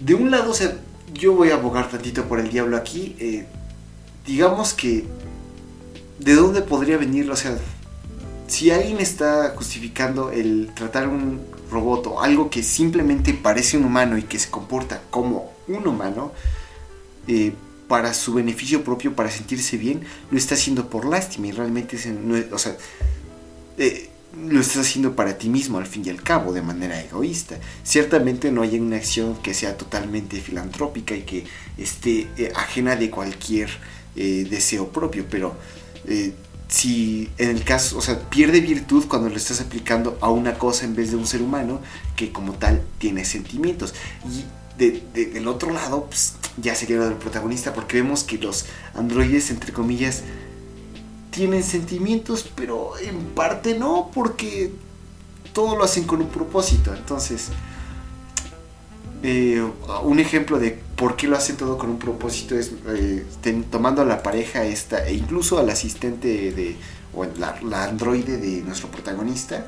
de 0.00 0.14
un 0.14 0.30
lado, 0.30 0.50
o 0.50 0.54
sea, 0.54 0.76
yo 1.12 1.34
voy 1.34 1.50
a 1.50 1.54
abogar 1.54 1.88
tantito 1.90 2.24
por 2.24 2.40
el 2.40 2.50
diablo 2.50 2.76
aquí. 2.76 3.16
eh, 3.18 3.46
digamos 4.26 4.72
que, 4.72 5.06
¿de 6.18 6.34
dónde 6.34 6.62
podría 6.62 6.96
venir? 6.96 7.30
O 7.30 7.36
sea, 7.36 7.58
si 8.46 8.70
alguien 8.70 9.00
está 9.00 9.54
justificando 9.56 10.30
el 10.30 10.70
tratar 10.74 11.08
un 11.08 11.40
robot 11.70 12.06
o 12.06 12.20
algo 12.20 12.50
que 12.50 12.62
simplemente 12.62 13.34
parece 13.34 13.76
un 13.76 13.84
humano 13.84 14.18
y 14.18 14.22
que 14.22 14.38
se 14.38 14.50
comporta 14.50 15.02
como 15.10 15.52
un 15.66 15.86
humano, 15.86 16.32
eh, 17.26 17.52
para 17.88 18.14
su 18.14 18.34
beneficio 18.34 18.82
propio, 18.82 19.14
para 19.14 19.30
sentirse 19.30 19.76
bien, 19.76 20.02
lo 20.30 20.38
está 20.38 20.54
haciendo 20.54 20.88
por 20.88 21.04
lástima 21.04 21.48
y 21.48 21.52
realmente 21.52 21.96
es, 21.96 22.06
no 22.06 22.34
o 22.50 22.58
sea, 22.58 22.76
eh, 23.76 24.08
lo 24.40 24.60
estás 24.60 24.78
haciendo 24.78 25.14
para 25.14 25.36
ti 25.36 25.48
mismo 25.48 25.78
al 25.78 25.86
fin 25.86 26.02
y 26.04 26.08
al 26.08 26.22
cabo, 26.22 26.52
de 26.52 26.62
manera 26.62 27.00
egoísta. 27.00 27.58
Ciertamente 27.82 28.50
no 28.50 28.62
hay 28.62 28.78
una 28.78 28.96
acción 28.96 29.36
que 29.42 29.52
sea 29.52 29.76
totalmente 29.76 30.40
filantrópica 30.40 31.14
y 31.14 31.22
que 31.22 31.44
esté 31.76 32.28
eh, 32.38 32.52
ajena 32.54 32.96
de 32.96 33.10
cualquier 33.10 33.68
deseo 34.14 34.90
propio, 34.90 35.26
pero 35.28 35.56
eh, 36.06 36.34
si 36.68 37.28
en 37.38 37.50
el 37.50 37.62
caso, 37.64 37.98
o 37.98 38.00
sea, 38.00 38.18
pierde 38.30 38.60
virtud 38.60 39.04
cuando 39.08 39.28
lo 39.28 39.36
estás 39.36 39.60
aplicando 39.60 40.18
a 40.20 40.30
una 40.30 40.54
cosa 40.58 40.84
en 40.86 40.96
vez 40.96 41.10
de 41.10 41.16
un 41.16 41.26
ser 41.26 41.42
humano 41.42 41.80
que 42.16 42.32
como 42.32 42.54
tal 42.54 42.82
tiene 42.98 43.24
sentimientos. 43.24 43.94
Y 44.28 44.44
de- 44.78 45.02
de- 45.14 45.26
del 45.26 45.46
otro 45.46 45.70
lado, 45.72 46.06
pues, 46.06 46.34
ya 46.56 46.74
sería 46.74 46.96
lo 46.96 47.04
del 47.04 47.14
protagonista, 47.14 47.74
porque 47.74 48.00
vemos 48.02 48.24
que 48.24 48.38
los 48.38 48.66
androides, 48.94 49.50
entre 49.50 49.72
comillas, 49.72 50.22
tienen 51.30 51.62
sentimientos, 51.62 52.50
pero 52.54 52.96
en 52.98 53.18
parte 53.34 53.78
no, 53.78 54.10
porque 54.12 54.72
todo 55.52 55.76
lo 55.76 55.84
hacen 55.84 56.04
con 56.04 56.20
un 56.22 56.28
propósito. 56.28 56.92
Entonces, 56.94 57.48
eh, 59.22 59.62
un 60.02 60.18
ejemplo 60.20 60.58
de 60.58 60.80
por 60.96 61.16
qué 61.16 61.26
lo 61.26 61.36
hacen 61.36 61.56
todo 61.56 61.76
con 61.78 61.90
un 61.90 61.98
propósito 61.98 62.56
es 62.56 62.72
eh, 62.88 63.24
tomando 63.70 64.02
a 64.02 64.04
la 64.04 64.22
pareja 64.22 64.64
esta, 64.64 65.06
e 65.06 65.14
incluso 65.14 65.58
al 65.58 65.68
asistente 65.70 66.52
de, 66.52 66.76
o 67.14 67.24
la, 67.24 67.58
la 67.62 67.84
androide 67.84 68.36
de 68.38 68.62
nuestro 68.62 68.88
protagonista. 68.88 69.66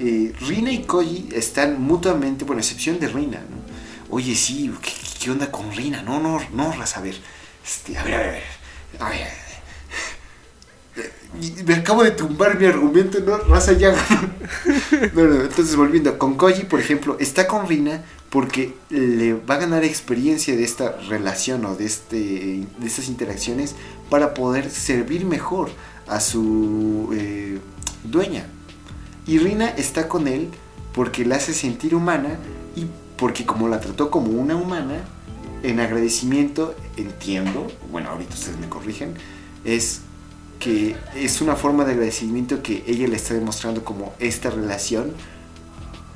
eh, 0.00 0.32
Rina 0.40 0.72
y 0.72 0.82
Koji 0.84 1.28
están 1.32 1.80
mutuamente, 1.80 2.44
bueno, 2.44 2.60
excepción 2.60 2.98
de 2.98 3.08
Rina, 3.08 3.38
¿no? 3.38 3.62
Oye, 4.14 4.34
sí, 4.34 4.70
¿qué, 4.82 4.92
qué 5.20 5.30
onda 5.30 5.50
con 5.50 5.72
Rina? 5.72 6.02
No, 6.02 6.20
no, 6.20 6.40
no, 6.52 6.72
a 6.72 7.00
ver. 7.00 7.16
Este, 7.64 7.96
a 7.96 8.02
ver, 8.02 8.14
a 8.14 8.18
ver, 8.18 8.42
a 8.98 9.08
ver. 9.08 9.41
Y 11.42 11.64
me 11.64 11.74
acabo 11.74 12.04
de 12.04 12.12
tumbar 12.12 12.56
mi 12.56 12.66
argumento, 12.66 13.18
¿no? 13.18 13.36
Raza 13.36 13.72
ya. 13.72 13.90
no, 15.14 15.24
no, 15.24 15.40
entonces 15.42 15.74
volviendo, 15.74 16.16
con 16.16 16.36
Koji, 16.36 16.62
por 16.62 16.78
ejemplo, 16.78 17.16
está 17.18 17.48
con 17.48 17.66
Rina 17.66 18.04
porque 18.30 18.74
le 18.90 19.34
va 19.34 19.56
a 19.56 19.58
ganar 19.58 19.82
experiencia 19.82 20.54
de 20.54 20.62
esta 20.62 20.92
relación 21.08 21.64
o 21.64 21.74
de, 21.74 21.84
este, 21.84 22.16
de 22.16 22.86
estas 22.86 23.08
interacciones 23.08 23.74
para 24.08 24.34
poder 24.34 24.70
servir 24.70 25.24
mejor 25.24 25.70
a 26.06 26.20
su 26.20 27.10
eh, 27.12 27.58
dueña. 28.04 28.46
Y 29.26 29.38
Rina 29.38 29.68
está 29.70 30.06
con 30.06 30.28
él 30.28 30.48
porque 30.94 31.24
la 31.24 31.36
hace 31.36 31.54
sentir 31.54 31.96
humana 31.96 32.38
y 32.76 32.86
porque 33.16 33.44
como 33.44 33.66
la 33.66 33.80
trató 33.80 34.12
como 34.12 34.30
una 34.30 34.54
humana, 34.54 35.04
en 35.64 35.80
agradecimiento, 35.80 36.74
entiendo, 36.96 37.66
bueno, 37.90 38.10
ahorita 38.10 38.34
ustedes 38.34 38.58
me 38.58 38.68
corrigen, 38.68 39.14
es 39.64 40.02
que 40.62 40.94
es 41.16 41.40
una 41.40 41.56
forma 41.56 41.84
de 41.84 41.92
agradecimiento 41.92 42.62
que 42.62 42.84
ella 42.86 43.08
le 43.08 43.16
está 43.16 43.34
demostrando 43.34 43.82
como 43.84 44.14
esta 44.20 44.48
relación 44.50 45.12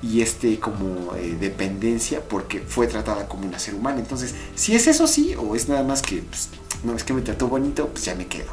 y 0.02 0.20
este 0.20 0.60
como 0.60 1.14
eh, 1.16 1.36
dependencia 1.40 2.20
porque 2.20 2.60
fue 2.60 2.86
tratada 2.86 3.26
como 3.26 3.46
una 3.48 3.58
ser 3.58 3.74
humana. 3.74 3.98
Entonces, 3.98 4.34
si 4.54 4.74
es 4.76 4.86
eso 4.86 5.06
sí 5.08 5.34
o 5.36 5.56
es 5.56 5.68
nada 5.68 5.82
más 5.82 6.00
que 6.02 6.18
pues, 6.22 6.50
no 6.84 6.94
es 6.94 7.02
que 7.02 7.12
me 7.12 7.22
trató 7.22 7.48
bonito, 7.48 7.88
pues 7.88 8.04
ya 8.04 8.14
me 8.14 8.26
quedo. 8.26 8.52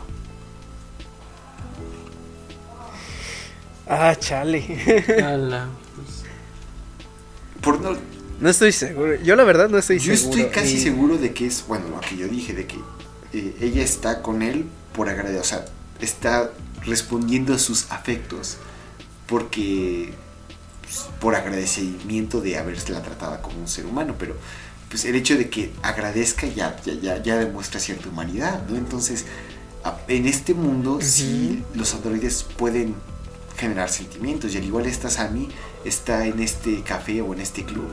Ah, 3.87 4.15
chale. 4.17 4.63
Ala, 5.23 5.67
pues, 5.95 6.23
Por 7.61 7.81
no, 7.81 7.97
No 8.39 8.49
estoy 8.49 8.71
seguro. 8.71 9.15
Yo 9.21 9.35
la 9.35 9.43
verdad 9.43 9.69
no 9.69 9.77
estoy 9.77 9.99
yo 9.99 10.15
seguro. 10.15 10.39
estoy 10.39 10.51
casi 10.51 10.75
Y- 10.75 10.79
seguro 10.79 11.17
de 11.17 11.33
que 11.33 11.47
es, 11.47 11.65
bueno, 11.67 11.85
lo 11.89 11.99
que 12.01 12.15
yo 12.17 12.27
dije, 12.27 12.53
de 12.53 12.65
que 12.65 12.77
eh, 13.33 13.55
ella 13.61 13.83
está 13.83 14.21
con 14.21 14.41
él 14.41 14.65
por 14.93 15.09
agradecer, 15.09 15.39
o 15.41 15.43
sea, 15.43 15.65
está 16.03 16.51
respondiendo 16.85 17.53
a 17.53 17.59
sus 17.59 17.91
afectos 17.91 18.57
porque 19.27 20.13
pues, 20.81 21.07
por 21.19 21.35
agradecimiento 21.35 22.41
de 22.41 22.57
haberla 22.57 23.01
tratado 23.01 23.41
como 23.41 23.59
un 23.59 23.67
ser 23.67 23.85
humano, 23.85 24.15
pero 24.17 24.35
pues 24.89 25.05
el 25.05 25.15
hecho 25.15 25.35
de 25.37 25.49
que 25.49 25.71
agradezca 25.81 26.45
ya, 26.45 26.75
ya, 26.85 26.93
ya, 26.93 27.23
ya 27.23 27.37
demuestra 27.37 27.79
cierta 27.79 28.09
humanidad, 28.09 28.63
¿no? 28.69 28.77
Entonces, 28.77 29.25
en 30.07 30.27
este 30.27 30.53
mundo 30.53 30.99
sí 31.01 31.63
los 31.73 31.93
androides 31.95 32.43
pueden 32.43 32.95
generar 33.57 33.89
sentimientos 33.89 34.53
y 34.53 34.57
al 34.57 34.65
igual 34.65 34.85
esta 34.85 35.09
Sami 35.09 35.49
está 35.83 36.25
en 36.25 36.39
este 36.39 36.81
café 36.83 37.21
o 37.21 37.33
en 37.33 37.41
este 37.41 37.65
club 37.65 37.87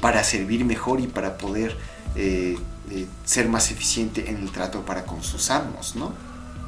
para 0.00 0.24
servir 0.24 0.64
mejor 0.64 1.00
y 1.00 1.06
para 1.06 1.36
poder 1.36 1.76
eh, 2.16 2.56
eh, 2.90 3.06
ser 3.24 3.48
más 3.48 3.70
eficiente 3.70 4.30
en 4.30 4.38
el 4.38 4.50
trato 4.50 4.84
para 4.84 5.04
con 5.04 5.22
sus 5.22 5.50
amos, 5.50 5.94
¿no? 5.94 6.12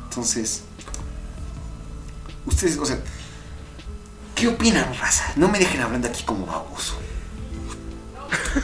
Entonces, 0.05 0.65
ustedes, 2.47 2.77
o 2.79 2.85
sea, 2.87 2.99
¿qué 4.35 4.49
opinan, 4.49 4.87
raza? 4.99 5.33
No 5.37 5.49
me 5.49 5.59
dejen 5.59 5.81
hablando 5.81 6.09
aquí 6.09 6.23
como 6.25 6.47
baboso. 6.47 6.99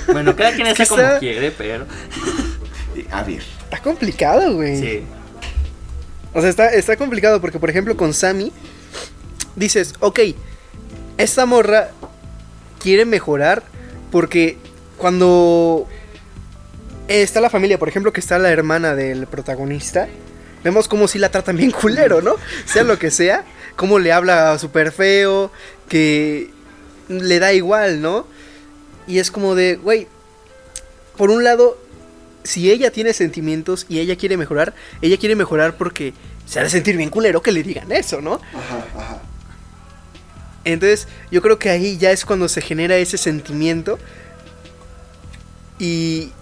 Bueno, 0.06 0.34
cada 0.34 0.52
quien 0.54 0.66
está 0.66 0.86
como 0.86 1.00
está- 1.02 1.18
quiere, 1.18 1.50
pero. 1.50 1.86
A 3.12 3.22
ver, 3.22 3.42
Está 3.64 3.80
complicado, 3.80 4.54
güey. 4.54 4.80
Sí. 4.80 5.02
O 6.34 6.40
sea, 6.40 6.50
está, 6.50 6.68
está 6.72 6.96
complicado 6.96 7.40
porque, 7.40 7.58
por 7.60 7.70
ejemplo, 7.70 7.96
con 7.96 8.12
Sammy, 8.12 8.52
dices, 9.56 9.94
ok, 10.00 10.20
esta 11.16 11.46
morra 11.46 11.90
quiere 12.80 13.04
mejorar 13.04 13.62
porque 14.10 14.58
cuando 14.96 15.86
está 17.06 17.40
la 17.40 17.50
familia, 17.50 17.78
por 17.78 17.88
ejemplo, 17.88 18.12
que 18.12 18.20
está 18.20 18.38
la 18.38 18.50
hermana 18.50 18.94
del 18.94 19.26
protagonista, 19.26 20.08
vemos 20.64 20.88
como 20.88 21.06
si 21.08 21.18
la 21.18 21.30
tratan 21.30 21.56
bien 21.56 21.70
culero, 21.70 22.20
¿no? 22.20 22.34
Sea 22.66 22.82
lo 22.82 22.98
que 22.98 23.10
sea, 23.10 23.44
como 23.78 24.00
le 24.00 24.10
habla 24.10 24.58
súper 24.58 24.90
feo, 24.90 25.52
que 25.88 26.50
le 27.06 27.38
da 27.38 27.52
igual, 27.52 28.02
¿no? 28.02 28.26
Y 29.06 29.20
es 29.20 29.30
como 29.30 29.54
de, 29.54 29.76
güey, 29.76 30.08
por 31.16 31.30
un 31.30 31.44
lado, 31.44 31.78
si 32.42 32.72
ella 32.72 32.90
tiene 32.90 33.12
sentimientos 33.12 33.86
y 33.88 34.00
ella 34.00 34.16
quiere 34.16 34.36
mejorar, 34.36 34.74
ella 35.00 35.16
quiere 35.16 35.36
mejorar 35.36 35.76
porque 35.76 36.12
se 36.44 36.58
ha 36.58 36.64
de 36.64 36.70
sentir 36.70 36.96
bien 36.96 37.08
culero 37.08 37.40
que 37.40 37.52
le 37.52 37.62
digan 37.62 37.92
eso, 37.92 38.20
¿no? 38.20 38.40
ajá, 38.52 38.84
ajá. 38.96 39.22
Entonces, 40.64 41.06
yo 41.30 41.40
creo 41.40 41.60
que 41.60 41.70
ahí 41.70 41.98
ya 41.98 42.10
es 42.10 42.24
cuando 42.24 42.48
se 42.48 42.60
genera 42.60 42.96
ese 42.96 43.16
sentimiento. 43.16 43.96
Y 45.78 46.32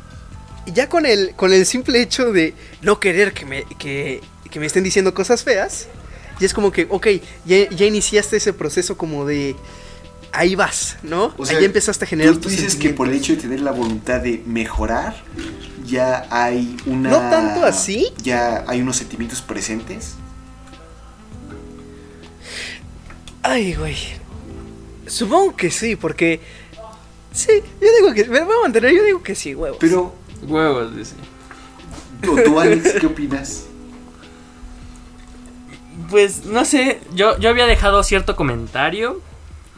ya 0.72 0.88
con 0.88 1.04
el, 1.04 1.34
con 1.36 1.52
el 1.52 1.66
simple 1.66 2.00
hecho 2.00 2.32
de 2.32 2.54
no 2.80 2.98
querer 2.98 3.34
que 3.34 3.44
me, 3.44 3.64
que, 3.78 4.22
que 4.50 4.58
me 4.58 4.64
estén 4.64 4.84
diciendo 4.84 5.12
cosas 5.12 5.44
feas, 5.44 5.88
ya 6.38 6.46
es 6.46 6.54
como 6.54 6.70
que, 6.70 6.86
ok, 6.90 7.06
ya, 7.44 7.68
ya 7.70 7.86
iniciaste 7.86 8.36
ese 8.36 8.52
proceso 8.52 8.96
como 8.96 9.24
de... 9.24 9.56
Ahí 10.32 10.54
vas, 10.54 10.98
¿no? 11.02 11.32
O 11.38 11.46
sea, 11.46 11.56
ahí 11.58 11.64
empezaste 11.64 12.04
a 12.04 12.08
generar 12.08 12.34
Tú, 12.34 12.40
tú 12.40 12.48
tus 12.48 12.52
dices 12.52 12.76
que 12.76 12.90
por 12.90 13.08
el 13.08 13.14
hecho 13.14 13.34
de 13.34 13.40
tener 13.40 13.60
la 13.60 13.72
voluntad 13.72 14.20
de 14.20 14.42
mejorar, 14.44 15.16
ya 15.86 16.26
hay 16.30 16.76
una... 16.84 17.08
No 17.08 17.18
tanto 17.30 17.64
así. 17.64 18.12
Ya 18.22 18.64
hay 18.66 18.82
unos 18.82 18.96
sentimientos 18.96 19.40
presentes. 19.40 20.16
Ay, 23.42 23.74
güey. 23.74 23.96
Supongo 25.06 25.56
que 25.56 25.70
sí, 25.70 25.96
porque... 25.96 26.40
Sí, 27.32 27.62
yo 27.80 27.88
digo 28.00 28.12
que... 28.12 28.24
Me 28.24 28.42
voy 28.42 28.56
a 28.58 28.62
mantener, 28.62 28.92
yo 28.92 29.04
digo 29.04 29.22
que 29.22 29.34
sí, 29.34 29.54
huevos. 29.54 29.78
Pero, 29.80 30.12
Huevos, 30.42 30.94
dice. 30.94 31.14
¿tú, 32.22 32.36
tú, 32.44 32.60
Alex, 32.60 32.94
qué 33.00 33.06
opinas? 33.06 33.64
Pues 36.10 36.44
no 36.44 36.64
sé, 36.64 37.00
yo, 37.14 37.38
yo 37.38 37.48
había 37.50 37.66
dejado 37.66 38.02
cierto 38.02 38.36
comentario 38.36 39.20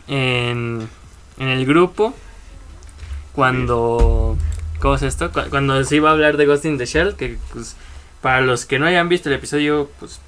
en, 0.08 0.88
en 1.38 1.48
el 1.48 1.64
grupo 1.66 2.14
cuando... 3.34 4.36
¿Cómo 4.80 4.94
es 4.94 5.02
esto? 5.02 5.32
Cu- 5.32 5.48
Cuando 5.50 5.82
se 5.84 5.96
iba 5.96 6.10
a 6.10 6.12
hablar 6.12 6.36
de 6.36 6.46
Ghost 6.46 6.64
in 6.64 6.78
the 6.78 6.86
Shell, 6.86 7.14
que 7.16 7.36
pues 7.52 7.76
para 8.20 8.40
los 8.40 8.64
que 8.64 8.78
no 8.78 8.86
hayan 8.86 9.08
visto 9.08 9.28
el 9.28 9.34
episodio, 9.34 9.90
pues 9.98 10.20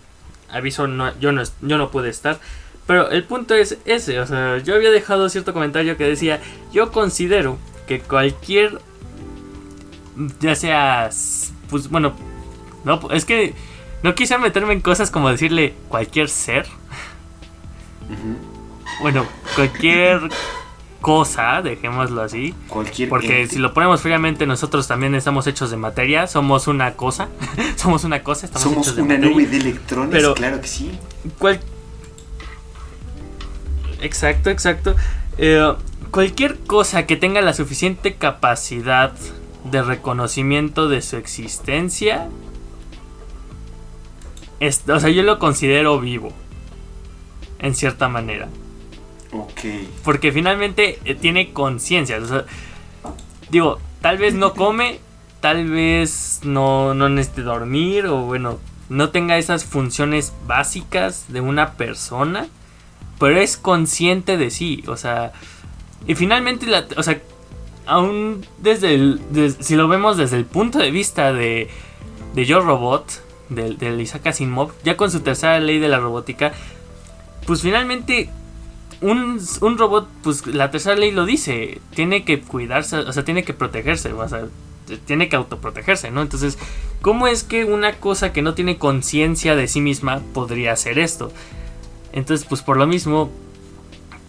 aviso, 0.49 0.86
yo, 1.20 1.32
no, 1.32 1.43
yo 1.62 1.78
no 1.78 1.91
pude 1.91 2.09
estar. 2.09 2.41
Pero 2.86 3.11
el 3.11 3.22
punto 3.24 3.55
es 3.55 3.78
ese, 3.84 4.18
o 4.18 4.26
sea, 4.26 4.59
yo 4.59 4.74
había 4.74 4.91
dejado 4.91 5.28
cierto 5.28 5.53
comentario 5.53 5.97
que 5.97 6.05
decía, 6.05 6.41
yo 6.72 6.91
considero 6.91 7.59
que 7.86 8.01
cualquier, 8.01 8.80
ya 10.41 10.57
sea, 10.57 11.11
pues 11.68 11.88
bueno, 11.88 12.14
no, 12.84 13.01
es 13.12 13.24
que 13.24 13.55
no 14.03 14.14
quise 14.14 14.38
meterme 14.38 14.72
en 14.74 14.80
cosas 14.80 15.11
como 15.11 15.28
decirle 15.30 15.74
cualquier 15.88 16.28
ser, 16.28 16.66
bueno, 19.01 19.26
cualquier 19.55 20.20
cosa, 21.01 21.62
dejémoslo 21.62 22.20
así. 22.22 22.55
Cualquier 22.68 23.09
Porque 23.09 23.42
ente. 23.42 23.55
si 23.55 23.59
lo 23.61 23.72
ponemos 23.72 24.03
fríamente, 24.03 24.46
nosotros 24.46 24.86
también 24.86 25.14
estamos 25.14 25.46
hechos 25.46 25.70
de 25.70 25.76
materia, 25.76 26.26
somos 26.26 26.66
una 26.66 26.92
cosa, 26.94 27.28
somos 27.76 28.05
una 28.05 28.22
cosa, 28.22 28.46
estamos 28.46 28.62
Somos 28.68 28.86
hechos 28.86 28.96
de 28.96 29.03
una 29.03 29.14
materia. 29.14 29.34
nube 29.34 29.46
de 29.46 29.57
electrones, 29.57 30.11
Pero- 30.12 30.34
claro 30.34 30.61
que 30.61 30.68
sí. 30.68 30.90
Cual- 31.38 31.61
Exacto, 34.03 34.51
exacto. 34.51 34.96
Eh, 35.38 35.74
cualquier 36.11 36.59
cosa 36.61 37.07
que 37.07 37.16
tenga 37.16 37.40
la 37.42 37.53
suficiente 37.55 38.14
capacidad 38.14 39.12
de 39.64 39.82
reconocimiento 39.82 40.88
de 40.88 41.03
su 41.03 41.16
existencia, 41.16 42.28
es- 44.61 44.84
o 44.88 45.00
sea, 45.00 45.11
yo 45.11 45.22
lo 45.22 45.38
considero 45.38 45.98
vivo, 46.00 46.32
en 47.58 47.74
cierta 47.74 48.08
manera. 48.08 48.48
Ok. 49.32 49.61
Porque 50.04 50.32
finalmente 50.32 50.98
eh, 51.04 51.14
tiene 51.14 51.52
conciencia. 51.52 52.18
o 52.18 52.26
sea, 52.26 52.44
digo, 53.50 53.78
tal 54.00 54.18
vez 54.18 54.34
no 54.34 54.54
come, 54.54 54.98
tal 55.40 55.68
vez 55.68 56.40
no, 56.42 56.94
no 56.94 57.08
necesite 57.08 57.42
dormir 57.42 58.06
o 58.06 58.22
bueno, 58.22 58.58
no 58.88 59.11
tenga 59.11 59.38
esas 59.38 59.64
funciones 59.64 60.32
básicas 60.46 61.26
de 61.28 61.40
una 61.40 61.74
persona, 61.74 62.48
pero 63.18 63.38
es 63.40 63.56
consciente 63.56 64.36
de 64.36 64.50
sí. 64.50 64.82
O 64.88 64.96
sea, 64.96 65.32
y 66.08 66.14
finalmente, 66.16 66.66
la, 66.66 66.86
o 66.96 67.02
sea, 67.02 67.20
aún 67.86 68.44
desde 68.58 68.94
el, 68.94 69.20
des- 69.30 69.58
si 69.61 69.76
lo 69.76 69.86
vemos 69.86 70.16
desde 70.16 70.36
el 70.38 70.44
punto 70.44 70.78
de 70.80 70.90
vista 70.90 71.32
de, 71.32 71.68
de 72.34 72.44
Yo 72.46 72.61
Robot, 72.61 73.22
del, 73.51 73.76
del 73.78 74.01
Isaac 74.01 74.28
Asimov, 74.28 74.72
ya 74.82 74.96
con 74.96 75.11
su 75.11 75.20
tercera 75.20 75.61
ley 75.61 75.78
de 75.78 75.88
la 75.88 75.98
robótica, 75.98 76.53
pues 77.46 77.62
finalmente 77.62 78.30
un, 79.01 79.40
un 79.61 79.78
robot, 79.78 80.09
pues 80.22 80.46
la 80.46 80.70
tercera 80.70 80.96
ley 80.96 81.11
lo 81.11 81.26
dice, 81.26 81.80
tiene 81.94 82.24
que 82.24 82.40
cuidarse, 82.40 82.96
o 82.96 83.12
sea, 83.12 83.24
tiene 83.24 83.44
que 83.44 83.55
protegerse, 83.55 84.12
o 84.12 84.28
sea, 84.28 84.46
tiene 85.07 85.28
que 85.28 85.36
autoprotegerse, 85.36 86.11
¿no? 86.11 86.22
Entonces, 86.22 86.59
¿cómo 87.01 87.26
es 87.26 87.44
que 87.44 87.64
una 87.64 87.94
cosa 87.94 88.32
que 88.32 88.42
no 88.42 88.55
tiene 88.55 88.78
conciencia 88.78 89.57
de 89.57 89.68
sí 89.68 89.80
misma 89.80 90.20
podría 90.34 90.72
hacer 90.72 90.98
esto? 90.98 91.32
Entonces, 92.12 92.46
pues 92.48 92.62
por 92.62 92.76
lo 92.76 92.86
mismo, 92.86 93.30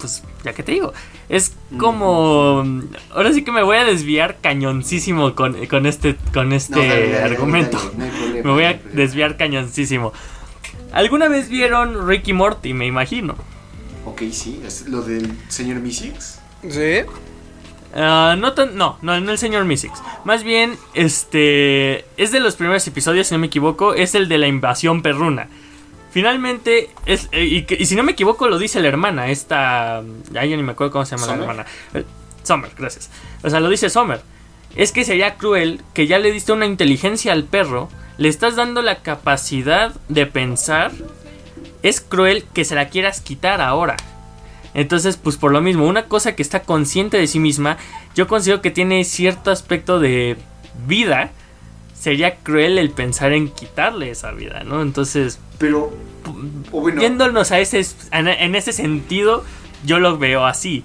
pues 0.02 0.22
ya 0.44 0.52
que 0.52 0.62
te 0.62 0.72
digo, 0.72 0.92
es 1.28 1.54
como... 1.78 2.64
Ahora 3.10 3.32
sí 3.32 3.44
que 3.44 3.52
me 3.52 3.62
voy 3.62 3.76
a 3.76 3.84
desviar 3.84 4.38
cañoncísimo 4.40 5.34
con, 5.34 5.66
con 5.66 5.86
este, 5.86 6.16
con 6.34 6.52
este 6.52 6.74
No, 6.74 6.80
dale, 6.82 6.94
dale, 6.94 7.12
dale, 7.12 7.34
argumento. 7.34 7.78
dale, 7.96 8.42
Me 8.44 8.50
voy 8.50 8.64
no 8.64 8.68
a 8.68 8.74
desviar 8.92 9.36
cañoncísimo. 9.36 10.12
¿Alguna 10.92 11.28
vez 11.28 11.48
vieron 11.48 12.06
Ricky 12.06 12.32
Morty, 12.32 12.74
me 12.74 12.86
imagino? 12.86 13.36
Ok, 14.04 14.22
sí, 14.32 14.60
es 14.66 14.88
lo 14.88 15.02
del 15.02 15.32
señor 15.48 15.78
Mystics. 15.80 16.40
Sí. 16.68 17.00
Ah, 17.94 18.36
no, 18.38 18.52
tan, 18.52 18.76
no, 18.76 18.98
no, 19.02 19.20
no 19.20 19.30
el 19.30 19.38
señor 19.38 19.64
Mystics. 19.64 20.02
Más 20.24 20.42
bien, 20.42 20.76
este. 20.94 22.04
Es 22.16 22.32
de 22.32 22.40
los 22.40 22.56
primeros 22.56 22.86
episodios, 22.86 23.28
si 23.28 23.34
no 23.34 23.38
me 23.38 23.46
equivoco. 23.46 23.94
Es 23.94 24.14
el 24.14 24.28
de 24.28 24.38
la 24.38 24.48
invasión 24.48 25.02
perruna. 25.02 25.48
Finalmente, 26.12 26.90
es, 27.06 27.28
eh, 27.32 27.44
y, 27.44 27.66
y 27.74 27.86
si 27.86 27.96
no 27.96 28.02
me 28.02 28.12
equivoco, 28.12 28.46
lo 28.46 28.58
dice 28.58 28.80
la 28.80 28.88
hermana. 28.88 29.30
Esta. 29.30 30.02
Ya 30.30 30.44
yo 30.44 30.56
ni 30.56 30.62
me 30.62 30.72
acuerdo 30.72 30.92
cómo 30.92 31.06
se 31.06 31.16
llama 31.16 31.26
¿Summer? 31.26 31.38
la 31.38 31.44
hermana. 31.52 31.70
Eh, 31.94 32.04
Summer, 32.42 32.70
gracias. 32.76 33.10
O 33.42 33.48
sea, 33.48 33.60
lo 33.60 33.70
dice 33.70 33.88
Summer. 33.88 34.20
Es 34.76 34.92
que 34.92 35.04
sería 35.04 35.36
cruel 35.36 35.80
que 35.94 36.06
ya 36.06 36.18
le 36.18 36.30
diste 36.30 36.52
una 36.52 36.66
inteligencia 36.66 37.32
al 37.32 37.44
perro. 37.44 37.88
Le 38.18 38.28
estás 38.28 38.56
dando 38.56 38.82
la 38.82 38.96
capacidad 38.96 39.94
de 40.08 40.26
pensar. 40.26 40.92
Es 41.82 42.00
cruel 42.00 42.44
que 42.52 42.64
se 42.64 42.74
la 42.74 42.88
quieras 42.88 43.20
quitar 43.20 43.60
ahora. 43.60 43.96
Entonces, 44.74 45.16
pues 45.16 45.36
por 45.36 45.52
lo 45.52 45.60
mismo, 45.60 45.86
una 45.86 46.06
cosa 46.06 46.34
que 46.34 46.42
está 46.42 46.62
consciente 46.62 47.16
de 47.16 47.26
sí 47.26 47.38
misma, 47.38 47.78
yo 48.14 48.26
considero 48.26 48.62
que 48.62 48.70
tiene 48.70 49.04
cierto 49.04 49.50
aspecto 49.50 49.98
de 49.98 50.36
vida. 50.86 51.30
Sería 52.02 52.36
cruel 52.36 52.78
el 52.78 52.90
pensar 52.90 53.32
en 53.32 53.48
quitarle 53.48 54.10
esa 54.10 54.32
vida, 54.32 54.64
¿no? 54.64 54.82
Entonces, 54.82 55.38
Pero, 55.58 55.92
o 56.72 56.80
bueno, 56.80 56.98
viéndonos 57.00 57.52
a 57.52 57.60
ese, 57.60 57.86
en, 58.10 58.54
ese 58.56 58.72
sentido, 58.72 59.44
yo 59.84 60.00
lo 60.00 60.18
veo 60.18 60.44
así. 60.44 60.82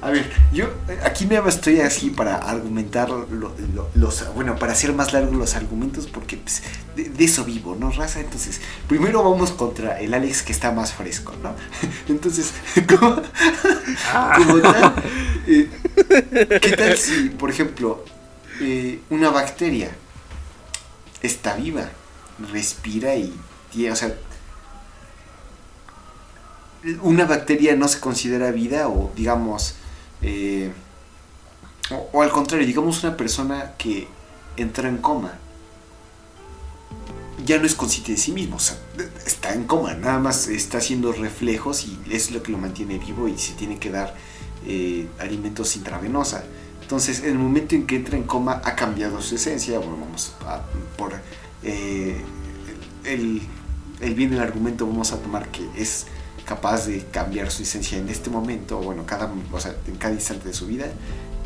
a 0.00 0.10
ver, 0.10 0.30
yo 0.52 0.66
aquí 1.04 1.24
nada 1.26 1.42
más 1.42 1.56
estoy 1.56 1.80
así 1.80 2.10
para 2.10 2.36
argumentar 2.36 3.08
lo- 3.10 3.26
lo- 3.74 3.88
los, 3.94 4.34
bueno, 4.34 4.56
para 4.56 4.72
hacer 4.72 4.92
más 4.94 5.12
largos 5.14 5.34
los 5.34 5.54
argumentos 5.56 6.06
porque 6.06 6.36
pues, 6.38 6.62
de, 6.96 7.04
de 7.10 7.24
eso 7.24 7.44
vivo, 7.44 7.74
¿no, 7.78 7.90
raza? 7.90 8.20
Entonces, 8.20 8.60
primero 8.88 9.22
vamos 9.22 9.50
contra 9.52 10.00
el 10.00 10.12
Alex 10.14 10.42
que 10.42 10.52
está 10.52 10.72
más 10.72 10.92
fresco, 10.94 11.32
¿no? 11.42 11.54
Entonces, 12.08 12.52
como, 12.88 13.16
como 14.36 14.58
tal, 14.60 14.94
eh, 15.46 15.68
¿qué 16.62 16.76
tal 16.76 16.96
si, 16.96 17.30
por 17.30 17.50
ejemplo, 17.50 18.04
eh, 18.60 19.00
una 19.10 19.30
bacteria 19.30 19.90
está 21.22 21.56
viva, 21.56 21.88
respira 22.52 23.14
y 23.16 23.34
tiene, 23.72 23.92
o 23.92 23.96
sea, 23.96 24.14
una 27.02 27.24
bacteria 27.24 27.74
no 27.76 27.88
se 27.88 28.00
considera 28.00 28.50
vida 28.50 28.88
o 28.88 29.10
digamos, 29.16 29.74
eh, 30.22 30.72
o, 32.12 32.22
al 32.22 32.30
contrario, 32.30 32.66
digamos 32.66 33.02
una 33.02 33.16
persona 33.16 33.72
que 33.78 34.08
entra 34.56 34.88
en 34.88 34.98
coma, 34.98 35.38
ya 37.44 37.58
no 37.58 37.66
es 37.66 37.74
consciente 37.74 38.12
de 38.12 38.18
sí 38.18 38.32
mismo, 38.32 38.56
o 38.56 38.60
sea, 38.60 38.78
está 39.26 39.52
en 39.52 39.64
coma, 39.64 39.94
nada 39.94 40.18
más 40.18 40.48
está 40.48 40.78
haciendo 40.78 41.12
reflejos 41.12 41.84
y 41.84 41.98
es 42.10 42.30
lo 42.30 42.42
que 42.42 42.52
lo 42.52 42.58
mantiene 42.58 42.98
vivo 42.98 43.28
y 43.28 43.38
se 43.38 43.52
tiene 43.54 43.78
que 43.78 43.90
dar 43.90 44.14
eh, 44.66 45.08
alimentos 45.18 45.76
intravenosa. 45.76 46.44
Entonces, 46.84 47.20
en 47.20 47.30
el 47.30 47.38
momento 47.38 47.74
en 47.74 47.86
que 47.86 47.96
entra 47.96 48.18
en 48.18 48.24
coma, 48.24 48.60
ha 48.62 48.76
cambiado 48.76 49.22
su 49.22 49.36
esencia. 49.36 49.78
Bueno, 49.78 49.96
vamos 49.98 50.34
a, 50.46 50.60
por 50.98 51.14
eh, 51.62 52.20
el, 53.04 53.40
bien 54.14 54.28
del 54.28 54.40
argumento, 54.40 54.86
vamos 54.86 55.10
a 55.12 55.16
tomar 55.16 55.48
que 55.48 55.66
es 55.78 56.04
capaz 56.44 56.86
de 56.86 57.02
cambiar 57.06 57.50
su 57.50 57.62
esencia 57.62 57.96
en 57.96 58.10
este 58.10 58.28
momento, 58.28 58.76
bueno, 58.80 59.06
cada, 59.06 59.32
o 59.50 59.60
sea, 59.60 59.74
en 59.86 59.96
cada 59.96 60.12
instante 60.12 60.48
de 60.48 60.52
su 60.52 60.66
vida. 60.66 60.84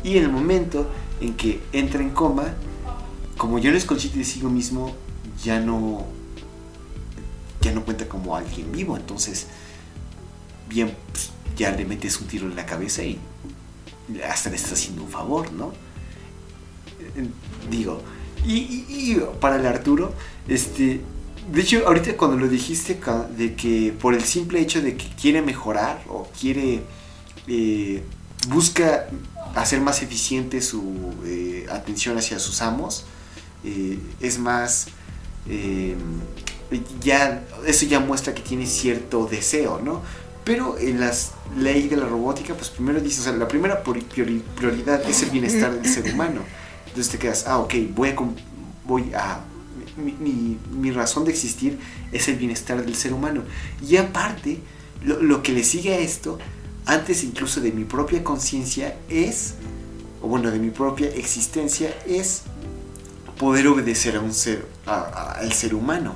Y 0.03 0.17
en 0.17 0.25
el 0.25 0.29
momento 0.29 0.89
en 1.21 1.33
que 1.35 1.61
entra 1.71 2.01
en 2.01 2.09
coma, 2.09 2.55
como 3.37 3.59
ya 3.59 3.71
no 3.71 3.77
es 3.77 3.85
consciente 3.85 4.19
de 4.19 4.25
sí 4.25 4.43
mismo, 4.43 4.93
ya 5.41 5.61
no, 5.61 6.05
ya 7.61 7.71
no 7.71 7.85
cuenta 7.85 8.09
como 8.09 8.35
alguien 8.35 8.73
vivo. 8.73 8.97
Entonces, 8.97 9.47
bien, 10.67 10.93
pues, 11.13 11.31
ya 11.55 11.71
le 11.71 11.85
metes 11.85 12.19
un 12.19 12.27
tiro 12.27 12.45
en 12.45 12.57
la 12.57 12.65
cabeza 12.65 13.03
y 13.03 13.17
hasta 14.27 14.49
le 14.49 14.55
estás 14.55 14.73
haciendo 14.73 15.03
un 15.03 15.09
favor, 15.09 15.51
¿no? 15.51 15.73
Digo, 17.69 18.01
y, 18.45 19.17
para 19.39 19.57
el 19.57 19.65
Arturo, 19.65 20.13
este, 20.47 21.01
de 21.51 21.61
hecho, 21.61 21.87
ahorita 21.87 22.15
cuando 22.15 22.37
lo 22.37 22.47
dijiste 22.47 22.99
de 23.35 23.55
que 23.55 23.93
por 23.99 24.13
el 24.13 24.23
simple 24.23 24.59
hecho 24.59 24.81
de 24.81 24.95
que 24.95 25.07
quiere 25.19 25.41
mejorar 25.41 26.03
o 26.07 26.29
quiere, 26.39 26.81
eh, 27.47 28.03
busca 28.49 29.07
hacer 29.55 29.81
más 29.81 30.01
eficiente 30.01 30.61
su 30.61 31.13
eh, 31.25 31.65
atención 31.71 32.17
hacia 32.17 32.39
sus 32.39 32.61
amos, 32.61 33.05
eh, 33.63 33.99
es 34.19 34.39
más, 34.39 34.87
ya, 37.01 37.43
eso 37.65 37.85
ya 37.87 37.99
muestra 37.99 38.33
que 38.33 38.41
tiene 38.41 38.67
cierto 38.67 39.25
deseo, 39.25 39.81
¿no? 39.83 40.01
Pero 40.43 40.77
en 40.79 40.99
las 40.99 41.31
leyes 41.57 41.89
de 41.89 41.97
la 41.97 42.05
robótica, 42.07 42.53
pues 42.55 42.69
primero 42.69 42.99
dices, 42.99 43.19
o 43.21 43.23
sea, 43.23 43.33
la 43.33 43.47
primera 43.47 43.83
priori- 43.83 44.03
priori- 44.07 44.41
prioridad 44.55 45.01
es 45.07 45.21
el 45.23 45.29
bienestar 45.31 45.73
del 45.79 45.91
ser 45.91 46.13
humano. 46.13 46.41
Entonces 46.87 47.11
te 47.11 47.17
quedas, 47.19 47.45
ah, 47.47 47.59
ok, 47.59 47.73
voy 47.93 48.09
a, 48.09 48.15
voy 48.85 49.13
a 49.13 49.41
mi, 49.97 50.57
mi- 50.71 50.91
razón 50.91 51.25
de 51.25 51.31
existir 51.31 51.77
es 52.11 52.27
el 52.29 52.37
bienestar 52.37 52.83
del 52.83 52.95
ser 52.95 53.13
humano. 53.13 53.43
Y 53.87 53.97
aparte, 53.97 54.59
lo, 55.03 55.21
lo 55.21 55.43
que 55.43 55.51
le 55.51 55.63
sigue 55.63 55.93
a 55.93 55.99
esto, 55.99 56.39
antes 56.85 57.23
incluso 57.23 57.61
de 57.61 57.71
mi 57.71 57.83
propia 57.83 58.23
conciencia, 58.23 58.97
es, 59.09 59.55
o 60.21 60.27
bueno, 60.27 60.49
de 60.51 60.59
mi 60.59 60.69
propia 60.71 61.09
existencia, 61.09 61.93
es 62.07 62.43
poder 63.37 63.67
obedecer 63.67 64.15
a 64.15 64.21
un 64.21 64.33
ser, 64.33 64.65
al 64.85 65.51
ser 65.53 65.75
humano. 65.75 66.15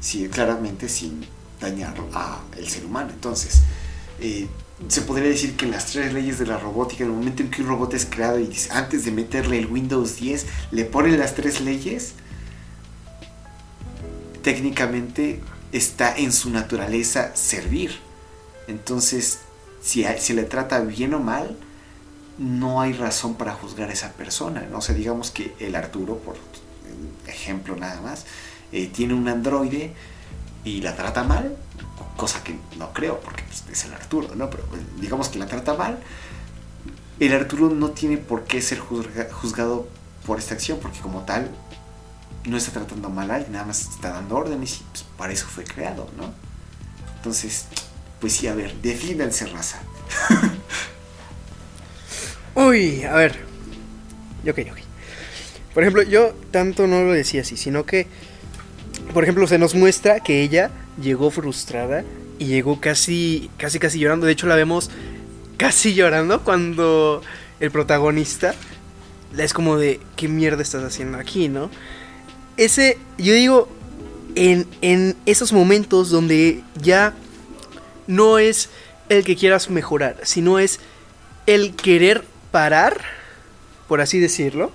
Sí, 0.00 0.28
claramente 0.28 0.88
sin 0.88 1.24
dañar 1.60 1.94
al 2.14 2.68
ser 2.68 2.84
humano. 2.84 3.10
Entonces, 3.12 3.62
eh, 4.20 4.48
se 4.88 5.02
podría 5.02 5.28
decir 5.28 5.56
que 5.56 5.66
las 5.66 5.86
tres 5.86 6.12
leyes 6.12 6.38
de 6.38 6.46
la 6.46 6.58
robótica, 6.58 7.04
en 7.04 7.10
el 7.10 7.16
momento 7.16 7.42
en 7.42 7.50
que 7.50 7.62
un 7.62 7.68
robot 7.68 7.94
es 7.94 8.06
creado 8.06 8.40
y 8.40 8.50
antes 8.70 9.04
de 9.04 9.12
meterle 9.12 9.58
el 9.58 9.66
Windows 9.66 10.16
10, 10.16 10.46
le 10.72 10.84
ponen 10.84 11.18
las 11.18 11.34
tres 11.34 11.60
leyes, 11.60 12.14
técnicamente 14.42 15.40
está 15.72 16.16
en 16.16 16.32
su 16.32 16.50
naturaleza 16.50 17.34
servir. 17.34 17.98
Entonces, 18.68 19.40
si 19.82 20.04
se 20.18 20.34
le 20.34 20.44
trata 20.44 20.80
bien 20.80 21.14
o 21.14 21.20
mal, 21.20 21.56
no 22.38 22.80
hay 22.80 22.92
razón 22.92 23.34
para 23.34 23.52
juzgar 23.54 23.90
a 23.90 23.92
esa 23.92 24.12
persona. 24.12 24.66
¿no? 24.70 24.78
O 24.78 24.80
sea, 24.80 24.94
digamos 24.94 25.30
que 25.30 25.54
el 25.60 25.74
Arturo, 25.74 26.18
por 26.18 26.36
ejemplo 27.26 27.76
nada 27.76 28.00
más, 28.00 28.24
eh, 28.72 28.90
tiene 28.92 29.14
un 29.14 29.28
androide 29.28 29.92
y 30.64 30.80
la 30.80 30.96
trata 30.96 31.22
mal, 31.24 31.56
cosa 32.16 32.42
que 32.42 32.56
no 32.78 32.92
creo 32.92 33.20
porque 33.20 33.42
pues, 33.44 33.64
es 33.70 33.84
el 33.84 33.94
Arturo, 33.94 34.34
¿no? 34.34 34.50
Pero 34.50 34.62
eh, 34.64 34.84
digamos 35.00 35.28
que 35.28 35.38
la 35.38 35.46
trata 35.46 35.74
mal, 35.74 35.98
el 37.20 37.32
Arturo 37.32 37.70
no 37.70 37.90
tiene 37.90 38.16
por 38.18 38.44
qué 38.44 38.60
ser 38.62 38.80
juzga- 38.80 39.30
juzgado 39.30 39.86
por 40.26 40.38
esta 40.38 40.54
acción, 40.54 40.78
porque 40.80 41.00
como 41.00 41.24
tal 41.24 41.50
no 42.44 42.56
está 42.56 42.72
tratando 42.72 43.08
mal 43.10 43.30
a 43.30 43.36
alguien, 43.36 43.52
nada 43.52 43.66
más 43.66 43.82
está 43.82 44.10
dando 44.10 44.36
órdenes 44.36 44.80
y 44.80 44.84
pues, 44.90 45.04
para 45.16 45.32
eso 45.32 45.46
fue 45.46 45.64
creado, 45.64 46.08
¿no? 46.16 46.32
Entonces, 47.16 47.66
pues 48.20 48.34
sí, 48.34 48.46
a 48.48 48.54
ver, 48.54 48.74
defíndanse 48.82 49.46
raza. 49.46 49.80
Uy, 52.54 53.04
a 53.04 53.14
ver. 53.14 53.32
Ok, 54.48 54.58
ok. 54.70 54.78
Por 55.72 55.82
ejemplo, 55.82 56.02
yo 56.02 56.32
tanto 56.50 56.86
no 56.86 57.02
lo 57.02 57.12
decía 57.12 57.42
así, 57.42 57.56
sino 57.56 57.84
que, 57.84 58.06
por 59.14 59.22
ejemplo, 59.22 59.46
se 59.46 59.58
nos 59.58 59.74
muestra 59.74 60.20
que 60.20 60.42
ella 60.42 60.70
llegó 61.00 61.30
frustrada 61.30 62.04
y 62.38 62.46
llegó 62.46 62.80
casi, 62.80 63.50
casi, 63.56 63.78
casi 63.78 63.98
llorando. 63.98 64.26
De 64.26 64.32
hecho, 64.32 64.46
la 64.46 64.56
vemos 64.56 64.90
casi 65.56 65.94
llorando 65.94 66.42
cuando 66.42 67.22
el 67.60 67.70
protagonista 67.70 68.54
es 69.38 69.52
como 69.52 69.78
de, 69.78 70.00
¿qué 70.16 70.28
mierda 70.28 70.62
estás 70.62 70.84
haciendo 70.84 71.18
aquí, 71.18 71.48
no? 71.48 71.70
Ese, 72.56 72.98
yo 73.18 73.34
digo, 73.34 73.68
en, 74.34 74.66
en 74.80 75.16
esos 75.26 75.52
momentos 75.52 76.10
donde 76.10 76.62
ya 76.80 77.14
no 78.06 78.38
es 78.38 78.68
el 79.08 79.24
que 79.24 79.36
quieras 79.36 79.70
mejorar, 79.70 80.18
sino 80.22 80.58
es 80.58 80.80
el 81.46 81.74
querer 81.74 82.24
parar, 82.50 83.00
por 83.88 84.00
así 84.00 84.18
decirlo, 84.18 84.72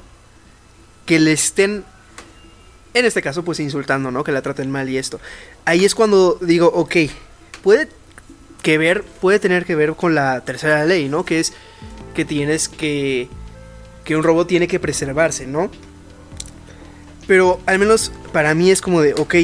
que 1.06 1.20
le 1.20 1.32
estén, 1.32 1.84
en 2.94 3.06
este 3.06 3.22
caso, 3.22 3.44
pues 3.44 3.60
insultando, 3.60 4.12
¿no? 4.12 4.24
Que 4.24 4.32
la 4.32 4.42
traten 4.42 4.72
mal 4.72 4.90
y 4.90 4.98
esto. 4.98 5.20
Ahí 5.66 5.86
es 5.86 5.96
cuando 5.96 6.38
digo, 6.42 6.68
ok, 6.68 6.96
puede 7.64 7.90
que 8.62 8.78
ver, 8.78 9.04
puede 9.04 9.40
tener 9.40 9.66
que 9.66 9.76
ver 9.76 9.94
con 9.94 10.16
la 10.16 10.42
tercera 10.42 10.86
ley, 10.86 11.10
¿no? 11.10 11.26
Que 11.26 11.40
es 11.40 11.54
que 12.14 12.26
tienes 12.26 12.68
que, 12.68 13.30
que 14.04 14.16
un 14.16 14.24
robot 14.24 14.48
tiene 14.48 14.68
que 14.68 14.80
preservarse, 14.80 15.48
¿no? 15.48 15.72
Pero 17.28 17.60
al 17.66 17.78
menos 17.80 18.12
para 18.34 18.56
mí 18.56 18.72
es 18.72 18.82
como 18.82 19.02
de, 19.02 19.14
ok, 19.14 19.36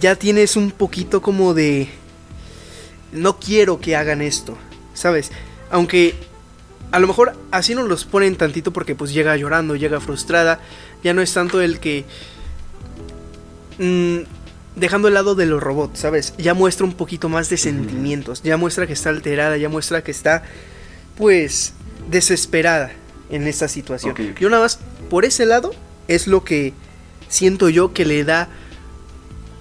ya 0.00 0.16
tienes 0.16 0.56
un 0.56 0.70
poquito 0.70 1.20
como 1.20 1.54
de, 1.54 1.88
no 3.12 3.38
quiero 3.38 3.80
que 3.80 3.96
hagan 3.96 4.22
esto, 4.22 4.56
¿sabes? 4.94 5.30
Aunque 5.70 6.14
a 6.90 6.98
lo 6.98 7.06
mejor 7.06 7.36
así 7.50 7.74
nos 7.74 7.86
los 7.86 8.04
ponen 8.04 8.36
tantito 8.36 8.72
porque 8.72 8.94
pues 8.94 9.12
llega 9.12 9.36
llorando, 9.36 9.76
llega 9.76 10.00
frustrada, 10.00 10.60
ya 11.04 11.12
no 11.12 11.20
es 11.20 11.32
tanto 11.32 11.60
el 11.60 11.80
que 11.80 12.06
mm, 13.78 14.18
dejando 14.76 15.08
el 15.08 15.14
lado 15.14 15.34
de 15.34 15.46
los 15.46 15.62
robots, 15.62 16.00
¿sabes? 16.00 16.34
Ya 16.38 16.54
muestra 16.54 16.86
un 16.86 16.94
poquito 16.94 17.28
más 17.28 17.48
de 17.48 17.56
sentimientos, 17.56 18.42
ya 18.42 18.56
muestra 18.56 18.86
que 18.86 18.92
está 18.92 19.10
alterada, 19.10 19.56
ya 19.56 19.68
muestra 19.68 20.02
que 20.02 20.10
está, 20.10 20.42
pues, 21.16 21.74
desesperada 22.10 22.92
en 23.30 23.46
esta 23.46 23.68
situación. 23.68 24.12
Ok, 24.12 24.20
ok. 24.32 24.38
Yo 24.38 24.50
nada 24.50 24.62
más, 24.62 24.78
por 25.10 25.24
ese 25.24 25.46
lado, 25.46 25.72
es 26.06 26.26
lo 26.26 26.44
que 26.44 26.72
siento 27.28 27.68
yo 27.68 27.92
que 27.92 28.04
le 28.04 28.24
da 28.24 28.48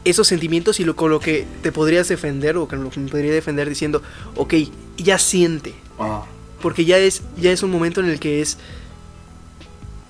esos 0.06 0.28
sentimientos 0.28 0.80
y 0.80 0.86
lo, 0.86 0.96
con 0.96 1.12
lo 1.12 1.20
que 1.20 1.46
te 1.62 1.72
podrías 1.72 2.08
defender 2.08 2.58
o 2.58 2.68
con 2.68 2.84
lo 2.84 2.90
que 2.90 3.00
me 3.00 3.10
podría 3.10 3.34
defender 3.34 3.68
diciendo, 3.68 4.02
ok, 4.36 4.54
ya 4.98 5.18
siente. 5.20 5.74
Ah, 6.00 6.26
Porque 6.62 6.86
ya 6.86 6.98
es, 6.98 7.24
ya 7.38 7.52
es 7.52 7.64
un 7.64 7.72
momento 7.72 8.00
en 8.00 8.08
el 8.08 8.20
que 8.20 8.42
es. 8.42 8.58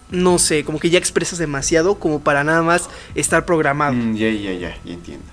No 0.10 0.40
sé, 0.40 0.64
como 0.64 0.80
que 0.80 0.90
ya 0.90 0.98
expresas 0.98 1.38
demasiado 1.40 1.96
como 2.00 2.20
para 2.22 2.44
nada 2.44 2.62
más 2.62 2.90
estar 3.16 3.46
programado. 3.46 3.94
mm, 3.94 4.16
ya, 4.16 4.30
ya, 4.30 4.54
ya, 4.54 4.78
ya 4.86 4.94
entiendo. 4.94 5.26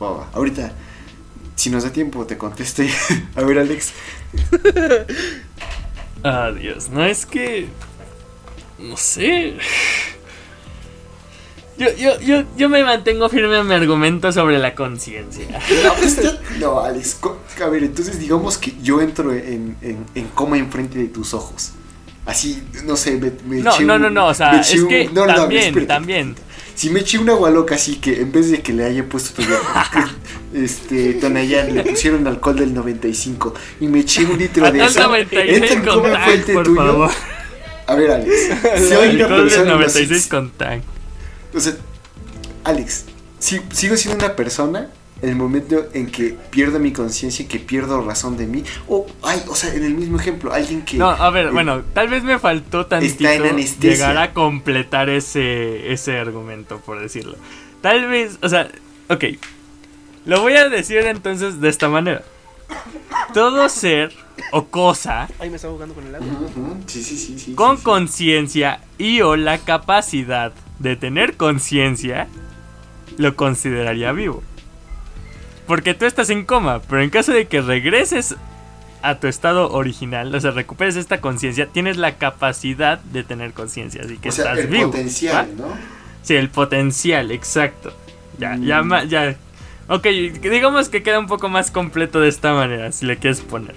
Va. 0.00 0.28
Ahorita, 0.32 0.72
si 1.56 1.70
nos 1.70 1.82
da 1.84 1.90
tiempo, 1.90 2.24
te 2.26 2.36
contesto. 2.38 2.82
y- 2.82 2.90
A 3.36 3.42
ver, 3.42 3.58
Alex. 3.58 3.92
Adiós. 6.22 6.88
No 6.90 7.04
es 7.04 7.26
que. 7.26 7.68
No 8.78 8.96
sé. 8.96 9.56
Yo, 11.76 11.88
yo, 11.96 12.20
yo, 12.20 12.44
yo 12.56 12.68
me 12.68 12.84
mantengo 12.84 13.28
firme 13.28 13.58
en 13.58 13.66
mi 13.66 13.74
argumento 13.74 14.30
sobre 14.30 14.60
la 14.60 14.76
conciencia. 14.76 15.44
No, 15.82 15.94
no, 16.60 16.80
Alex. 16.80 17.18
A 17.60 17.66
ver, 17.68 17.82
entonces 17.82 18.20
digamos 18.20 18.58
que 18.58 18.74
yo 18.80 19.00
entro 19.00 19.32
en, 19.32 19.76
en, 19.82 20.06
en 20.14 20.28
coma 20.28 20.56
enfrente 20.56 21.00
de 21.00 21.08
tus 21.08 21.34
ojos. 21.34 21.72
Así, 22.26 22.62
no 22.84 22.96
sé, 22.96 23.12
me, 23.18 23.30
me 23.46 23.62
No, 23.62 23.74
eché 23.74 23.84
no, 23.84 23.98
no, 23.98 24.08
no, 24.10 24.28
o 24.28 24.34
sea, 24.34 24.60
es 24.60 24.74
un- 24.80 24.88
que 24.88 25.08
no, 25.12 25.26
no, 25.26 25.34
también, 25.34 25.64
espérate. 25.64 25.86
también. 25.86 26.34
Si 26.74 26.90
me 26.90 27.00
eché 27.00 27.18
una 27.18 27.32
agua 27.34 27.50
loca 27.50 27.74
así 27.76 27.96
que 27.96 28.20
en 28.22 28.32
vez 28.32 28.50
de 28.50 28.60
que 28.62 28.72
le 28.72 28.84
haya 28.84 29.04
puesto 29.08 29.34
todavía, 29.42 30.10
este, 30.54 31.14
Tonayán, 31.14 31.72
le 31.74 31.84
pusieron 31.84 32.26
alcohol 32.26 32.56
del 32.56 32.74
95 32.74 33.54
y 33.80 33.86
me 33.88 34.00
eché 34.00 34.24
un 34.24 34.38
litro 34.38 34.70
de 34.72 34.84
eso. 34.84 35.02
96 35.04 35.56
entra 35.56 35.72
en 35.72 35.84
coma 35.84 36.08
enfrente 36.18 36.52
por 36.54 36.64
tuyo. 36.64 36.76
favor. 36.82 37.10
A 37.86 37.94
ver, 37.94 38.10
Alex. 38.10 38.32
Si 38.88 38.94
hay 38.94 39.14
una 39.16 39.24
Alcohol 39.26 39.40
del 39.40 39.48
persona. 39.50 39.70
96 39.72 40.26
con 40.28 40.50
tang. 40.52 40.80
O 41.54 41.60
sea, 41.60 41.74
Alex, 42.64 43.04
si, 43.38 43.60
sigo 43.70 43.96
siendo 43.96 44.24
una 44.24 44.34
persona 44.34 44.88
el 45.28 45.36
momento 45.36 45.88
en 45.92 46.10
que 46.10 46.36
pierdo 46.50 46.78
mi 46.78 46.92
conciencia 46.92 47.44
y 47.44 47.48
que 47.48 47.58
pierdo 47.58 48.00
razón 48.02 48.36
de 48.36 48.46
mí. 48.46 48.64
O, 48.88 49.06
ay, 49.22 49.42
o 49.48 49.54
sea, 49.54 49.74
en 49.74 49.84
el 49.84 49.94
mismo 49.94 50.18
ejemplo, 50.18 50.52
alguien 50.52 50.84
que. 50.84 50.96
No, 50.96 51.10
a 51.10 51.30
ver, 51.30 51.46
eh, 51.46 51.50
bueno, 51.50 51.82
tal 51.92 52.08
vez 52.08 52.24
me 52.24 52.38
faltó 52.38 52.86
tantito 52.86 53.28
está 53.28 53.34
en 53.34 53.56
llegar 53.80 54.16
a 54.16 54.32
completar 54.32 55.08
ese, 55.08 55.92
ese 55.92 56.18
argumento, 56.18 56.80
por 56.80 57.00
decirlo. 57.00 57.36
Tal 57.80 58.08
vez, 58.08 58.38
o 58.42 58.48
sea, 58.48 58.68
ok. 59.08 59.24
Lo 60.26 60.40
voy 60.40 60.54
a 60.54 60.68
decir 60.68 60.98
entonces 60.98 61.60
de 61.60 61.68
esta 61.68 61.88
manera. 61.88 62.22
Todo 63.34 63.68
ser 63.68 64.12
o 64.52 64.64
cosa 64.64 65.28
Ay, 65.38 65.50
me 65.50 65.56
estaba 65.56 65.74
jugando 65.74 65.94
con 65.94 66.06
el 66.06 66.14
agua. 66.14 66.26
Sí, 66.86 67.02
sí, 67.02 67.16
sí. 67.16 67.38
sí 67.38 67.54
con 67.54 67.76
sí, 67.76 67.80
sí. 67.80 67.84
conciencia 67.84 68.80
y 68.96 69.20
o 69.20 69.36
la 69.36 69.58
capacidad 69.58 70.52
de 70.78 70.96
tener 70.96 71.36
conciencia 71.36 72.26
lo 73.18 73.36
consideraría 73.36 74.12
vivo. 74.12 74.42
Porque 75.66 75.94
tú 75.94 76.04
estás 76.04 76.30
en 76.30 76.44
coma, 76.44 76.80
pero 76.88 77.02
en 77.02 77.10
caso 77.10 77.32
de 77.32 77.46
que 77.46 77.60
regreses 77.62 78.36
a 79.02 79.16
tu 79.18 79.26
estado 79.28 79.70
original, 79.72 80.34
o 80.34 80.40
sea, 80.40 80.50
recuperes 80.50 80.96
esta 80.96 81.20
conciencia, 81.20 81.66
tienes 81.66 81.96
la 81.96 82.16
capacidad 82.16 82.98
de 82.98 83.22
tener 83.24 83.52
conciencia, 83.52 84.02
así 84.04 84.16
que 84.18 84.28
O 84.28 84.32
sea, 84.32 84.44
estás 84.46 84.58
el 84.60 84.66
vivo. 84.68 84.90
potencial, 84.90 85.48
¿va? 85.60 85.66
¿no? 85.68 85.74
Sí, 86.22 86.34
el 86.36 86.48
potencial, 86.50 87.30
exacto. 87.30 87.92
Ya, 88.38 88.56
ya, 88.56 88.82
Mm. 88.82 88.86
ma- 88.86 89.04
ya. 89.04 89.36
Ok, 89.88 90.04
digamos 90.06 90.88
que 90.88 91.02
queda 91.02 91.18
un 91.18 91.26
poco 91.26 91.48
más 91.50 91.70
completo 91.70 92.20
de 92.20 92.28
esta 92.28 92.54
manera, 92.54 92.90
si 92.92 93.04
le 93.04 93.18
quieres 93.18 93.40
poner. 93.42 93.74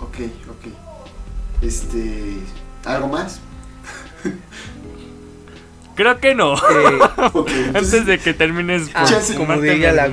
Ok, 0.00 0.16
ok. 0.50 0.72
Este. 1.62 2.36
¿Algo 2.84 3.08
más? 3.08 3.40
Creo 5.94 6.18
que 6.20 6.34
no. 6.34 6.54
Eh, 6.56 6.98
entonces 7.66 7.74
Antes 7.74 8.06
de 8.06 8.18
que 8.18 8.34
termines 8.34 8.90
Ah, 8.94 9.04
Chance, 9.06 9.34
como 9.36 9.60
diría 9.60 9.92
la. 9.92 10.08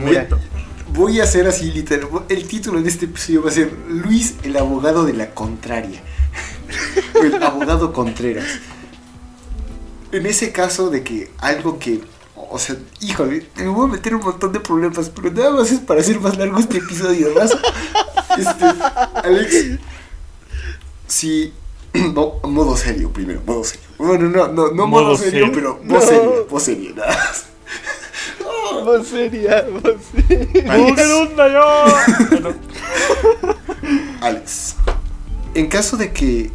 Voy 0.93 1.19
a 1.19 1.23
hacer 1.23 1.47
así 1.47 1.71
literal. 1.71 2.07
El 2.29 2.47
título 2.47 2.81
de 2.81 2.89
este 2.89 3.05
episodio 3.05 3.43
va 3.43 3.49
a 3.49 3.53
ser 3.53 3.71
Luis, 3.87 4.35
el 4.43 4.55
abogado 4.57 5.05
de 5.05 5.13
la 5.13 5.33
contraria. 5.33 6.01
El 7.23 7.41
abogado 7.41 7.91
Contreras. 7.93 8.45
En 10.11 10.25
ese 10.25 10.51
caso 10.51 10.89
de 10.89 11.03
que 11.03 11.31
algo 11.39 11.79
que. 11.79 12.01
O 12.35 12.57
sea, 12.59 12.75
híjole, 13.01 13.47
me 13.57 13.67
voy 13.67 13.89
a 13.89 13.93
meter 13.93 14.15
un 14.15 14.21
montón 14.23 14.51
de 14.53 14.59
problemas, 14.59 15.09
pero 15.09 15.31
nada 15.31 15.51
más 15.51 15.71
es 15.71 15.79
para 15.79 16.01
hacer 16.01 16.19
más 16.19 16.37
largo 16.37 16.59
este 16.59 16.77
episodio, 16.77 17.33
¿verdad? 17.33 17.59
Este, 18.37 18.65
Alex, 19.27 19.79
si. 21.07 21.53
No, 22.13 22.35
modo 22.43 22.77
serio 22.77 23.11
primero, 23.11 23.41
modo 23.47 23.63
serio. 23.63 23.87
Bueno, 23.97 24.29
no, 24.29 24.47
no, 24.49 24.69
no 24.71 24.85
modo, 24.87 25.03
Modo 25.05 25.17
serio, 25.17 25.47
serio. 25.47 25.51
pero 25.53 25.79
voz 25.83 26.03
No. 26.03 26.09
seria, 26.09 26.29
voz 26.49 26.63
seria, 26.63 26.91
nada 26.95 27.07
más. 27.15 27.45
Vos 28.85 29.07
sería, 29.07 29.65
vos. 29.71 29.95
Bueno, 32.29 32.55
Alex, 34.21 34.75
en 35.53 35.67
caso 35.67 35.97
de 35.97 36.11
que 36.11 36.51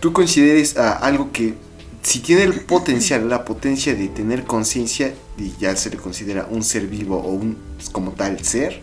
tú 0.00 0.12
consideres 0.12 0.76
a 0.76 0.92
algo 0.92 1.32
que 1.32 1.54
si 2.02 2.20
tiene 2.20 2.44
el 2.44 2.60
potencial, 2.60 3.28
la 3.28 3.44
potencia 3.44 3.94
de 3.94 4.08
tener 4.08 4.44
conciencia 4.44 5.14
y 5.36 5.52
ya 5.58 5.76
se 5.76 5.90
le 5.90 5.96
considera 5.96 6.46
un 6.50 6.62
ser 6.62 6.86
vivo 6.86 7.18
o 7.18 7.30
un 7.30 7.58
como 7.92 8.12
tal 8.12 8.42
ser, 8.44 8.80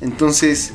entonces 0.00 0.72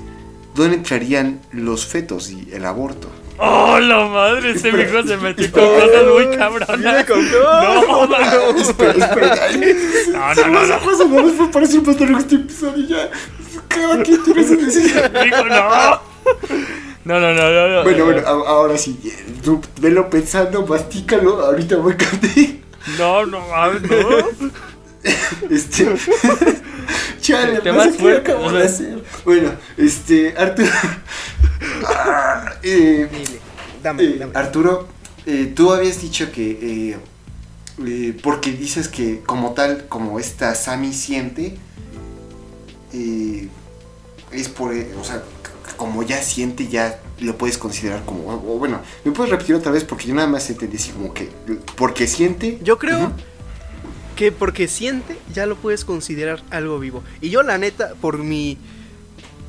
¿dónde 0.56 0.78
entrarían 0.78 1.42
los 1.52 1.86
fetos 1.86 2.30
y 2.30 2.50
el 2.52 2.66
aborto? 2.66 3.10
¡Oh, 3.42 3.80
la 3.80 4.06
madre! 4.08 4.52
Ese 4.52 4.70
viejo 4.72 5.02
se 5.04 5.16
metió 5.18 5.50
con 5.52 5.64
cosas 5.64 6.04
muy 6.14 6.38
cabronas. 6.38 7.06
con- 7.06 7.32
No, 7.32 8.06
no, 8.08 8.58
espera, 8.62 8.92
espera. 8.92 9.36
no, 10.12 10.36
se 10.36 10.42
no, 10.42 10.48
no, 10.48 10.62
no. 10.62 10.68
nada 10.68 10.80
más 10.86 11.34
fue 11.38 11.52
para 11.52 11.66
hacer 11.66 11.82
más 11.84 12.00
largo 12.00 12.18
este 12.18 12.36
episodio 12.36 12.86
ya. 12.88 13.10
Cada 13.70 14.04
quien 14.04 14.24
tiene 14.24 14.44
su 14.48 14.56
decisión. 14.58 15.12
Digo, 15.24 15.38
no. 15.46 16.10
No, 17.06 17.20
no, 17.20 17.34
no, 17.34 17.50
no, 17.50 17.68
no. 17.70 17.84
Bueno, 17.84 18.06
bueno, 18.06 18.22
a- 18.28 18.50
ahora 18.50 18.78
sí, 18.78 19.00
tú 19.44 19.62
velo 19.80 20.10
pensando, 20.10 20.66
mastícalo, 20.66 21.40
ahorita 21.46 21.78
voy 21.78 21.96
contigo. 21.96 22.54
No, 22.98 23.26
no, 23.26 23.40
no. 23.40 24.50
Este. 25.50 25.96
Chale, 27.22 27.62
Te 27.62 27.72
no 27.72 27.78
vas 27.78 27.88
qué 27.88 27.94
fuerte. 27.94 28.34
Bueno, 29.24 29.52
este, 29.78 30.36
Arturo. 30.38 30.70
Eh, 32.70 33.10
Dile, 33.12 33.40
dame, 33.84 34.04
eh, 34.04 34.18
dame. 34.20 34.32
Arturo, 34.36 34.88
eh, 35.26 35.52
tú 35.56 35.72
habías 35.72 36.02
dicho 36.02 36.32
que. 36.32 36.98
eh, 37.86 38.20
porque 38.22 38.52
dices 38.52 38.88
que, 38.90 39.22
como 39.22 39.54
tal, 39.54 39.88
como 39.88 40.20
esta 40.20 40.54
Sammy 40.56 40.94
siente. 40.94 41.58
es 44.32 44.50
por. 44.50 44.74
o 44.74 45.04
sea, 45.04 45.24
como 45.78 46.04
ya 46.04 46.22
siente, 46.22 46.68
ya 46.68 47.00
lo 47.20 47.38
puedes 47.38 47.58
considerar 47.58 48.04
como. 48.06 48.28
o 48.30 48.58
bueno, 48.60 48.82
¿me 49.04 49.12
puedes 49.12 49.32
repetir 49.32 49.56
otra 49.56 49.72
vez? 49.72 49.84
Porque 49.84 50.08
yo 50.08 50.16
nada 50.16 50.28
más 50.28 50.50
entendí 50.50 50.78
así 50.78 50.92
como 50.92 51.14
que. 51.14 51.30
Porque 51.76 52.08
siente. 52.08 52.60
Yo 52.64 52.78
creo 52.78 53.14
que 54.20 54.34
porque 54.34 54.68
siente 54.68 55.18
ya 55.34 55.46
lo 55.46 55.56
puedes 55.56 55.86
considerar 55.86 56.44
algo 56.50 56.78
vivo. 56.78 57.04
Y 57.22 57.30
yo 57.30 57.42
la 57.42 57.58
neta, 57.58 57.94
por 58.02 58.18
mi... 58.18 58.58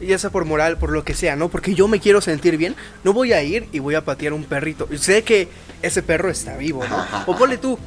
Ya 0.01 0.18
sea 0.18 0.30
por 0.30 0.44
moral, 0.44 0.78
por 0.78 0.90
lo 0.92 1.05
que 1.05 1.14
sea, 1.14 1.36
¿no? 1.36 1.48
Porque 1.48 1.74
yo 1.74 1.86
me 1.88 2.01
quiero 2.01 2.20
sentir 2.20 2.57
bien, 2.57 2.74
no 3.05 3.12
voy 3.12 3.32
a 3.32 3.42
ir 3.42 3.68
y 3.72 3.78
voy 3.80 3.94
a 3.94 4.05
patear 4.05 4.32
un 4.32 4.44
perrito. 4.44 4.88
Sé 4.96 5.22
que 5.24 5.48
ese 5.82 6.03
perro 6.03 6.30
está 6.30 6.57
vivo, 6.57 6.82
¿no? 6.88 7.07
O 7.26 7.36
ponle 7.36 7.59
tú, 7.59 7.78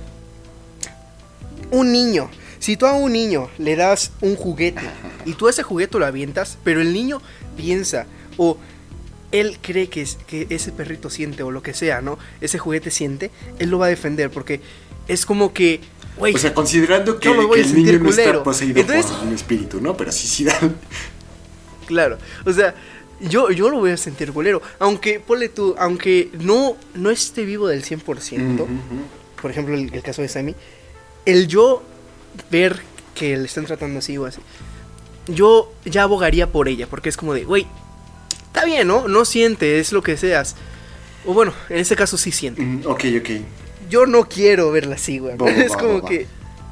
un 1.72 1.92
niño. 1.92 2.30
Si 2.60 2.78
tú 2.78 2.86
a 2.86 2.94
un 2.94 3.12
niño 3.12 3.50
le 3.58 3.76
das 3.76 4.12
un 4.22 4.36
juguete 4.36 4.82
y 5.26 5.34
tú 5.34 5.50
ese 5.50 5.64
juguete 5.64 6.00
lo 6.00 6.06
avientas, 6.06 6.58
pero 6.64 6.82
el 6.82 6.94
niño 6.94 7.22
piensa 7.58 8.06
o 8.38 8.58
él 9.32 9.58
cree 9.62 9.90
que, 9.90 10.02
es- 10.04 10.18
que 10.28 10.48
ese 10.50 10.72
perrito 10.72 11.10
siente 11.10 11.44
o 11.44 11.52
lo 11.52 11.62
que 11.64 11.74
sea, 11.74 12.02
¿no? 12.02 12.18
Ese 12.40 12.60
juguete 12.60 12.92
siente, 12.92 13.32
él 13.60 13.70
lo 13.70 13.80
va 13.80 13.88
a 13.88 13.90
defender 13.90 14.30
porque 14.30 14.62
es 15.08 15.26
como 15.26 15.52
que, 15.54 15.82
O 16.18 16.38
sea, 16.38 16.54
considerando 16.54 17.20
que, 17.20 17.28
el 17.30 17.76
niño 17.76 18.00
no 18.00 18.10
está 18.12 18.44
poseído 18.44 18.80
Entonces- 18.80 19.08
por 19.08 19.28
un 19.28 19.34
espíritu, 19.34 19.82
¿no? 19.82 19.98
Pero 19.98 20.12
sí, 20.12 20.28
sí 20.28 20.44
da. 20.46 20.58
Claro, 21.86 22.18
o 22.46 22.52
sea, 22.54 22.74
yo, 23.22 23.52
yo 23.52 23.70
lo 23.70 23.80
voy 23.80 23.92
a 23.92 23.98
sentir 23.98 24.32
bolero. 24.32 24.62
Aunque, 24.80 25.20
ponle 25.20 25.50
tú, 25.50 25.76
aunque 25.78 26.30
no, 26.40 26.76
no 26.96 27.10
esté 27.10 27.46
vivo 27.46 27.68
del 27.68 27.84
100%, 27.84 28.04
Ujú, 28.54 28.64
ujú. 28.64 28.72
por 29.42 29.52
ejemplo, 29.52 29.76
el, 29.76 29.94
el 29.94 30.02
caso 30.04 30.22
de 30.22 30.28
Sammy, 30.28 30.56
el 31.26 31.48
yo 31.48 31.84
ver 32.50 32.82
que 33.16 33.38
le 33.38 33.46
están 33.46 33.66
tratando 33.66 34.00
así 34.00 34.18
o 34.18 34.26
así, 34.26 34.40
yo 35.28 35.72
ya 35.86 36.04
abogaría 36.04 36.52
por 36.52 36.68
ella, 36.68 36.88
porque 36.88 37.10
es 37.10 37.16
como 37.18 37.34
de, 37.34 37.44
güey, 37.46 37.66
está 38.48 38.66
bien, 38.66 38.88
¿no? 38.88 39.08
No 39.08 39.24
siente, 39.26 39.80
es 39.80 39.92
lo 39.94 40.02
que 40.04 40.18
seas. 40.18 40.56
O 41.26 41.34
bueno, 41.34 41.54
en 41.70 41.78
ese 41.78 41.96
caso 41.96 42.18
sí 42.18 42.32
siente. 42.32 42.62
Mm, 42.62 42.82
Ok, 42.86 43.06
ok. 43.20 43.30
Yo 43.90 44.06
no 44.06 44.28
quiero 44.28 44.72
verla 44.72 44.96
así, 44.96 45.20
güey. 45.20 45.36
Es 45.48 45.72
va, 45.74 45.78
como 45.78 46.02
va. 46.02 46.10
que, 46.10 46.28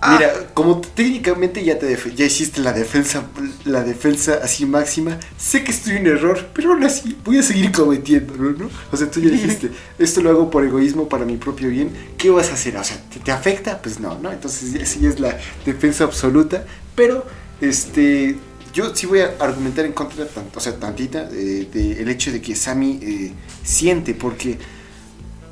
Mira, 0.10 0.47
como 0.56 0.82
técnicamente 0.82 1.64
ya 1.64 1.78
te 1.78 1.95
ya 2.16 2.26
hiciste 2.26 2.60
la 2.62 2.74
defensa, 2.74 3.24
la 3.66 3.84
defensa 3.84 4.39
así 4.41 4.66
máxima, 4.66 5.20
sé 5.38 5.64
que 5.64 5.70
estoy 5.70 5.97
en 5.97 6.08
error, 6.08 6.49
pero 6.56 6.72
aún 6.72 6.84
así 6.84 7.16
voy 7.24 7.38
a 7.38 7.43
seguir 7.43 7.72
cometiéndolo, 7.72 8.52
¿no? 8.54 8.70
O 8.91 8.97
sea, 8.97 9.12
tú 9.12 9.20
ya 9.22 9.30
dijiste, 9.30 9.70
esto 9.99 10.22
lo 10.22 10.32
hago 10.32 10.49
por 10.49 10.66
egoísmo, 10.66 11.08
para 11.08 11.24
mi 11.24 11.38
propio 11.38 11.70
bien, 11.70 11.91
¿qué 12.18 12.32
vas 12.32 12.49
a 12.49 12.54
hacer? 12.56 12.78
O 12.78 12.84
sea, 12.84 12.99
¿te, 13.24 13.32
afecta? 13.32 13.80
Pues 13.80 13.99
no, 13.99 14.18
¿no? 14.18 14.32
Entonces 14.32 14.82
así 14.82 15.06
es 15.06 15.20
la 15.20 15.38
defensa 15.68 16.06
absoluta, 16.06 16.66
pero 16.95 17.24
este, 17.62 18.38
yo 18.74 18.95
sí 18.95 19.06
voy 19.06 19.20
a 19.20 19.36
argumentar 19.39 19.86
en 19.86 19.93
contra, 19.93 20.26
o 20.56 20.60
sea, 20.60 20.80
tantita, 20.80 21.26
del 21.26 21.70
de, 21.70 22.02
el 22.02 22.10
hecho 22.10 22.32
de 22.32 22.41
que 22.41 22.56
Sammy 22.56 22.99
eh, 23.04 23.34
siente, 23.64 24.16
porque 24.16 24.58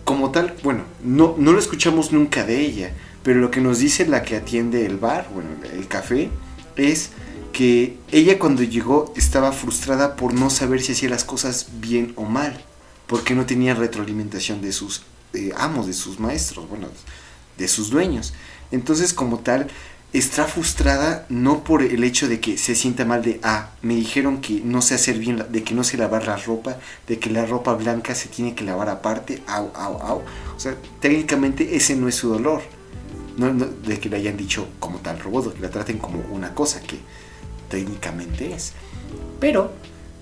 como 0.03 0.31
tal, 0.31 0.55
bueno, 0.63 0.85
no, 1.03 1.35
no 1.37 1.51
lo 1.51 1.59
escuchamos 1.59 2.11
nunca 2.11 2.43
de 2.43 2.59
ella 2.59 2.93
pero 3.29 3.41
lo 3.41 3.51
que 3.51 3.61
nos 3.61 3.77
dice 3.77 4.07
la 4.07 4.23
que 4.23 4.35
atiende 4.35 4.87
el 4.87 4.97
bar, 4.97 5.29
bueno, 5.31 5.49
el 5.71 5.87
café, 5.87 6.31
es 6.75 7.11
que 7.53 7.95
ella 8.11 8.39
cuando 8.39 8.63
llegó 8.63 9.13
estaba 9.15 9.51
frustrada 9.51 10.15
por 10.15 10.33
no 10.33 10.49
saber 10.49 10.81
si 10.81 10.93
hacía 10.93 11.09
las 11.09 11.25
cosas 11.25 11.67
bien 11.73 12.11
o 12.15 12.23
mal, 12.23 12.59
porque 13.05 13.35
no 13.35 13.45
tenía 13.45 13.75
retroalimentación 13.75 14.63
de 14.63 14.71
sus 14.71 15.03
amos, 15.57 15.85
de 15.85 15.93
sus 15.93 16.19
maestros, 16.19 16.67
bueno, 16.69 16.87
de 17.55 17.67
sus 17.67 17.91
dueños. 17.91 18.33
Entonces, 18.71 19.13
como 19.13 19.37
tal, 19.37 19.67
está 20.11 20.45
frustrada 20.45 21.27
no 21.29 21.63
por 21.63 21.83
el 21.83 22.03
hecho 22.03 22.27
de 22.27 22.39
que 22.39 22.57
se 22.57 22.73
sienta 22.73 23.05
mal 23.05 23.21
de, 23.21 23.39
ah, 23.43 23.73
me 23.83 23.93
dijeron 23.93 24.41
que 24.41 24.59
no 24.65 24.81
sé 24.81 24.95
hacer 24.95 25.19
bien, 25.19 25.45
de 25.51 25.63
que 25.63 25.75
no 25.75 25.83
sé 25.83 25.97
lavar 25.97 26.25
la 26.25 26.37
ropa, 26.37 26.77
de 27.05 27.19
que 27.19 27.29
la 27.29 27.45
ropa 27.45 27.75
blanca 27.75 28.15
se 28.15 28.27
tiene 28.27 28.55
que 28.55 28.63
lavar 28.63 28.89
aparte, 28.89 29.43
au, 29.45 29.69
au, 29.75 30.01
au. 30.01 30.17
O 30.57 30.59
sea, 30.59 30.75
técnicamente 30.99 31.75
ese 31.75 31.95
no 31.95 32.07
es 32.07 32.15
su 32.15 32.29
dolor 32.29 32.78
no, 33.39 33.65
de 33.65 33.99
que 33.99 34.09
le 34.09 34.17
hayan 34.17 34.37
dicho 34.37 34.67
como 34.79 34.99
tal 34.99 35.19
robot, 35.19 35.47
o 35.47 35.53
que 35.53 35.61
la 35.61 35.69
traten 35.69 35.97
como 35.97 36.19
una 36.31 36.53
cosa 36.53 36.81
que 36.81 36.99
técnicamente 37.69 38.53
es. 38.53 38.73
Pero, 39.39 39.71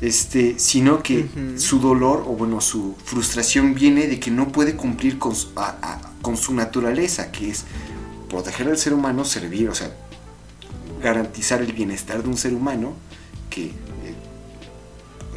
este, 0.01 0.59
sino 0.59 1.01
que 1.01 1.27
su 1.57 1.79
dolor 1.79 2.23
o 2.27 2.33
bueno, 2.33 2.61
su 2.61 2.95
frustración 3.03 3.73
viene 3.73 4.07
de 4.07 4.19
que 4.19 4.29
no 4.29 4.49
puede 4.49 4.75
cumplir 4.75 5.17
con 5.17 5.35
su, 5.35 5.49
con 6.21 6.37
su 6.37 6.53
naturaleza, 6.53 7.31
que 7.31 7.49
es 7.49 7.65
proteger 8.29 8.67
al 8.67 8.77
ser 8.77 8.93
humano, 8.93 9.25
servir, 9.25 9.69
o 9.69 9.75
sea, 9.75 9.91
garantizar 11.01 11.61
el 11.61 11.73
bienestar 11.73 12.21
de 12.21 12.29
un 12.29 12.37
ser 12.37 12.53
humano, 12.53 12.93
que 13.49 13.65
eh, 13.65 13.73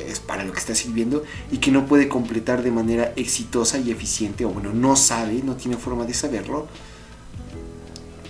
es 0.06 0.20
para 0.20 0.44
lo 0.44 0.52
que 0.52 0.58
está 0.58 0.74
sirviendo 0.74 1.24
y 1.50 1.58
que 1.58 1.70
no 1.70 1.86
puede 1.86 2.08
completar 2.08 2.62
de 2.62 2.70
manera 2.70 3.12
exitosa 3.16 3.78
y 3.78 3.90
eficiente, 3.90 4.44
o 4.44 4.50
bueno, 4.50 4.72
no 4.72 4.96
sabe, 4.96 5.42
no 5.42 5.56
tiene 5.56 5.76
forma 5.76 6.04
de 6.04 6.14
saberlo, 6.14 6.68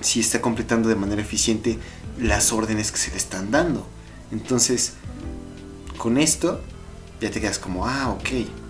si 0.01 0.21
está 0.21 0.41
completando 0.41 0.89
de 0.89 0.97
manera 0.97 1.23
eficiente 1.23 1.79
las 2.19 2.53
órdenes 2.53 2.93
que 2.93 2.99
se 2.99 3.11
le 3.11 3.17
están 3.17 3.51
dando. 3.51 3.87
Entonces, 4.33 4.95
con 5.99 6.19
esto 6.19 6.61
ya 7.21 7.31
te 7.31 7.41
quedas 7.41 7.59
como, 7.59 7.87
ah, 7.87 8.11
ok, 8.11 8.29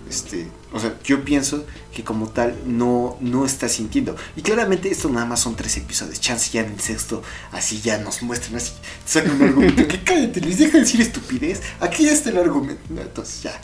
este, 0.09 0.47
o 0.73 0.79
sea, 0.79 0.97
yo 1.05 1.23
pienso 1.23 1.65
que 1.93 2.03
como 2.03 2.27
tal 2.27 2.57
no, 2.65 3.17
no 3.21 3.45
está 3.45 3.69
sintiendo. 3.69 4.15
Y 4.35 4.41
claramente 4.41 4.91
esto 4.91 5.09
nada 5.09 5.25
más 5.25 5.39
son 5.39 5.55
tres 5.55 5.77
episodios. 5.77 6.19
Chance 6.19 6.51
ya 6.51 6.61
en 6.61 6.73
el 6.73 6.79
sexto, 6.81 7.23
así 7.51 7.79
ya 7.81 7.97
nos 7.97 8.21
muestran 8.21 8.57
así, 8.57 8.73
sacan 9.05 9.31
un 9.35 9.43
argumento 9.43 9.87
que 9.87 10.03
cállate, 10.03 10.41
les 10.41 10.57
deja 10.57 10.79
decir 10.79 10.99
estupidez. 10.99 11.61
Aquí 11.79 12.03
ya 12.03 12.11
está 12.11 12.29
el 12.29 12.39
argumento. 12.39 12.81
Entonces 12.89 13.43
ya, 13.43 13.61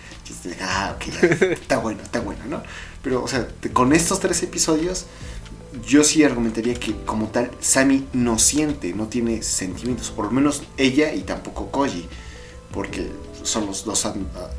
ah, 0.61 0.95
ok, 0.95 1.07
está 1.51 1.79
bueno, 1.79 2.01
está 2.01 2.21
bueno, 2.21 2.45
¿no? 2.47 2.63
Pero, 3.03 3.23
o 3.23 3.27
sea, 3.27 3.47
con 3.73 3.91
estos 3.93 4.19
tres 4.19 4.41
episodios 4.43 5.05
yo 5.85 6.03
sí 6.03 6.23
argumentaría 6.23 6.73
que 6.75 6.95
como 7.05 7.27
tal 7.27 7.51
Sammy 7.59 8.07
no 8.13 8.39
siente, 8.39 8.93
no 8.93 9.07
tiene 9.07 9.41
sentimientos, 9.41 10.11
por 10.11 10.25
lo 10.25 10.31
menos 10.31 10.63
ella 10.77 11.13
y 11.13 11.21
tampoco 11.21 11.71
Koji, 11.71 12.07
porque 12.71 13.09
son 13.43 13.65
los 13.65 13.85
dos 13.85 14.05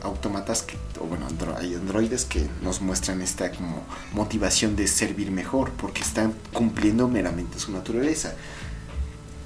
autómatas, 0.02 0.62
que, 0.62 0.76
o 0.98 1.04
bueno, 1.04 1.26
hay 1.58 1.74
androides 1.74 2.24
que 2.24 2.48
nos 2.62 2.80
muestran 2.80 3.20
esta 3.20 3.50
como 3.52 3.82
motivación 4.12 4.76
de 4.76 4.86
servir 4.86 5.30
mejor, 5.30 5.70
porque 5.72 6.00
están 6.00 6.34
cumpliendo 6.52 7.06
meramente 7.06 7.58
su 7.58 7.70
naturaleza. 7.70 8.34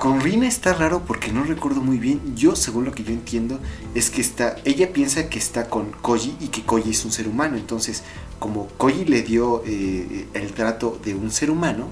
Con 0.03 0.21
Rina 0.21 0.49
está 0.49 0.75
raro 0.75 1.05
porque 1.07 1.31
no 1.31 1.45
recuerdo 1.45 1.81
muy 1.81 1.97
bien. 1.97 2.35
Yo, 2.35 2.57
según 2.57 2.85
lo 2.85 2.91
que 2.91 3.05
yo 3.05 3.13
entiendo, 3.13 3.61
es 3.95 4.11
que 4.11 4.21
está. 4.21 4.57
Ella 4.65 4.93
piensa 4.93 5.29
que 5.29 5.39
está 5.39 5.71
con 5.71 5.93
Koji 5.93 6.39
y 6.41 6.49
que 6.49 6.65
Koji 6.65 6.91
es 6.91 7.05
un 7.05 7.13
ser 7.13 7.29
humano. 7.29 7.57
Entonces, 7.57 8.03
como 8.41 8.67
Koji 8.67 9.05
le 9.05 9.23
dio 9.23 9.63
eh, 9.65 10.27
el 10.35 10.53
trato 10.55 11.01
de 11.05 11.15
un 11.15 11.31
ser 11.31 11.53
humano, 11.53 11.87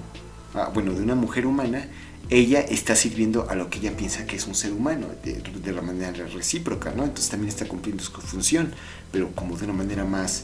ah, 0.54 0.72
bueno, 0.74 0.92
de 0.92 1.02
una 1.02 1.14
mujer 1.14 1.46
humana, 1.46 1.86
ella 2.30 2.58
está 2.58 2.96
sirviendo 2.96 3.48
a 3.48 3.54
lo 3.54 3.70
que 3.70 3.78
ella 3.78 3.96
piensa 3.96 4.26
que 4.26 4.34
es 4.34 4.48
un 4.48 4.56
ser 4.56 4.72
humano, 4.72 5.06
de, 5.22 5.72
la 5.72 5.80
manera 5.80 6.10
recíproca, 6.34 6.90
¿no? 6.90 7.04
Entonces 7.04 7.30
también 7.30 7.50
está 7.50 7.68
cumpliendo 7.68 8.02
su 8.02 8.10
función, 8.10 8.74
pero 9.12 9.30
como 9.36 9.56
de 9.56 9.66
una 9.66 9.74
manera 9.74 10.04
más 10.04 10.42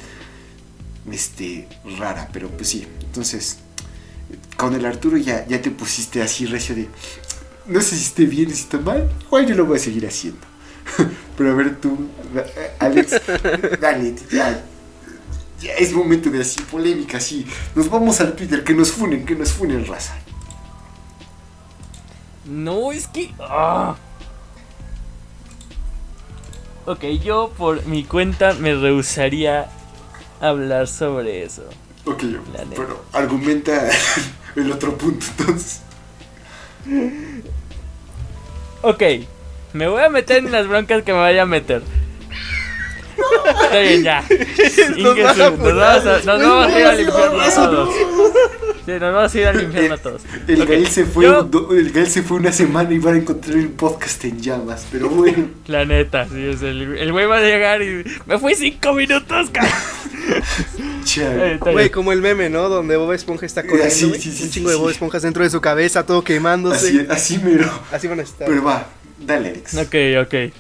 este, 1.10 1.66
rara, 1.98 2.30
pero 2.32 2.48
pues 2.48 2.68
sí. 2.68 2.86
Entonces, 3.06 3.58
con 4.56 4.74
el 4.74 4.86
Arturo 4.86 5.16
ya, 5.16 5.44
ya 5.48 5.60
te 5.60 5.72
pusiste 5.72 6.22
así 6.22 6.46
recio 6.46 6.76
de, 6.76 6.88
no 7.68 7.80
sé 7.80 7.96
si 7.96 8.04
esté 8.04 8.24
bien, 8.26 8.48
si 8.48 8.62
está 8.62 8.78
mal, 8.78 9.10
igual 9.22 9.46
yo 9.46 9.54
lo 9.54 9.66
voy 9.66 9.76
a 9.76 9.80
seguir 9.80 10.06
haciendo. 10.06 10.40
pero 11.36 11.50
a 11.50 11.54
ver 11.54 11.76
tú, 11.80 12.08
Alex, 12.78 13.20
dale, 13.80 14.14
ya 14.30 14.64
ya 15.60 15.72
es 15.72 15.92
momento 15.92 16.30
de 16.30 16.40
así 16.42 16.60
polémica, 16.62 17.18
así. 17.18 17.46
Nos 17.74 17.88
vamos 17.88 18.20
al 18.20 18.34
Twitter, 18.34 18.62
que 18.62 18.74
nos 18.74 18.92
funen, 18.92 19.24
que 19.24 19.34
nos 19.34 19.52
funen, 19.52 19.86
raza. 19.86 20.14
No, 22.44 22.92
es 22.92 23.08
que. 23.08 23.34
Ah. 23.40 23.96
Ok, 26.84 27.04
yo 27.24 27.52
por 27.56 27.84
mi 27.86 28.04
cuenta 28.04 28.52
me 28.54 28.74
rehusaría 28.74 29.68
hablar 30.40 30.86
sobre 30.86 31.42
eso. 31.42 31.64
Ok, 32.04 32.22
pero 32.76 33.04
argumenta 33.12 33.88
el 34.56 34.70
otro 34.70 34.96
punto 34.96 35.26
entonces. 35.38 35.80
Ok, 38.82 39.02
me 39.72 39.88
voy 39.88 40.02
a 40.02 40.08
meter 40.08 40.38
en 40.38 40.52
las 40.52 40.66
broncas 40.66 41.02
que 41.02 41.12
me 41.12 41.18
vaya 41.18 41.42
a 41.42 41.46
meter. 41.46 41.82
Está 43.62 43.78
bien, 43.78 44.02
ya. 44.02 44.22
Nos, 44.96 45.16
nos, 45.16 45.58
vamos 45.58 46.06
a, 46.06 46.20
nos 46.22 46.24
vamos 46.24 46.66
a 46.66 46.80
ir 46.80 46.86
al 46.86 47.00
infierno 47.00 47.44
todos. 47.54 47.94
Sí, 48.86 48.92
nos 48.92 49.12
vamos 49.12 49.34
a 49.34 49.38
ir 49.38 49.46
al 49.48 49.62
infierno 49.62 49.94
a 49.94 49.98
todos. 50.02 50.22
El, 50.46 50.62
okay. 50.62 50.76
Gael, 50.76 50.86
se 50.86 51.04
fue, 51.04 51.26
el 51.26 51.90
Gael 51.90 52.06
se 52.06 52.22
fue 52.22 52.36
una 52.36 52.52
semana 52.52 52.92
y 52.94 52.98
va 52.98 53.10
a 53.10 53.16
encontrar 53.16 53.56
el 53.56 53.70
podcast 53.70 54.24
en 54.24 54.40
llamas, 54.40 54.86
pero 54.92 55.08
bueno. 55.08 55.48
La 55.66 55.84
neta, 55.84 56.28
sí, 56.28 56.40
es 56.40 56.62
el, 56.62 56.96
el 56.96 57.10
güey 57.10 57.26
va 57.26 57.38
a 57.38 57.40
llegar 57.40 57.82
y 57.82 58.04
me 58.26 58.38
fui 58.38 58.54
cinco 58.54 58.92
minutos, 58.92 59.50
Güey, 61.60 61.90
como 61.90 62.12
el 62.12 62.20
meme, 62.20 62.48
¿no? 62.48 62.68
Donde 62.68 62.96
Bob 62.96 63.12
Esponja 63.12 63.46
está 63.46 63.62
corriendo. 63.62 63.90
Sí, 63.90 64.12
sí, 64.18 64.32
sí, 64.32 64.44
un 64.44 64.50
chingo 64.50 64.70
de 64.70 64.76
Bob 64.76 64.90
Esponja 64.90 65.18
dentro 65.18 65.42
de 65.42 65.50
su 65.50 65.60
cabeza, 65.60 66.06
todo 66.06 66.22
quemándose. 66.22 67.06
Así, 67.08 67.34
así 67.34 67.38
mero. 67.38 67.68
Así 67.90 68.06
van 68.06 68.20
a 68.20 68.22
estar. 68.22 68.46
Pero 68.46 68.62
va, 68.62 68.86
dale, 69.18 69.50
Alex. 69.50 69.74
Ok, 69.76 69.94
ok. 70.22 70.52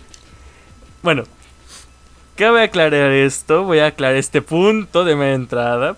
Bueno, 1.02 1.24
¿Qué 2.36 2.50
voy 2.50 2.60
a 2.60 2.64
aclarar 2.64 3.12
esto? 3.12 3.64
Voy 3.64 3.78
a 3.78 3.86
aclarar 3.86 4.16
este 4.16 4.42
punto 4.42 5.06
de 5.06 5.16
mi 5.16 5.24
entrada. 5.24 5.96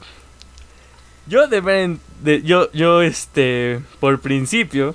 Yo 1.29 1.47
de, 1.47 1.99
de 2.23 2.43
yo 2.43 2.73
yo 2.73 3.03
este 3.03 3.81
por 4.01 4.21
principio 4.21 4.95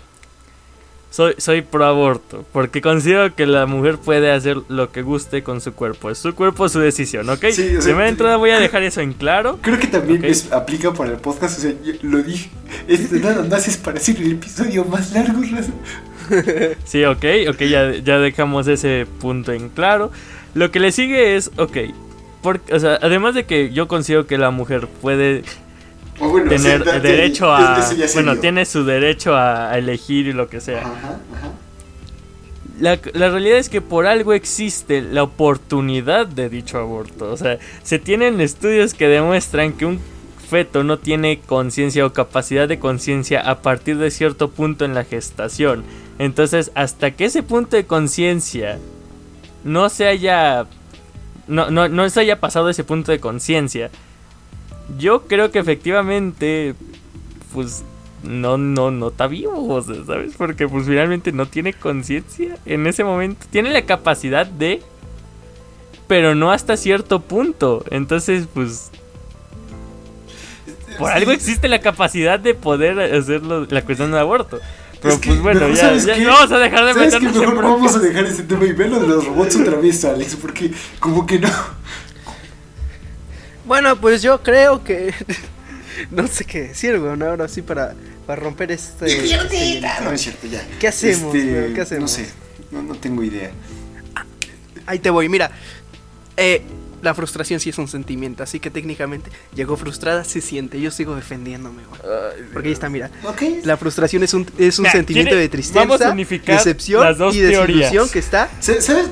soy 1.11 1.35
soy 1.37 1.61
pro 1.61 1.85
aborto 1.85 2.43
porque 2.51 2.81
considero 2.81 3.35
que 3.35 3.45
la 3.45 3.67
mujer 3.67 3.99
puede 3.99 4.31
hacer 4.31 4.57
lo 4.67 4.91
que 4.91 5.03
guste 5.03 5.43
con 5.43 5.61
su 5.61 5.73
cuerpo. 5.73 6.09
Es 6.09 6.17
su 6.17 6.33
cuerpo, 6.33 6.67
su 6.69 6.79
decisión, 6.79 7.29
¿ok? 7.29 7.45
Sí, 7.51 7.63
de 7.63 7.79
primera 7.79 8.09
entrada 8.09 8.37
voy 8.37 8.49
a 8.49 8.59
dejar 8.59 8.81
eso 8.81 9.01
en 9.01 9.13
claro. 9.13 9.59
Creo 9.61 9.77
que 9.77 9.85
también 9.85 10.25
aplica 10.51 10.91
para 10.91 11.11
el 11.11 11.17
podcast. 11.17 11.59
O 11.59 11.61
sea, 11.61 11.73
lo 12.01 12.23
dije. 12.23 12.49
Este, 12.87 13.19
nada 13.19 13.43
más 13.43 13.67
es 13.67 13.77
para 13.77 13.97
hacer 13.97 14.17
el 14.17 14.31
episodio 14.31 14.85
más 14.85 15.11
largo. 15.11 15.39
sí, 16.83 17.05
ok, 17.05 17.25
ok, 17.49 17.59
ya, 17.59 17.91
ya 17.93 18.17
dejamos 18.17 18.67
ese 18.67 19.05
punto 19.19 19.51
en 19.51 19.69
claro. 19.69 20.11
Lo 20.55 20.71
que 20.71 20.79
le 20.79 20.91
sigue 20.91 21.35
es, 21.35 21.51
ok, 21.57 21.77
porque, 22.41 22.73
o 22.73 22.79
sea, 22.79 22.97
además 23.01 23.35
de 23.35 23.45
que 23.45 23.71
yo 23.71 23.87
considero 23.87 24.25
que 24.25 24.37
la 24.37 24.51
mujer 24.51 24.87
puede 25.01 25.43
tener 26.49 27.01
derecho 27.01 27.51
a... 27.51 27.87
bueno, 28.13 28.37
tiene 28.37 28.65
su 28.65 28.85
derecho 28.85 29.35
a, 29.35 29.77
elegir 29.77 30.27
y 30.27 30.33
lo 30.33 30.47
que 30.49 30.61
sea. 30.61 30.83
La, 32.79 32.99
la, 33.13 33.29
realidad 33.29 33.59
es 33.59 33.69
que 33.69 33.81
por 33.81 34.07
algo 34.07 34.33
existe 34.33 35.01
la 35.01 35.23
oportunidad 35.23 36.27
de 36.27 36.49
dicho 36.49 36.79
aborto. 36.79 37.31
O 37.31 37.37
sea, 37.37 37.59
se 37.83 37.99
tienen 37.99 38.41
estudios 38.41 38.93
que 38.93 39.07
demuestran 39.07 39.73
que 39.73 39.85
un 39.85 39.99
feto 40.53 40.83
no 40.83 40.99
tiene 40.99 41.39
conciencia 41.39 42.05
o 42.05 42.13
capacidad 42.13 42.67
de 42.67 42.79
conciencia 42.79 43.41
a 43.41 43.61
partir 43.61 43.97
de 43.97 44.11
cierto 44.11 44.51
punto 44.51 44.85
en 44.85 44.93
la 44.93 45.03
gestación. 45.03 45.83
Entonces, 46.19 46.71
hasta 46.75 47.11
que 47.11 47.25
ese 47.25 47.41
punto 47.41 47.75
de 47.75 47.85
conciencia 47.85 48.79
no 49.63 49.89
se 49.89 50.07
haya. 50.07 50.67
No, 51.47 51.71
no, 51.71 51.89
no 51.89 52.09
se 52.09 52.19
haya 52.21 52.39
pasado 52.39 52.69
ese 52.69 52.83
punto 52.83 53.11
de 53.11 53.19
conciencia. 53.19 53.89
Yo 54.97 55.23
creo 55.23 55.51
que 55.51 55.59
efectivamente. 55.59 56.75
Pues 57.53 57.83
no, 58.23 58.57
no, 58.57 58.89
no 58.89 59.09
está 59.09 59.27
vivo, 59.27 59.73
o 59.73 59.81
sea, 59.81 59.95
¿sabes? 60.05 60.33
Porque 60.37 60.67
pues 60.67 60.85
finalmente 60.85 61.31
no 61.31 61.45
tiene 61.45 61.73
conciencia 61.73 62.57
en 62.65 62.87
ese 62.87 63.03
momento. 63.03 63.45
Tiene 63.51 63.71
la 63.71 63.83
capacidad 63.83 64.45
de, 64.45 64.81
pero 66.07 66.33
no 66.33 66.51
hasta 66.51 66.77
cierto 66.77 67.19
punto. 67.19 67.83
Entonces, 67.91 68.47
pues... 68.53 68.91
Por 70.97 71.11
algo 71.11 71.31
existe 71.31 71.67
la 71.67 71.79
capacidad 71.79 72.39
de 72.39 72.53
poder 72.53 72.99
hacerlo, 72.99 73.65
la 73.67 73.81
cuestión 73.81 74.11
del 74.11 74.19
aborto. 74.19 74.59
Pero 75.01 75.15
Es 75.15 75.19
que, 75.19 75.29
pues 75.29 75.41
bueno, 75.41 75.67
ya, 75.69 75.75
¿sabes 75.75 76.05
ya 76.05 76.15
qué? 76.15 76.25
vamos 76.25 76.51
a 76.51 76.59
dejar 76.59 76.85
de 76.85 76.93
meternos 76.93 77.35
en 77.35 77.39
Mejor 77.41 77.63
vamos 77.63 77.95
a 77.95 77.99
dejar 77.99 78.25
ese 78.25 78.43
tema 78.43 78.63
y 78.63 78.71
ver 78.71 78.89
lo 78.89 78.99
de 78.99 79.07
los 79.07 79.25
robots 79.25 79.55
otra 79.57 79.77
vez, 79.77 80.05
Alex, 80.05 80.37
porque 80.37 80.71
como 80.99 81.25
que 81.25 81.39
no. 81.39 81.49
Bueno, 83.65 83.95
pues 83.99 84.21
yo 84.21 84.41
creo 84.43 84.83
que. 84.83 85.13
no 86.11 86.27
sé 86.27 86.45
qué 86.45 86.61
decir, 86.69 86.97
weón. 86.99 87.21
Ahora 87.23 87.47
sí, 87.47 87.61
para, 87.61 87.93
para 88.27 88.41
romper 88.41 88.71
este. 88.71 89.05
este. 89.05 89.85
Ah, 89.85 89.99
no 90.03 90.11
es 90.11 90.21
cierto, 90.21 90.47
ya. 90.47 90.65
¿Qué 90.79 90.87
hacemos, 90.87 91.33
Este, 91.35 91.53
weón? 91.53 91.73
¿Qué 91.73 91.81
hacemos? 91.81 92.01
No 92.11 92.25
sé, 92.25 92.29
no, 92.71 92.81
no 92.83 92.95
tengo 92.95 93.23
idea. 93.23 93.51
Ahí 94.85 94.99
te 94.99 95.09
voy, 95.09 95.29
mira. 95.29 95.51
Eh, 96.35 96.61
la 97.01 97.13
frustración 97.13 97.59
sí 97.59 97.69
es 97.69 97.77
un 97.77 97.87
sentimiento, 97.89 98.43
así 98.43 98.59
que 98.61 98.69
técnicamente 98.69 99.29
llegó 99.53 99.75
frustrada, 99.75 100.23
se 100.23 100.39
siente. 100.41 100.79
Yo 100.79 100.89
sigo 100.89 101.15
defendiéndome, 101.15 101.83
güey. 101.85 102.01
Porque 102.53 102.69
ahí 102.69 102.73
está, 102.73 102.89
mira. 102.89 103.11
Ok. 103.25 103.41
La 103.65 103.75
frustración 103.77 104.23
es 104.23 104.33
un, 104.33 104.45
es 104.57 104.79
un 104.79 104.85
sentimiento 104.85 105.31
¿quiere- 105.31 105.41
de 105.41 105.49
tristeza, 105.49 105.79
vamos 105.81 106.01
a 106.01 106.11
unificar 106.11 106.57
decepción 106.57 107.03
las 107.03 107.17
dos 107.17 107.35
y 107.35 107.41
desilusión 107.41 107.77
teorías. 107.77 108.11
que 108.11 108.19
está. 108.19 108.49
Sa- 108.61 108.81
¿Sabes? 108.81 109.09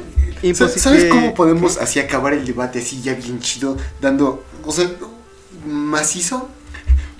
Sa- 0.53 0.67
¿Sabes 0.69 1.05
cómo 1.05 1.33
podemos 1.33 1.77
así 1.77 1.99
acabar 1.99 2.33
el 2.33 2.45
debate 2.45 2.79
así 2.79 3.01
ya 3.01 3.13
bien 3.13 3.39
chido, 3.39 3.77
dando, 4.01 4.43
o 4.65 4.71
sea, 4.71 4.89
macizo? 5.67 6.49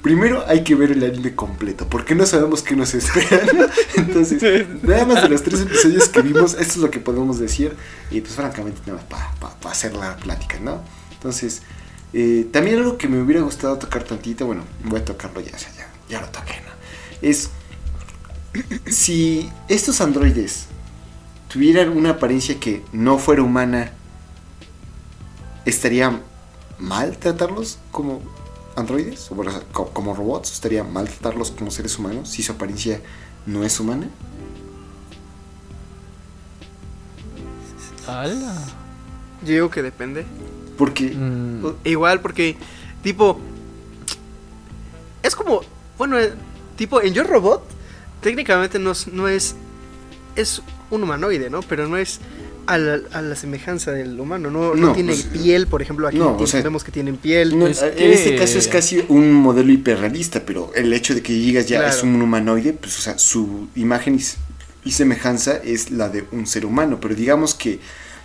Primero 0.02 0.44
hay 0.48 0.64
que 0.64 0.74
ver 0.74 0.92
el 0.92 1.04
anime 1.04 1.36
completo, 1.36 1.88
porque 1.88 2.16
no 2.16 2.26
sabemos 2.26 2.64
qué 2.64 2.76
nos 2.76 2.94
espera. 2.96 3.40
¿no? 3.54 3.66
Entonces, 3.98 4.66
nada 4.82 5.06
más 5.06 5.22
de 5.22 5.30
los 5.30 5.44
tres 5.44 5.62
episodios 5.62 6.10
que 6.10 6.22
vimos, 6.24 6.54
esto 6.56 6.62
es 6.74 6.78
lo 6.78 6.90
que 6.90 7.00
podemos 7.00 7.38
decir. 7.38 7.76
Y 8.10 8.22
pues 8.22 8.34
francamente, 8.34 8.82
nada 8.88 9.04
más 9.12 9.36
para 9.62 9.72
hacer 9.72 9.94
la 9.94 10.18
plática, 10.18 10.58
¿no? 10.60 10.82
Entonces, 11.14 11.62
eh, 12.14 12.48
también 12.52 12.78
algo 12.80 12.98
que 12.98 13.08
me 13.08 13.22
hubiera 13.22 13.42
gustado 13.42 13.78
tocar 13.78 14.04
tantito, 14.04 14.48
bueno, 14.48 14.64
voy 14.86 15.00
a 15.02 15.06
tocarlo 15.06 15.40
ya, 15.40 15.52
ya, 15.52 15.88
ya 16.10 16.20
lo 16.22 16.28
toqué, 16.30 16.56
¿no? 16.66 16.72
Es, 17.22 17.52
si 18.88 19.52
estos 19.68 20.02
androides 20.02 20.66
tuvieran 21.52 21.90
una 21.90 22.12
apariencia 22.12 22.60
que 22.60 22.82
no 22.94 23.18
fuera 23.18 23.44
humana, 23.44 23.92
¿estaría 25.66 26.22
mal 26.80 27.18
tratarlos 27.18 27.78
como 27.92 28.22
androides? 28.76 29.30
O 29.32 29.36
bueno, 29.36 29.52
como 29.92 30.16
robots, 30.16 30.54
¿estaría 30.54 30.84
mal 30.84 31.10
tratarlos 31.10 31.52
como 31.52 31.70
seres 31.70 32.00
humanos 32.00 32.30
si 32.30 32.42
su 32.42 32.54
apariencia 32.54 33.02
no 33.46 33.66
es 33.66 33.80
humana? 33.80 34.08
¡Hala! 38.08 38.56
Yo 39.44 39.54
digo 39.54 39.70
que 39.70 39.82
depende. 39.82 40.26
Porque 40.78 41.12
Mm, 41.14 41.66
Igual, 41.84 42.22
porque, 42.22 42.56
tipo. 43.04 43.40
Es 45.22 45.36
como. 45.36 45.62
Bueno, 45.98 46.18
eh, 46.18 46.34
tipo, 46.78 47.02
en 47.02 47.14
Yo 47.14 47.24
Robot, 47.24 47.62
técnicamente 48.22 48.80
no, 48.80 48.94
no 49.12 49.28
es. 49.28 49.56
Es 50.36 50.62
un 50.92 51.04
humanoide, 51.04 51.50
¿no? 51.50 51.62
Pero 51.62 51.88
no 51.88 51.98
es 51.98 52.20
a 52.68 52.78
la, 52.78 53.00
a 53.12 53.22
la 53.24 53.36
semejanza 53.36 53.92
del 53.92 54.20
humano. 54.20 54.52
No, 54.52 54.76
no 54.76 54.88
No, 54.88 54.94
tiene 54.94 55.14
pues, 55.14 55.24
piel, 55.26 55.66
por 55.68 55.82
ejemplo, 55.82 56.08
aquí 56.08 56.18
no, 56.20 56.34
o 56.34 56.38
ti- 56.38 56.48
sea, 56.48 56.62
vemos 56.62 56.84
que 56.84 56.92
tienen 56.92 57.18
piel. 57.18 57.58
no, 57.58 57.66
es 57.68 57.82
en 57.82 57.96
que- 57.96 58.14
este 58.14 58.36
caso 58.36 58.58
es 58.60 58.68
casi 58.68 59.04
un 59.10 59.34
modelo 59.34 59.72
hiperrealista, 59.72 60.44
pero 60.46 60.72
el 60.76 60.94
hecho 60.94 61.16
de 61.16 61.22
que 61.24 61.34
digas 61.34 61.66
ya 61.68 61.80
Claro. 61.80 61.94
es 61.96 62.04
un 62.04 62.22
humanoide, 62.22 62.74
pues 62.74 62.98
o 63.00 63.02
sea, 63.02 63.18
su 63.18 63.68
imagen 63.76 64.20
y 64.84 64.92
semejanza 64.92 65.58
es 65.58 65.92
la 65.92 66.10
de 66.10 66.26
un 66.32 66.46
ser 66.48 66.66
humano, 66.66 67.00
pero 67.02 67.16
digamos 67.16 67.56
que 67.56 67.80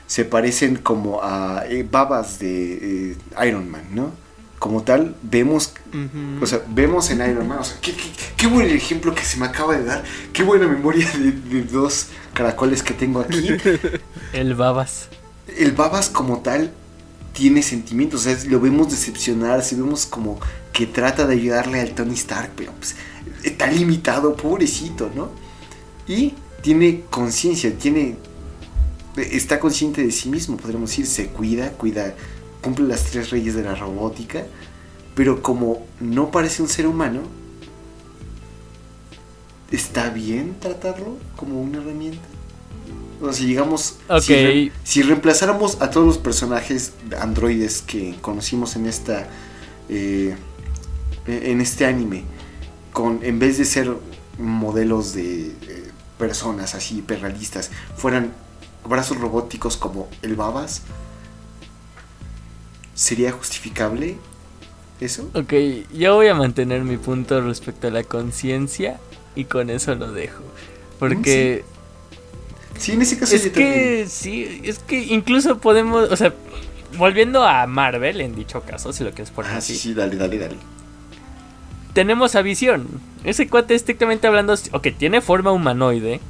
se 0.06 0.24
parecen 0.24 0.76
como 0.76 1.22
a 1.22 1.64
eh, 1.68 1.86
babas 1.90 2.38
de 2.38 3.10
eh, 3.12 3.16
Iron 3.48 3.68
Man, 3.70 3.82
¿no? 3.92 4.12
Como 4.58 4.82
tal, 4.82 5.14
vemos. 5.22 5.72
O 6.40 6.46
sea, 6.46 6.62
vemos 6.68 7.10
en 7.10 7.18
Iron 7.28 7.46
Man, 7.46 7.58
o 7.58 7.64
sea, 7.64 7.76
qué, 7.80 7.92
qué- 7.94 8.10
qué 8.36 8.46
buen 8.46 8.68
ejemplo 8.68 9.14
que 9.14 9.22
se 9.22 9.36
me 9.38 9.46
acaba 9.46 9.76
de 9.76 9.84
dar, 9.84 10.02
qué 10.32 10.42
buena 10.42 10.66
memoria 10.66 11.08
de, 11.12 11.32
de 11.32 11.62
dos 11.64 12.06
caracoles 12.34 12.82
que 12.82 12.94
tengo 12.94 13.20
aquí. 13.20 13.48
el 14.32 14.54
babas. 14.54 15.08
El 15.56 15.72
Babas 15.72 16.08
como 16.08 16.40
tal 16.40 16.72
tiene 17.32 17.62
sentimientos, 17.62 18.20
o 18.20 18.24
sea, 18.24 18.36
lo 18.48 18.58
vemos 18.60 18.90
decepcionarse, 18.90 19.76
vemos 19.76 20.06
como 20.06 20.40
que 20.72 20.86
trata 20.86 21.26
de 21.26 21.34
ayudarle 21.34 21.80
al 21.80 21.90
Tony 21.94 22.14
Stark, 22.14 22.50
pero 22.56 22.72
pues 22.72 22.96
está 23.44 23.66
limitado, 23.70 24.34
pobrecito, 24.36 25.10
¿no? 25.14 25.30
Y 26.08 26.34
tiene 26.62 27.02
conciencia, 27.10 27.76
tiene 27.78 28.16
está 29.16 29.58
consciente 29.60 30.02
de 30.02 30.10
sí 30.12 30.28
mismo, 30.28 30.56
podríamos 30.56 30.90
decir, 30.90 31.06
se 31.06 31.28
cuida, 31.28 31.70
cuida, 31.72 32.14
cumple 32.66 32.86
las 32.86 33.04
tres 33.04 33.30
leyes 33.32 33.54
de 33.54 33.62
la 33.62 33.74
robótica, 33.76 34.44
pero 35.14 35.40
como 35.40 35.86
no 36.00 36.30
parece 36.32 36.62
un 36.62 36.68
ser 36.68 36.86
humano, 36.86 37.20
¿está 39.70 40.10
bien 40.10 40.56
tratarlo 40.60 41.16
como 41.36 41.60
una 41.62 41.78
herramienta? 41.78 42.26
O 43.20 43.24
sea, 43.26 43.32
si 43.32 43.46
llegamos, 43.46 43.96
si, 44.20 44.34
re- 44.34 44.72
si 44.84 45.02
reemplazáramos 45.02 45.80
a 45.80 45.90
todos 45.90 46.06
los 46.06 46.18
personajes 46.18 46.92
androides 47.20 47.82
que 47.82 48.16
conocimos 48.20 48.76
en 48.76 48.86
esta, 48.86 49.28
eh, 49.88 50.36
en 51.26 51.60
este 51.60 51.86
anime, 51.86 52.24
con 52.92 53.20
en 53.22 53.38
vez 53.38 53.58
de 53.58 53.64
ser 53.64 53.94
modelos 54.38 55.14
de 55.14 55.46
eh, 55.46 55.90
personas 56.18 56.74
así 56.74 56.98
hiperrealistas, 56.98 57.70
fueran 57.96 58.32
brazos 58.88 59.18
robóticos 59.18 59.76
como 59.76 60.08
el 60.22 60.36
Babas, 60.36 60.82
¿sería 62.96 63.32
justificable 63.32 64.18
eso? 65.00 65.30
Ok, 65.34 65.52
yo 65.94 66.16
voy 66.16 66.28
a 66.28 66.34
mantener 66.34 66.82
mi 66.82 66.96
punto 66.98 67.40
respecto 67.42 67.88
a 67.88 67.92
la 67.92 68.04
conciencia 68.04 69.00
y 69.36 69.44
con 69.44 69.70
eso 69.70 69.94
lo 69.94 70.12
dejo. 70.12 70.42
Porque 70.98 71.64
Sí, 72.78 72.92
en 72.92 73.02
ese 73.02 73.18
caso 73.18 73.34
es 73.36 73.44
yo 73.44 73.52
también. 73.52 73.90
que 74.02 74.06
sí, 74.08 74.60
es 74.64 74.78
que 74.80 74.98
incluso 75.04 75.58
podemos, 75.58 76.10
o 76.10 76.16
sea, 76.16 76.34
volviendo 76.98 77.44
a 77.44 77.66
Marvel 77.66 78.20
en 78.20 78.34
dicho 78.34 78.62
caso, 78.62 78.92
si 78.92 79.04
lo 79.04 79.10
quieres 79.12 79.30
poner 79.30 79.52
Ah, 79.52 79.58
así. 79.58 79.74
sí, 79.74 79.76
sí, 79.76 79.94
dale, 79.94 80.16
dale, 80.16 80.38
dale. 80.38 80.56
tenemos 81.92 82.34
a 82.34 82.42
Visión. 82.42 82.86
Ese 83.24 83.48
cuate 83.48 83.74
estrictamente 83.74 84.26
hablando, 84.26 84.54
ok, 84.72 84.88
tiene 84.98 85.20
forma 85.20 85.52
humanoide, 85.52 86.20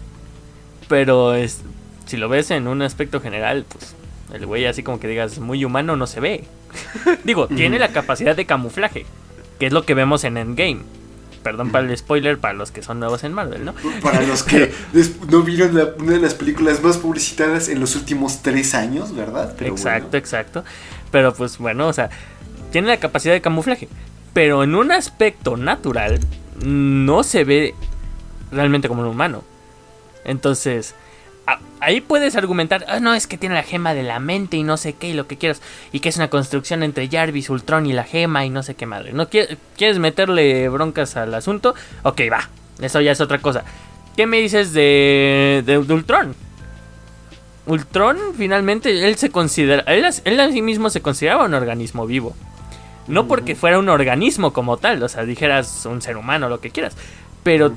pero 0.89 1.35
es, 1.35 1.61
si 2.07 2.17
lo 2.17 2.29
ves 2.29 2.51
en 2.53 2.69
un 2.69 2.83
aspecto 2.83 3.21
general, 3.21 3.67
pues 3.69 3.95
el 4.33 4.47
güey 4.47 4.67
así 4.67 4.83
como 4.83 5.01
que 5.01 5.09
digas 5.09 5.39
muy 5.39 5.65
humano 5.65 5.97
no 5.97 6.07
se 6.07 6.21
ve. 6.21 6.45
Digo, 7.25 7.49
tiene 7.49 7.79
la 7.79 7.89
capacidad 7.89 8.37
de 8.37 8.47
camuflaje, 8.47 9.07
que 9.59 9.67
es 9.67 9.73
lo 9.73 9.85
que 9.85 9.95
vemos 9.95 10.25
en 10.25 10.37
Endgame. 10.37 10.81
Perdón 11.43 11.71
para 11.71 11.87
el 11.89 11.97
spoiler 11.97 12.39
para 12.39 12.55
los 12.55 12.73
que 12.73 12.83
son 12.83 12.99
nuevos 12.99 13.23
en 13.23 13.33
Marvel, 13.33 13.65
¿no? 13.65 13.73
Para 14.03 14.21
los 14.23 14.43
que 14.43 14.73
no 15.31 15.43
vieron 15.43 15.77
la- 15.77 15.91
una 15.97 16.13
de 16.15 16.21
las 16.21 16.35
películas 16.35 16.83
más 16.83 16.97
publicitadas 16.99 17.69
en 17.69 17.79
los 17.79 17.95
últimos 17.95 18.43
tres 18.43 18.75
años, 18.75 19.15
¿verdad? 19.15 19.55
Pero 19.57 19.71
exacto, 19.71 20.09
bueno. 20.09 20.19
exacto. 20.19 20.65
Pero 21.13 21.33
pues 21.35 21.59
bueno, 21.59 21.87
o 21.87 21.93
sea, 21.93 22.11
tiene 22.73 22.89
la 22.89 22.97
capacidad 22.99 23.33
de 23.33 23.41
camuflaje. 23.41 23.89
Pero 24.33 24.65
en 24.65 24.75
un 24.75 24.91
aspecto 24.91 25.57
natural, 25.57 26.19
no 26.65 27.23
se 27.23 27.45
ve 27.45 27.75
realmente 28.51 28.89
como 28.89 29.03
un 29.03 29.09
humano. 29.09 29.45
Entonces, 30.25 30.95
ahí 31.81 32.01
puedes 32.01 32.35
argumentar, 32.37 32.85
ah, 32.89 33.01
no, 33.01 33.15
es 33.15 33.27
que 33.27 33.39
tiene 33.39 33.55
la 33.55 33.63
gema 33.63 33.95
de 33.95 34.03
la 34.03 34.19
mente 34.19 34.57
y 34.57 34.63
no 34.63 34.77
sé 34.77 34.95
qué 34.95 35.09
y 35.09 35.13
lo 35.13 35.27
que 35.27 35.37
quieras. 35.37 35.63
Y 35.93 36.01
que 36.01 36.09
es 36.09 36.17
una 36.17 36.29
construcción 36.31 36.83
entre 36.83 37.09
Jarvis, 37.09 37.51
Ultron 37.51 37.87
y 37.87 37.93
la 37.93 38.05
gema 38.05 38.45
y 38.45 38.51
no 38.51 38.63
sé 38.63 38.75
qué 38.75 38.87
madre. 38.87 39.13
¿No 39.13 39.29
quie- 39.31 39.57
quieres 39.77 39.99
meterle 39.99 40.69
broncas 40.69 41.17
al 41.17 41.33
asunto? 41.35 41.75
Ok, 42.03 42.23
va. 42.33 42.49
Eso 42.81 43.01
ya 43.01 43.13
es 43.13 43.21
otra 43.21 43.39
cosa. 43.39 43.65
¿Qué 44.17 44.27
me 44.27 44.41
dices 44.41 44.73
de, 44.73 45.63
de, 45.67 45.79
de 45.83 45.95
Ultron? 45.95 46.35
Ultron 47.67 48.17
finalmente 48.37 49.07
él 49.09 49.17
se 49.17 49.31
considera 49.31 49.83
él, 49.93 50.05
él 50.25 50.41
a 50.41 50.53
sí 50.53 50.63
mismo 50.63 50.89
se 50.89 51.03
consideraba 51.03 51.45
un 51.47 51.55
organismo 51.55 52.07
vivo. 52.07 52.35
No 53.09 53.27
porque 53.29 53.55
fuera 53.55 53.79
un 53.79 53.89
organismo 53.89 54.53
como 54.53 54.79
tal, 54.79 55.03
o 55.03 55.09
sea, 55.09 55.25
dijeras 55.25 55.87
un 55.87 56.03
ser 56.03 56.17
humano, 56.17 56.49
lo 56.49 56.61
que 56.61 56.71
quieras, 56.71 56.97
pero 57.45 57.73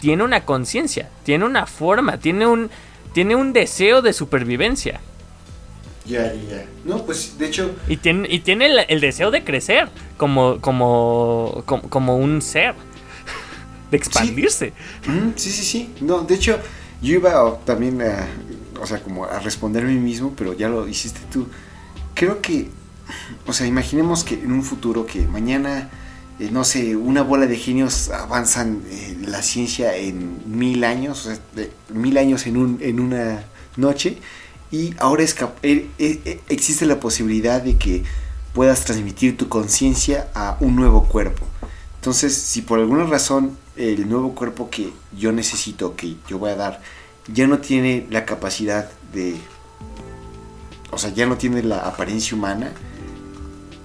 tiene 0.00 0.22
una 0.22 0.42
conciencia, 0.44 1.08
tiene 1.24 1.44
una 1.44 1.66
forma, 1.66 2.18
tiene 2.18 2.46
un 2.46 2.70
tiene 3.12 3.34
un 3.36 3.52
deseo 3.52 4.02
de 4.02 4.12
supervivencia 4.12 5.00
Ya, 6.04 6.32
ya, 6.32 6.42
ya. 6.42 6.66
No, 6.82 7.04
pues 7.04 7.36
de 7.38 7.46
hecho, 7.46 7.76
y 7.86 7.98
tiene 7.98 8.26
y 8.30 8.40
tiene 8.40 8.66
el, 8.66 8.78
el 8.88 9.00
deseo 9.00 9.30
de 9.30 9.44
crecer 9.44 9.90
como 10.16 10.60
como 10.60 11.62
como, 11.66 11.88
como 11.90 12.16
un 12.16 12.40
ser 12.42 12.74
de 13.90 13.96
expandirse. 13.96 14.74
mm, 15.04 15.30
sí, 15.36 15.50
sí, 15.50 15.64
sí. 15.64 15.96
No, 16.00 16.22
de 16.22 16.34
hecho, 16.34 16.58
yo 17.00 17.14
iba 17.14 17.58
también 17.64 18.00
a, 18.02 18.28
o 18.80 18.86
sea, 18.86 19.02
como 19.02 19.24
a 19.24 19.38
responder 19.40 19.84
a 19.84 19.86
mí 19.86 19.98
mismo, 19.98 20.34
pero 20.36 20.52
ya 20.54 20.68
lo 20.68 20.88
hiciste 20.88 21.20
tú. 21.30 21.48
Creo 22.14 22.40
que, 22.42 22.70
o 23.46 23.52
sea, 23.52 23.66
imaginemos 23.66 24.24
que 24.24 24.34
en 24.34 24.52
un 24.52 24.62
futuro 24.64 25.06
que 25.06 25.26
mañana 25.26 25.90
eh, 26.40 26.48
no 26.50 26.64
sé, 26.64 26.96
una 26.96 27.22
bola 27.22 27.46
de 27.46 27.56
genios 27.56 28.08
avanzan 28.08 28.82
la 29.20 29.42
ciencia 29.42 29.94
en 29.94 30.40
mil 30.46 30.84
años, 30.84 31.26
o 31.26 31.34
sea, 31.34 31.68
mil 31.90 32.16
años 32.16 32.46
en, 32.46 32.56
un, 32.56 32.78
en 32.80 32.98
una 32.98 33.44
noche, 33.76 34.18
y 34.70 34.94
ahora 34.98 35.22
eh, 35.62 35.88
eh, 35.98 36.40
existe 36.48 36.86
la 36.86 36.98
posibilidad 36.98 37.60
de 37.60 37.76
que 37.76 38.04
puedas 38.54 38.84
transmitir 38.84 39.36
tu 39.36 39.48
conciencia 39.48 40.28
a 40.34 40.56
un 40.60 40.76
nuevo 40.76 41.04
cuerpo. 41.04 41.44
Entonces, 41.96 42.34
si 42.34 42.62
por 42.62 42.78
alguna 42.78 43.04
razón 43.04 43.58
el 43.76 44.08
nuevo 44.08 44.34
cuerpo 44.34 44.70
que 44.70 44.92
yo 45.16 45.32
necesito, 45.32 45.94
que 45.94 46.16
yo 46.26 46.38
voy 46.38 46.52
a 46.52 46.56
dar, 46.56 46.80
ya 47.28 47.46
no 47.46 47.58
tiene 47.58 48.06
la 48.10 48.24
capacidad 48.24 48.90
de... 49.12 49.36
O 50.90 50.98
sea, 50.98 51.10
ya 51.10 51.26
no 51.26 51.36
tiene 51.36 51.62
la 51.62 51.80
apariencia 51.80 52.36
humana, 52.36 52.72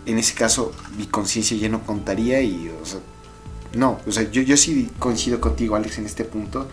en 0.05 0.17
ese 0.17 0.33
caso 0.33 0.71
mi 0.97 1.07
conciencia 1.07 1.57
ya 1.57 1.69
no 1.69 1.83
contaría 1.83 2.41
y, 2.41 2.71
no, 3.73 3.99
o 4.07 4.11
sea, 4.11 4.29
yo, 4.31 4.57
sí 4.57 4.89
coincido 4.99 5.41
contigo, 5.41 5.75
Alex, 5.75 5.97
en 5.97 6.05
este 6.05 6.23
punto 6.23 6.67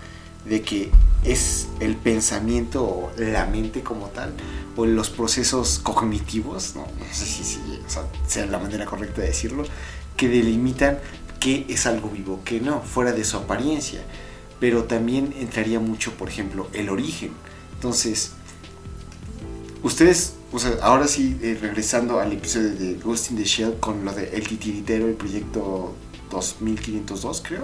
de 0.45 0.63
que 0.63 0.91
es 1.25 1.69
el 1.81 1.97
pensamiento 1.97 2.85
o 2.85 3.13
la 3.17 3.47
mente 3.47 3.83
como 3.83 4.07
tal, 4.09 4.33
o 4.77 4.87
los 4.87 5.11
procesos 5.11 5.81
cognitivos, 5.83 6.75
no, 6.75 6.83
no 6.83 7.05
sé 7.13 7.27
si, 7.27 7.45
si 7.45 7.59
o 7.85 7.91
sea, 7.91 8.05
sea 8.27 8.47
la 8.47 8.59
manera 8.59 8.85
correcta 8.87 9.21
de 9.21 9.29
decirlo, 9.29 9.65
que 10.17 10.29
delimitan 10.29 10.99
qué 11.43 11.67
es 11.69 11.87
algo 11.87 12.09
vivo, 12.09 12.41
qué 12.45 12.61
no, 12.61 12.81
fuera 12.83 13.13
de 13.13 13.25
su 13.25 13.37
apariencia. 13.37 14.01
Pero 14.61 14.85
también 14.85 15.35
entraría 15.41 15.81
mucho, 15.81 16.13
por 16.13 16.29
ejemplo, 16.29 16.69
el 16.73 16.89
origen. 16.89 17.33
Entonces, 17.75 18.33
ustedes, 19.83 20.35
o 20.53 20.59
sea, 20.59 20.73
ahora 20.83 21.07
sí, 21.09 21.39
eh, 21.43 21.57
regresando 21.61 22.21
al 22.21 22.33
episodio 22.33 22.75
de 22.75 22.95
Ghost 22.95 23.31
in 23.31 23.37
the 23.39 23.45
Shell 23.45 23.79
con 23.81 24.05
lo 24.05 24.13
de 24.13 24.29
El 24.37 24.47
Titiritero, 24.47 25.07
el 25.09 25.15
proyecto 25.15 25.95
2502, 26.31 27.43
creo. 27.47 27.63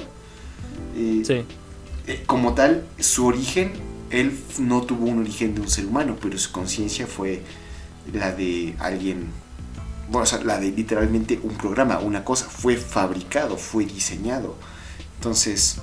Eh, 0.96 1.22
Sí. 1.24 1.44
eh, 2.06 2.22
como 2.26 2.54
tal, 2.54 2.86
su 2.98 3.26
origen, 3.26 3.72
él 4.10 4.38
no 4.58 4.82
tuvo 4.82 5.06
un 5.06 5.18
origen 5.20 5.54
de 5.54 5.60
un 5.60 5.68
ser 5.68 5.84
humano, 5.86 6.16
pero 6.20 6.38
su 6.38 6.50
conciencia 6.50 7.06
fue 7.06 7.42
la 8.12 8.32
de 8.32 8.74
alguien, 8.78 9.28
bueno, 10.08 10.22
o 10.22 10.26
sea, 10.26 10.40
la 10.42 10.58
de 10.58 10.70
literalmente 10.70 11.38
un 11.42 11.56
programa, 11.56 11.98
una 11.98 12.24
cosa, 12.24 12.46
fue 12.46 12.76
fabricado, 12.78 13.58
fue 13.58 13.84
diseñado. 13.84 14.56
Entonces, 15.16 15.76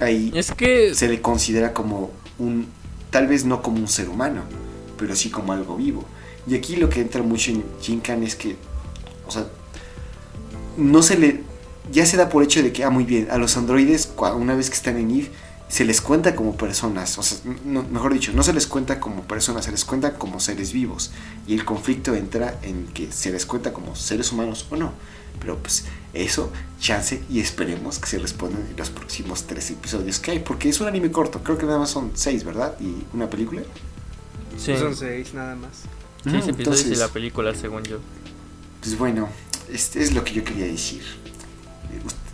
ahí 0.00 0.30
Es 0.34 0.52
que 0.52 0.94
se 0.94 1.08
le 1.08 1.22
considera 1.22 1.72
como 1.72 2.10
un, 2.38 2.66
tal 3.10 3.26
vez 3.28 3.46
no 3.46 3.62
como 3.62 3.78
un 3.78 3.88
ser 3.88 4.10
humano, 4.10 4.42
pero 4.98 5.14
sí 5.16 5.30
como 5.30 5.52
algo 5.52 5.76
vivo. 5.76 6.04
Y 6.46 6.54
aquí 6.54 6.76
lo 6.76 6.88
que 6.88 7.00
entra 7.00 7.22
mucho 7.22 7.50
en 7.50 7.64
Jinkan 7.80 8.22
es 8.22 8.36
que, 8.36 8.56
o 9.26 9.30
sea, 9.30 9.46
no 10.76 11.02
se 11.02 11.18
le, 11.18 11.42
ya 11.90 12.04
se 12.06 12.16
da 12.16 12.28
por 12.28 12.42
hecho 12.42 12.62
de 12.62 12.72
que, 12.72 12.84
ah, 12.84 12.90
muy 12.90 13.04
bien, 13.04 13.28
a 13.30 13.38
los 13.38 13.56
androides, 13.56 14.12
una 14.36 14.54
vez 14.54 14.68
que 14.68 14.76
están 14.76 14.98
en 14.98 15.10
Eve, 15.10 15.30
se 15.68 15.84
les 15.84 16.00
cuenta 16.00 16.36
como 16.36 16.56
personas, 16.56 17.18
o 17.18 17.22
sea, 17.22 17.38
mejor 17.64 18.12
dicho, 18.12 18.32
no 18.32 18.42
se 18.42 18.52
les 18.52 18.66
cuenta 18.66 19.00
como 19.00 19.22
personas, 19.22 19.64
se 19.64 19.70
les 19.70 19.84
cuenta 19.84 20.14
como 20.14 20.38
seres 20.38 20.72
vivos. 20.72 21.10
Y 21.46 21.54
el 21.54 21.64
conflicto 21.64 22.14
entra 22.14 22.58
en 22.62 22.86
que 22.88 23.10
se 23.10 23.32
les 23.32 23.46
cuenta 23.46 23.72
como 23.72 23.96
seres 23.96 24.30
humanos 24.30 24.66
o 24.70 24.76
no. 24.76 24.92
Pero 25.40 25.58
pues 25.58 25.84
eso, 26.12 26.52
chance 26.78 27.22
y 27.28 27.40
esperemos 27.40 27.98
que 27.98 28.06
se 28.06 28.18
respondan 28.18 28.64
en 28.70 28.76
los 28.76 28.90
próximos 28.90 29.44
tres 29.44 29.70
episodios 29.70 30.20
que 30.20 30.30
hay, 30.30 30.38
porque 30.38 30.68
es 30.68 30.80
un 30.80 30.86
anime 30.86 31.10
corto, 31.10 31.42
creo 31.42 31.58
que 31.58 31.66
nada 31.66 31.78
más 31.78 31.90
son 31.90 32.12
seis, 32.14 32.44
¿verdad? 32.44 32.76
Y 32.80 33.04
una 33.12 33.28
película. 33.28 33.62
Sí, 34.56 34.76
Son 34.76 34.94
seis 34.96 35.34
nada 35.34 35.54
más. 35.56 35.70
seis 36.24 36.46
Mm, 36.46 36.50
episodios 36.50 36.56
y 36.56 36.60
entonces, 36.62 36.98
la 36.98 37.08
película, 37.08 37.54
según 37.54 37.82
yo. 37.84 37.98
Pues 38.80 38.98
bueno, 38.98 39.28
este 39.70 40.02
es 40.02 40.12
lo 40.12 40.24
que 40.24 40.32
yo 40.34 40.44
quería 40.44 40.66
decir. 40.66 41.02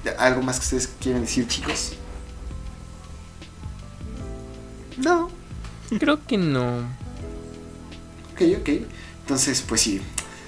Eh, 0.05 0.15
¿Algo 0.19 0.43
más 0.43 0.59
que 0.59 0.65
ustedes 0.65 0.89
quieran 1.01 1.23
decir, 1.23 1.47
chicos? 1.47 1.93
No. 4.97 5.31
Creo 5.99 6.25
que 6.27 6.37
no. 6.39 6.79
Ok, 8.33 8.43
ok. 8.61 8.69
Entonces, 9.23 9.63
pues 9.67 9.81
sí. 9.83 10.01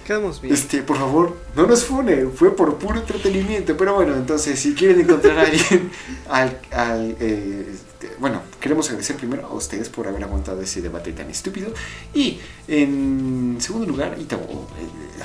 Quedamos 0.06 0.40
bien. 0.40 0.52
Este, 0.52 0.82
por 0.82 0.96
favor, 0.98 1.36
no 1.54 1.66
nos 1.66 1.84
fune, 1.84 2.26
fue 2.26 2.54
por 2.56 2.76
puro 2.76 2.98
entretenimiento. 2.98 3.76
Pero 3.76 3.94
bueno, 3.94 4.14
entonces, 4.16 4.58
si 4.58 4.74
quieren 4.74 5.00
encontrar 5.00 5.38
a 5.38 5.42
alguien, 5.42 5.90
al, 6.28 6.60
al, 6.72 7.16
eh, 7.20 7.76
bueno, 8.18 8.42
queremos 8.60 8.86
agradecer 8.88 9.16
primero 9.16 9.46
a 9.46 9.54
ustedes 9.54 9.88
por 9.88 10.08
haber 10.08 10.24
aguantado 10.24 10.60
ese 10.62 10.80
debate 10.80 11.12
tan 11.12 11.30
estúpido. 11.30 11.72
Y 12.14 12.40
en 12.68 13.58
segundo 13.60 13.86
lugar, 13.86 14.16
Itabo, 14.18 14.68
eh, 14.78 15.22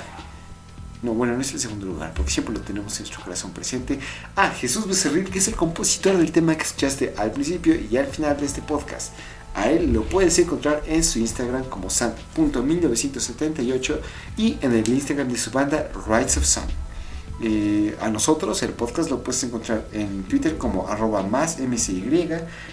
no, 1.04 1.14
bueno, 1.14 1.36
no 1.36 1.42
es 1.42 1.54
el 1.54 1.60
segundo 1.60 1.86
lugar, 1.86 2.12
porque 2.16 2.32
siempre 2.32 2.56
lo 2.56 2.62
tenemos 2.62 2.98
en 2.98 3.04
nuestro 3.04 3.24
corazón 3.24 3.52
presente. 3.52 4.00
A 4.36 4.50
Jesús 4.50 4.88
Becerril, 4.88 5.30
que 5.30 5.38
es 5.40 5.48
el 5.48 5.56
compositor 5.56 6.18
del 6.18 6.32
tema 6.32 6.56
que 6.56 6.64
escuchaste 6.64 7.14
al 7.18 7.32
principio 7.32 7.76
y 7.76 7.98
al 7.98 8.08
final 8.08 8.38
de 8.38 8.46
este 8.46 8.62
podcast. 8.62 9.14
A 9.54 9.70
él 9.70 9.94
lo 9.94 10.04
puedes 10.04 10.40
encontrar 10.40 10.84
en 10.86 11.04
su 11.04 11.20
Instagram 11.20 11.66
como 11.66 11.90
sant.1978 11.90 14.00
y 14.38 14.58
en 14.62 14.72
el 14.74 14.88
Instagram 14.88 15.28
de 15.30 15.38
su 15.38 15.52
banda 15.52 15.92
Rights 16.08 16.38
of 16.38 16.46
Sun. 16.46 16.87
Eh, 17.40 17.96
a 18.02 18.10
nosotros, 18.10 18.64
el 18.64 18.72
podcast 18.72 19.12
lo 19.12 19.22
puedes 19.22 19.44
encontrar 19.44 19.86
en 19.94 20.24
Twitter 20.24 20.58
como 20.58 20.88
arroba 20.88 21.22
más 21.22 21.60
msy, 21.60 22.04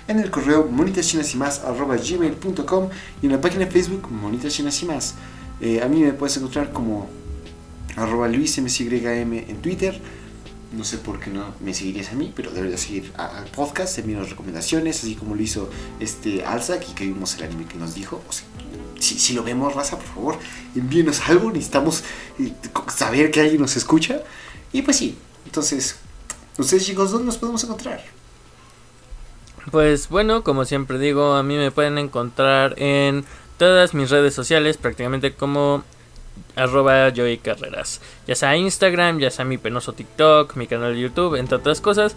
en 0.08 0.18
el 0.18 0.30
correo 0.30 0.66
monitachinasimás 0.70 1.60
arroba 1.60 1.96
gmail.com 1.96 2.88
y 3.20 3.26
en 3.26 3.32
la 3.32 3.40
página 3.40 3.66
de 3.66 3.70
Facebook 3.70 4.10
monitachinasimás. 4.10 5.14
Eh, 5.60 5.82
a 5.82 5.88
mí 5.88 6.00
me 6.00 6.12
puedes 6.12 6.36
encontrar 6.38 6.72
como 6.72 7.08
arroba 7.96 8.28
luismsym 8.28 8.88
en 9.06 9.56
Twitter. 9.60 10.00
No 10.72 10.82
sé 10.82 10.98
por 10.98 11.20
qué 11.20 11.30
no 11.30 11.54
me 11.60 11.72
seguirías 11.72 12.10
a 12.10 12.14
mí, 12.14 12.32
pero 12.34 12.50
deberías 12.50 12.80
seguir 12.80 13.12
al 13.16 13.44
podcast, 13.44 13.96
envíanos 13.98 14.30
recomendaciones, 14.30 15.04
así 15.04 15.14
como 15.14 15.36
lo 15.36 15.42
hizo 15.42 15.70
este 16.00 16.44
Alzak 16.44 16.88
y 16.90 16.94
que 16.94 17.04
vimos 17.04 17.36
el 17.36 17.44
anime 17.44 17.66
que 17.66 17.76
nos 17.76 17.94
dijo. 17.94 18.20
Si, 18.98 19.18
si 19.18 19.34
lo 19.34 19.44
vemos, 19.44 19.74
raza, 19.74 19.98
por 19.98 20.06
favor, 20.06 20.38
envíenos 20.74 21.20
algo, 21.28 21.52
necesitamos 21.52 22.02
eh, 22.40 22.52
saber 22.92 23.30
que 23.30 23.40
alguien 23.40 23.60
nos 23.60 23.76
escucha. 23.76 24.22
Y 24.74 24.82
pues 24.82 24.96
sí, 24.96 25.16
entonces, 25.46 26.00
ustedes 26.58 26.84
chicos, 26.84 27.12
¿dónde 27.12 27.26
nos 27.26 27.38
podemos 27.38 27.62
encontrar? 27.62 28.02
Pues 29.70 30.08
bueno, 30.08 30.42
como 30.42 30.64
siempre 30.64 30.98
digo, 30.98 31.34
a 31.34 31.44
mí 31.44 31.56
me 31.56 31.70
pueden 31.70 31.96
encontrar 31.96 32.74
en 32.76 33.24
todas 33.56 33.94
mis 33.94 34.10
redes 34.10 34.34
sociales, 34.34 34.76
prácticamente 34.76 35.32
como 35.32 35.84
arroba 36.56 37.12
Joey 37.14 37.38
Carreras. 37.38 38.00
Ya 38.26 38.34
sea 38.34 38.56
Instagram, 38.56 39.20
ya 39.20 39.30
sea 39.30 39.44
mi 39.44 39.58
penoso 39.58 39.92
TikTok, 39.92 40.56
mi 40.56 40.66
canal 40.66 40.94
de 40.94 41.02
YouTube, 41.02 41.36
entre 41.36 41.58
otras 41.58 41.80
cosas. 41.80 42.16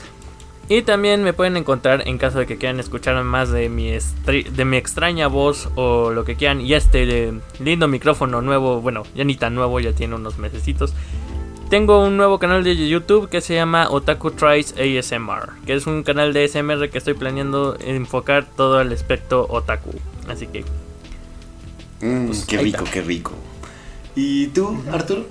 Y 0.67 0.81
también 0.81 1.23
me 1.23 1.33
pueden 1.33 1.57
encontrar 1.57 2.07
en 2.07 2.17
caso 2.17 2.39
de 2.39 2.47
que 2.47 2.57
quieran 2.57 2.79
escuchar 2.79 3.23
más 3.23 3.51
de 3.51 3.69
mi, 3.69 3.91
de 3.91 4.65
mi 4.65 4.77
extraña 4.77 5.27
voz 5.27 5.69
o 5.75 6.11
lo 6.11 6.25
que 6.25 6.35
quieran. 6.35 6.59
Y 6.59 6.73
este 6.73 7.33
lindo 7.59 7.87
micrófono 7.87 8.41
nuevo, 8.41 8.81
bueno, 8.81 9.03
ya 9.13 9.23
ni 9.23 9.35
tan 9.35 9.53
nuevo, 9.53 9.79
ya 9.79 9.93
tiene 9.93 10.15
unos 10.15 10.39
mesecitos. 10.39 10.95
Tengo 11.69 12.05
un 12.05 12.15
nuevo 12.15 12.39
canal 12.39 12.63
de 12.63 12.87
YouTube 12.87 13.29
que 13.29 13.41
se 13.41 13.53
llama 13.55 13.89
Otaku 13.89 14.31
Tries 14.31 14.73
ASMR, 14.77 15.51
que 15.65 15.73
es 15.73 15.85
un 15.85 16.03
canal 16.03 16.31
de 16.31 16.45
ASMR 16.45 16.89
que 16.89 16.97
estoy 16.97 17.13
planeando 17.13 17.77
enfocar 17.81 18.45
todo 18.45 18.79
el 18.79 18.93
aspecto 18.93 19.45
otaku. 19.49 19.91
Así 20.27 20.47
que 20.47 20.63
Mm, 21.99 22.27
Pues, 22.27 22.45
qué 22.45 22.57
rico, 22.59 22.77
está. 22.83 22.91
qué 22.91 23.01
rico. 23.01 23.31
¿Y 24.15 24.47
tú, 24.47 24.79
Arturo? 24.91 25.25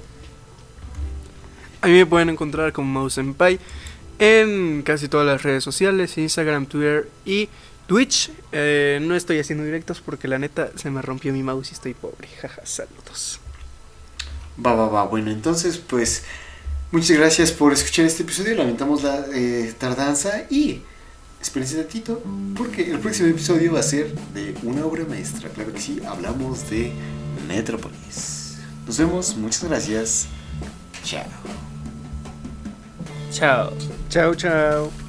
A 1.81 1.87
mí 1.87 1.93
me 1.93 2.07
pueden 2.07 2.29
encontrar 2.29 2.73
como 2.73 2.93
Mausenpai 3.01 3.61
en 4.19 4.83
casi 4.83 5.07
todas 5.07 5.25
las 5.29 5.45
redes 5.45 5.63
sociales, 5.63 6.19
Instagram, 6.19 6.67
Twitter 6.67 7.09
y 7.25 7.49
Twitch. 7.87 8.33
Eh, 8.51 8.99
no 9.01 9.15
estoy 9.15 9.39
haciendo 9.39 9.65
directos 9.65 10.01
porque 10.01 10.27
la 10.27 10.41
neta 10.41 10.71
se 10.75 10.91
me 10.91 11.03
rompió 11.03 11.33
mi 11.33 11.45
mouse 11.45 11.71
y 11.71 11.75
estoy 11.75 11.95
pobre. 11.95 12.27
Jaja, 12.43 12.67
saludos. 12.67 13.39
Va, 14.65 14.75
va, 14.75 14.89
va. 14.89 15.07
Bueno, 15.07 15.31
entonces, 15.31 15.79
pues, 15.79 16.25
muchas 16.91 17.17
gracias 17.17 17.53
por 17.53 17.73
escuchar 17.73 18.07
este 18.07 18.23
episodio. 18.23 18.55
Lamentamos 18.57 19.03
la 19.03 19.27
eh, 19.35 19.75
tardanza 19.79 20.45
y 20.51 20.83
espérense 21.41 21.77
tantito, 21.77 22.23
porque 22.57 22.91
el 22.91 22.99
próximo 22.99 23.29
episodio 23.29 23.73
va 23.73 23.81
a 23.81 23.83
ser 23.83 24.15
de 24.35 24.55
una 24.63 24.85
obra 24.85 25.05
maestra. 25.09 25.49
Claro 25.51 25.73
que 25.73 25.81
sí, 25.81 26.01
hablamos 26.07 26.69
de 26.71 26.93
Metrópolis. 27.47 28.59
Nos 28.87 28.99
vemos, 28.99 29.37
muchas 29.37 29.65
gracias. 29.65 30.27
Chao. 31.05 31.25
chao. 33.31 33.73
Chao, 34.09 34.35
chao. 34.35 35.06